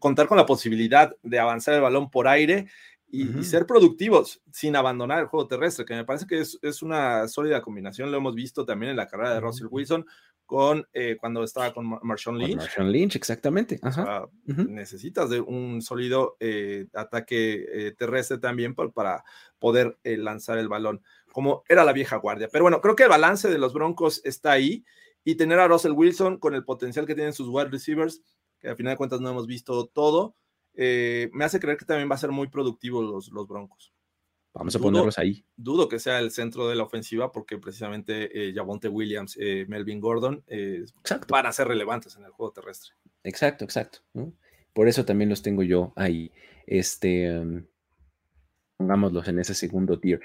[0.00, 2.68] contar con la posibilidad de avanzar el balón por aire
[3.10, 7.62] y, ser productivos sin abandonar el juego terrestre, que me parece que es, una sólida
[7.62, 8.10] combinación.
[8.10, 10.06] Lo hemos visto también en la carrera de Russell Wilson
[10.44, 12.56] con eh, cuando estaba con Marshawn Lynch.
[12.56, 13.80] Marshawn Lynch, exactamente.
[14.46, 19.24] Necesitas de un sólido eh, ataque eh, terrestre también para
[19.58, 21.02] poder lanzar el balón,
[21.32, 22.48] como era la vieja guardia.
[22.50, 24.84] Pero bueno, creo que el balance de los Broncos está ahí
[25.24, 28.22] y tener a Russell Wilson con el potencial que tienen sus wide receivers,
[28.58, 30.34] que al final de cuentas no hemos visto todo,
[30.80, 33.92] eh, me hace creer que también va a ser muy productivo los, los Broncos.
[34.54, 35.44] Vamos a ponerlos ahí.
[35.56, 40.00] Dudo que sea el centro de la ofensiva porque precisamente eh, Javonte Williams, eh, Melvin
[40.00, 40.44] Gordon
[41.28, 42.92] van a ser relevantes en el juego terrestre.
[43.24, 43.98] Exacto, exacto.
[44.72, 46.30] Por eso también los tengo yo ahí.
[46.64, 47.64] Este, um,
[48.76, 50.20] pongámoslos en ese segundo tier.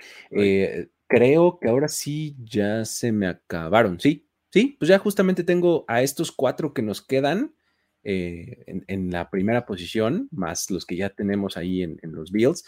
[1.07, 3.99] creo que ahora sí ya se me acabaron.
[3.99, 7.55] Sí, sí, pues ya justamente tengo a estos cuatro que nos quedan
[8.03, 12.65] eh, en, la primera posición, más los que ya tenemos ahí en, los Bills.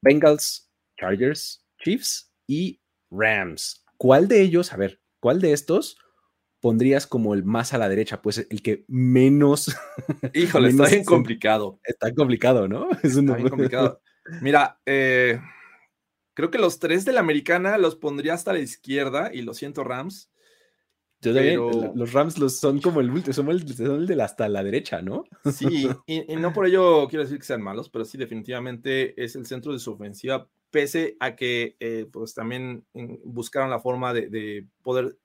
[0.00, 3.84] Bengals, Chargers, Chiefs y Rams.
[3.96, 5.96] ¿Cuál de ellos, a ver, cuál de estos
[6.60, 8.20] pondrías como el más a la derecha?
[8.20, 9.76] Pues el que menos.
[10.34, 11.80] Híjole, está bien complicado.
[11.84, 12.90] Está complicado, ¿no?
[13.04, 14.00] Es está bien complicado.
[14.40, 15.40] Mira, eh,
[16.34, 19.84] creo que los tres de la americana los pondría hasta la izquierda y lo siento,
[19.84, 20.31] Rams
[21.30, 25.24] los Rams los son como el último, son el, de hasta la derecha, ¿no?
[25.52, 29.46] Sí, y, no por ello quiero decir que sean malos, pero sí definitivamente es el
[29.46, 32.84] centro de su ofensiva, pese a que eh, pues también
[33.24, 35.16] buscaron la forma de, poder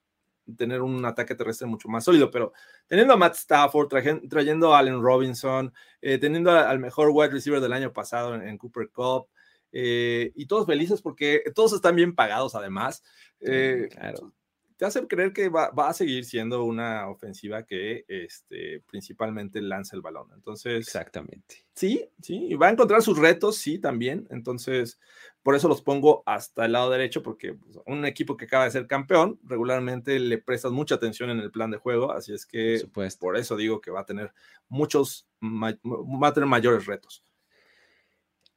[0.56, 2.52] tener un ataque terrestre mucho más sólido, pero
[2.86, 3.88] teniendo a Matt Stafford,
[4.30, 8.88] trayendo a Allen Robinson, eh, teniendo al mejor wide receiver del año pasado en, Cooper
[8.90, 9.26] Cup,
[9.72, 13.02] eh, y todos felices porque todos están bien pagados además.
[13.38, 14.32] claro
[14.78, 20.02] te hace creer que va, a seguir siendo una ofensiva que este, principalmente lanza el
[20.02, 20.28] balón.
[20.32, 21.66] Entonces, exactamente.
[21.74, 24.28] Sí, sí, y va a encontrar sus retos, sí, también.
[24.30, 25.00] Entonces,
[25.42, 28.70] por eso los pongo hasta el lado derecho, porque pues, un equipo que acaba de
[28.70, 32.86] ser campeón, regularmente le prestas mucha atención en el plan de juego, así es que
[33.18, 34.32] por eso digo que va a tener
[34.68, 37.24] muchos, va a tener mayores retos.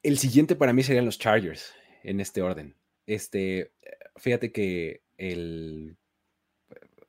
[0.04, 1.74] El siguiente para mí serían los Chargers,
[2.04, 2.76] en este orden.
[3.08, 3.74] Este,
[4.18, 5.98] fíjate que el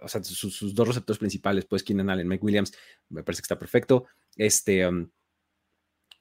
[0.03, 2.73] o sea, sus, dos receptores principales, pues Keenan Allen, Mike Williams,
[3.09, 4.07] me parece que está perfecto.
[4.37, 5.09] Este, um,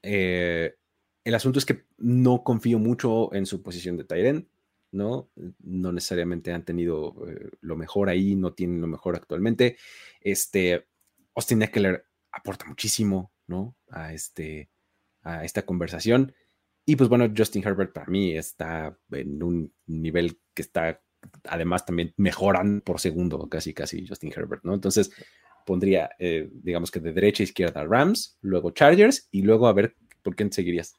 [0.02, 0.76] eh,
[1.24, 4.49] el asunto es que no confío mucho en su posición de Tyren,
[4.91, 5.30] ¿no?
[5.60, 9.78] No necesariamente han tenido eh, lo mejor ahí, no tienen lo mejor actualmente.
[10.20, 10.88] Este,
[11.36, 13.76] Austin Eckler aporta muchísimo, ¿no?
[13.90, 14.70] A, este,
[15.22, 16.34] a esta conversación.
[16.86, 21.02] Y pues bueno, Justin Herbert para mí está en un nivel que está
[21.45, 24.73] además también mejoran por segundo, casi, casi Justin Herbert, ¿no?
[24.73, 25.11] Entonces
[25.65, 29.95] pondría, eh, digamos que de derecha a izquierda Rams, luego Chargers y luego a ver
[30.23, 30.95] por quién seguirías.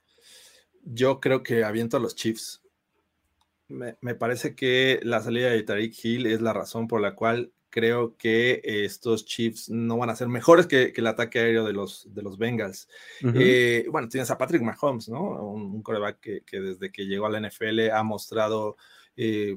[0.84, 2.62] Yo creo que aviento a los Chiefs.
[3.68, 8.18] Me, parece que la salida de Tariq Hill es la razón por la cual creo
[8.18, 12.20] que estos Chiefs no van a ser mejores que, el ataque aéreo de los, de
[12.20, 12.86] los Bengals.
[13.34, 15.22] Eh, bueno, tienes a Patrick Mahomes, ¿no?
[15.22, 18.76] Un, coreback que, que, desde que llegó a la NFL ha mostrado
[19.16, 19.56] eh,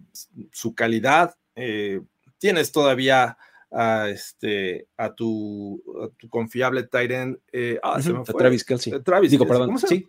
[0.52, 1.36] su calidad.
[1.56, 2.02] Eh,
[2.38, 3.38] tienes todavía
[3.72, 5.84] a, este, a, tu,
[6.18, 7.38] tu confiable Tyrant.
[7.52, 8.00] Eh, ah,
[8.38, 8.94] Travis Kelsey.
[8.94, 9.68] Eh, Travis Digo, perdón.
[9.68, 10.08] ¿Cómo se, sí,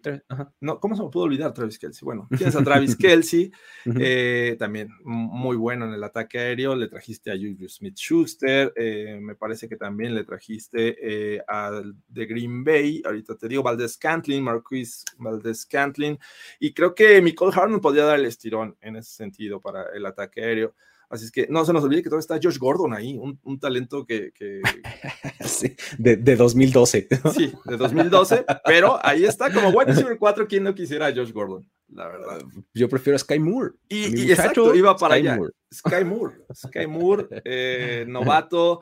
[0.61, 2.05] no, ¿Cómo se me pudo olvidar Travis Kelsey?
[2.05, 3.51] Bueno, tienes a Travis Kelsey,
[3.99, 6.77] eh, también muy bueno en el ataque aéreo.
[6.77, 8.73] Le trajiste a Juju Smith Schuster.
[9.21, 13.03] me parece que también le trajiste al de Green Bay.
[13.05, 16.19] Ahorita te digo, Valdez Cantlin, Marquis Valdez Cantlin.
[16.61, 20.43] Y creo que Nicole Harmon podría dar el estirón en ese sentido para el ataque
[20.43, 20.75] aéreo.
[21.09, 24.05] Así es que no se nos olvide que todavía está Josh Gordon ahí, un, talento
[24.05, 24.33] que...
[25.41, 27.09] sí, de, 2012.
[27.35, 31.33] sí, de 2012, pero ahí está como wide receiver 4, ¿quién no quisiera a Josh
[31.33, 31.69] Gordon?
[31.89, 32.43] La verdad.
[32.75, 33.75] Yo prefiero a Sky Moore.
[33.89, 35.39] Y, exacto, iba para allá.
[35.73, 36.35] Sky Moore.
[36.53, 38.81] Sky Moore, eh, novato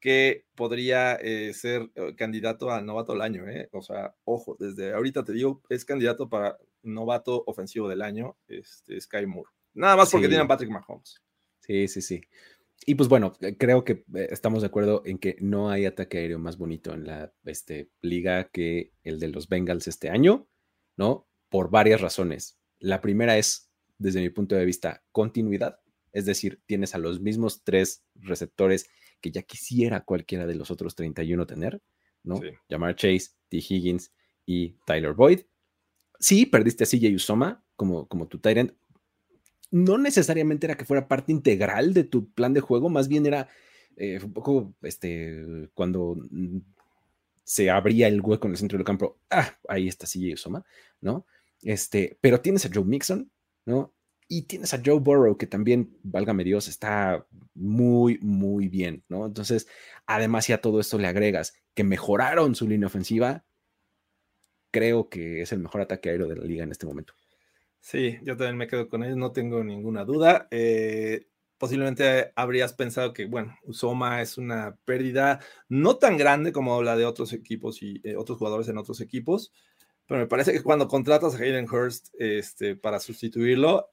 [0.00, 3.68] que podría eh, ser eh, candidato a novato del año, ¿eh?
[3.72, 9.00] O sea, ojo, desde ahorita te digo, es candidato para novato ofensivo del año, este,
[9.00, 9.50] Sky Moore.
[9.74, 11.20] Nada más porque tiene a Patrick Mahomes.
[11.66, 12.20] Sí, sí, sí.
[12.84, 16.18] Y pues bueno, eh, creo que eh, estamos de acuerdo en que no hay ataque
[16.18, 20.48] aéreo más bonito en la este, liga que el de los Bengals este año,
[20.96, 21.28] ¿no?
[21.48, 22.58] Por varias razones.
[22.78, 25.80] La primera es, desde mi punto de vista, continuidad.
[26.12, 28.88] Es decir, tienes a los mismos tres receptores
[29.20, 31.82] que ya quisiera cualquiera de los otros 31 tener,
[32.22, 32.40] ¿no?
[32.68, 33.56] Llamar Chase, T.
[33.56, 34.12] Higgins
[34.44, 35.40] y Tyler Boyd.
[36.20, 38.72] Sí, perdiste a CJ Usoma como, como tu Tyrant,
[39.76, 43.48] no necesariamente era que fuera parte integral de tu plan de juego, más bien era
[43.96, 46.60] eh, un poco este, cuando mm,
[47.44, 50.64] se abría el hueco en el centro del campo, ah, ahí está CJ Soma,
[51.02, 51.26] ¿no?
[51.60, 53.30] Este, pero tienes a Joe Mixon,
[53.66, 53.92] ¿no?
[54.28, 59.26] Y tienes a Joe Burrow, que también, válgame Dios, está muy, muy bien, ¿no?
[59.26, 59.68] Entonces,
[60.06, 63.44] además, si a todo esto le agregas que mejoraron su línea ofensiva,
[64.70, 67.12] creo que es el mejor ataque aéreo de la liga en este momento.
[67.86, 70.48] Sí, yo también me quedo con ellos, no tengo ninguna duda.
[70.50, 75.38] Eh, posiblemente habrías pensado que, bueno, Usoma es una pérdida
[75.68, 79.52] no tan grande como la de otros equipos y eh, otros jugadores en otros equipos,
[80.04, 83.88] pero me parece que cuando contratas a Hayden Hurst este, para sustituirlo,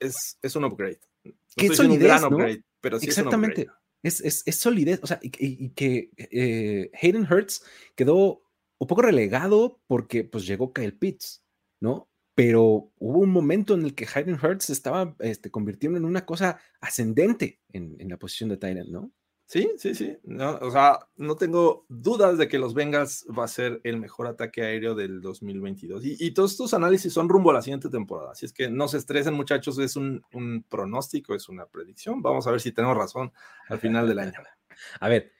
[0.00, 1.00] es, es un upgrade.
[1.22, 3.66] No solidez, un gran upgrade, pero sí Exactamente.
[4.02, 7.62] Es, es, es, solidez, o sea, y, que eh, Hayden Hurst
[7.94, 8.42] quedó
[8.78, 11.44] un poco relegado porque pues llegó Kyle Pitts,
[11.80, 12.08] ¿no?
[12.34, 16.58] Pero hubo un momento en el que Hayden Hurts estaba este, convirtiendo en una cosa
[16.80, 19.12] ascendente en, la posición de Tyrant, ¿no?
[19.46, 20.16] Sí, sí, sí.
[20.24, 24.26] No, o sea, no tengo dudas de que los Bengals va a ser el mejor
[24.26, 26.02] ataque aéreo del 2022.
[26.04, 28.32] Y, todos estos análisis son rumbo a la siguiente temporada.
[28.32, 29.78] Así es que no se estresen, muchachos.
[29.78, 30.24] Es un,
[30.68, 32.22] pronóstico, es una predicción.
[32.22, 33.32] Vamos a ver si tenemos razón
[33.68, 34.32] al final del año.
[35.00, 35.30] A ver,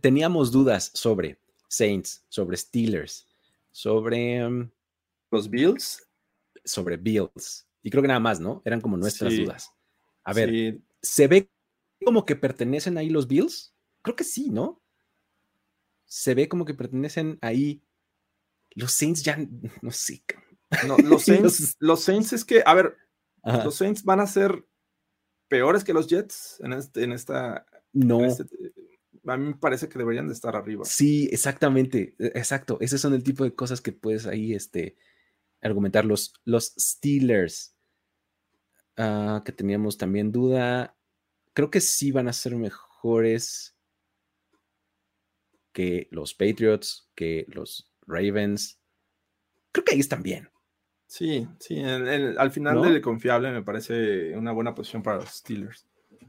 [0.00, 1.38] teníamos dudas sobre
[1.68, 3.26] Saints, sobre Steelers,
[3.70, 4.48] sobre.
[4.48, 4.70] Mm,
[5.30, 6.07] los Bills
[6.68, 7.68] sobre Bills.
[7.82, 8.62] Y creo que nada más, ¿no?
[8.64, 9.70] Eran como nuestras dudas.
[10.24, 11.50] A ver, ¿se ve
[12.04, 13.74] como que pertenecen ahí los Bills?
[14.02, 14.82] Creo que sí, ¿no?
[16.04, 17.82] Se ve como que pertenecen ahí.
[18.74, 19.38] Los Saints ya,
[19.82, 20.22] no sé.
[20.86, 22.96] No, los, Saints, los Saints es que, a ver,
[23.42, 24.66] los Saints van a ser
[25.48, 27.66] peores que los Jets en, este, en esta.
[27.92, 28.24] No.
[28.24, 28.44] Este,
[29.26, 30.84] a mí me parece que deberían de estar arriba.
[30.84, 32.14] Sí, exactamente.
[32.18, 32.78] E, exacto.
[32.80, 34.96] Esos son el tipo de cosas que puedes ahí, este,
[35.62, 37.74] argumentar los, los Steelers,
[38.96, 40.96] ah, que teníamos también duda.
[41.52, 43.76] Creo que sí van a ser mejores
[45.72, 48.80] que los Patriots, que los Ravens.
[49.72, 50.50] Creo que ahí están bien.
[51.06, 55.86] Sí, sí, al final del confiable me parece una buena posición para los Steelers.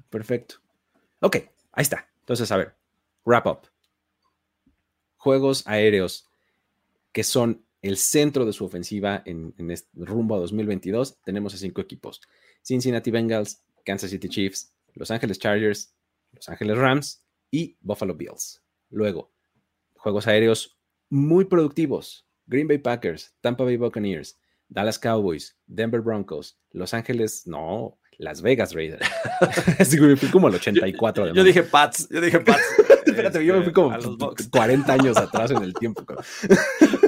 [0.10, 0.56] Perfecto.
[1.20, 1.36] Ok,
[1.74, 2.10] ahí está.
[2.22, 2.76] Entonces, a ver,
[3.26, 3.60] wrap up.
[5.18, 6.30] Juegos aéreos
[7.12, 11.82] que son el centro de su ofensiva en, este rumbo a 2022, tenemos a cinco
[11.82, 12.22] equipos.
[12.62, 15.94] Cincinnati Bengals, Kansas City Chiefs, Los Ángeles Chargers,
[16.34, 18.62] Los Ángeles Rams y Buffalo Bills.
[18.90, 19.32] Luego,
[19.96, 20.78] juegos aéreos
[21.10, 22.26] muy productivos.
[22.48, 28.74] Green Bay Packers, Tampa Bay Buccaneers, Dallas Cowboys, Denver Broncos, Los Ángeles, no, Las Vegas
[28.74, 29.08] Raiders.
[30.00, 31.28] me fui como el 84.
[31.28, 32.64] Yo, yo dije Pats, yo dije Pats.
[33.06, 33.96] Espérate, yo me fui como
[34.52, 36.06] 40 años atrás en el tiempo.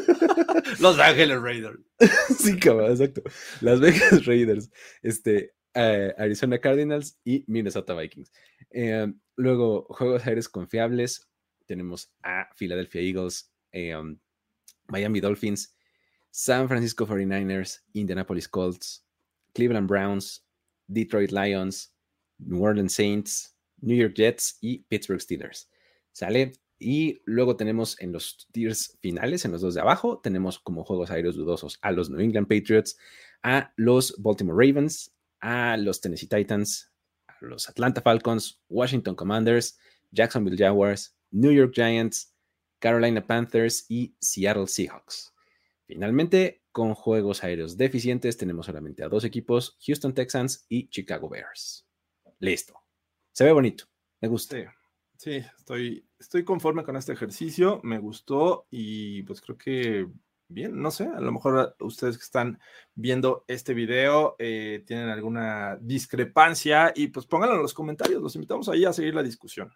[0.80, 1.80] Los Ángeles Raiders.
[2.38, 3.22] sí, cabrón, exacto.
[3.62, 4.70] Las Vegas Raiders,
[5.02, 8.32] este, eh, Arizona Cardinals y Minnesota Vikings.
[8.72, 11.28] Eh, luego, juegos aéreos confiables.
[11.66, 14.18] Tenemos a Philadelphia Eagles, um,
[14.88, 15.74] Miami Dolphins,
[16.30, 19.06] San Francisco 49ers, Indianapolis Colts,
[19.54, 20.44] Cleveland Browns,
[20.88, 21.94] Detroit Lions,
[22.40, 25.70] New Orleans Saints, New York Jets y Pittsburgh Steelers.
[26.12, 26.54] ¿Sale?
[26.84, 31.12] Y luego tenemos en los tiers finales, en los dos de abajo, tenemos como juegos
[31.12, 32.98] aéreos dudosos a los New England Patriots,
[33.44, 36.92] a los Baltimore Ravens, a los Tennessee Titans,
[37.28, 39.78] a los Atlanta Falcons, Washington Commanders,
[40.10, 42.34] Jacksonville Jaguars, New York Giants,
[42.80, 45.36] Carolina Panthers y Seattle Seahawks.
[45.86, 51.86] Finalmente, con juegos aéreos deficientes, tenemos solamente a dos equipos, Houston Texans y Chicago Bears.
[52.40, 52.74] Listo.
[53.34, 53.86] Se ve bonito.
[54.20, 54.81] Me gusta.
[55.26, 60.08] Estoy, estoy conforme con este ejercicio, me gustó y pues creo que
[60.48, 62.60] bien, no sé, a lo mejor ustedes que están
[62.94, 68.68] viendo este video eh, tienen alguna discrepancia y pues pónganlo en los comentarios, los invitamos
[68.70, 69.72] ahí a seguir la discusión.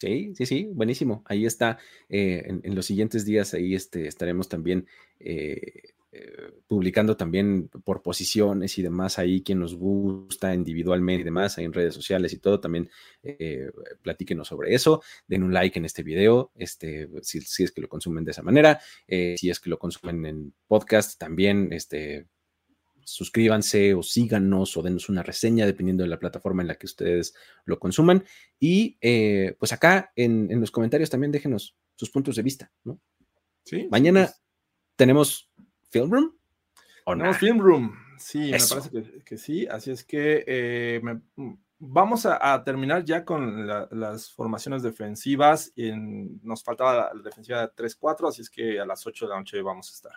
[0.00, 1.24] Sí, sí, sí, buenísimo.
[1.26, 1.78] Ahí está.
[2.08, 4.86] Eh, en, los siguientes días ahí este, estaremos también
[5.18, 11.58] eh, eh, publicando también por posiciones y demás ahí, quien nos gusta individualmente y demás,
[11.58, 12.88] ahí en redes sociales y todo, también
[13.22, 13.70] eh,
[14.00, 18.24] platíquenos sobre eso, den un like en este video, este, si, es que lo consumen
[18.24, 22.26] de esa manera, eh, si es que lo consumen en podcast, también este,
[23.04, 27.34] suscríbanse o síganos o denos una reseña dependiendo de la plataforma en la que ustedes
[27.66, 28.24] lo consuman.
[28.58, 28.96] Y
[29.58, 32.98] pues acá en, los comentarios también déjenos sus puntos de vista, ¿no?
[33.64, 33.88] Sí.
[33.90, 34.32] Mañana
[34.96, 35.47] tenemos
[35.90, 36.38] Film Room?
[37.04, 37.32] ¿O no?
[37.34, 39.66] Film Room, sí, me parece que, sí.
[39.66, 45.72] Así es que eh, mm, vamos a, terminar ya con las formaciones defensivas.
[45.74, 49.38] Y nos faltaba la, defensiva de 3-4, así es que a las 8 de la
[49.38, 50.12] noche vamos a estar.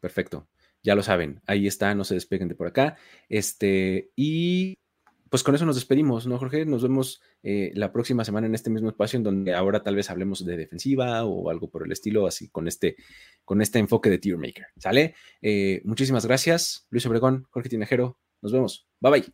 [0.00, 0.48] Perfecto.
[0.82, 2.96] Ya lo saben, ahí está, no se despeguen de por acá.
[3.28, 4.78] Este, y
[5.30, 6.64] pues con eso nos despedimos, ¿no, Jorge?
[6.64, 10.10] Nos vemos eh, la próxima semana en este mismo espacio, en donde ahora tal vez
[10.10, 12.96] hablemos de defensiva o algo por el estilo, así con este,
[13.44, 14.66] con este enfoque de Tier Maker.
[14.76, 15.14] ¿Sale?
[15.42, 18.18] Eh, muchísimas gracias, Luis Obregón, Jorge Tinajero.
[18.40, 18.88] Nos vemos.
[19.00, 19.24] Bye bye.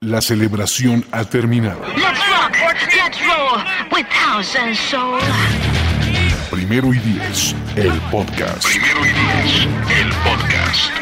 [0.00, 1.80] La celebración ha terminado.
[6.50, 8.64] Primero y diez, el podcast.
[8.64, 9.68] Primero y diez,
[10.00, 11.01] el podcast.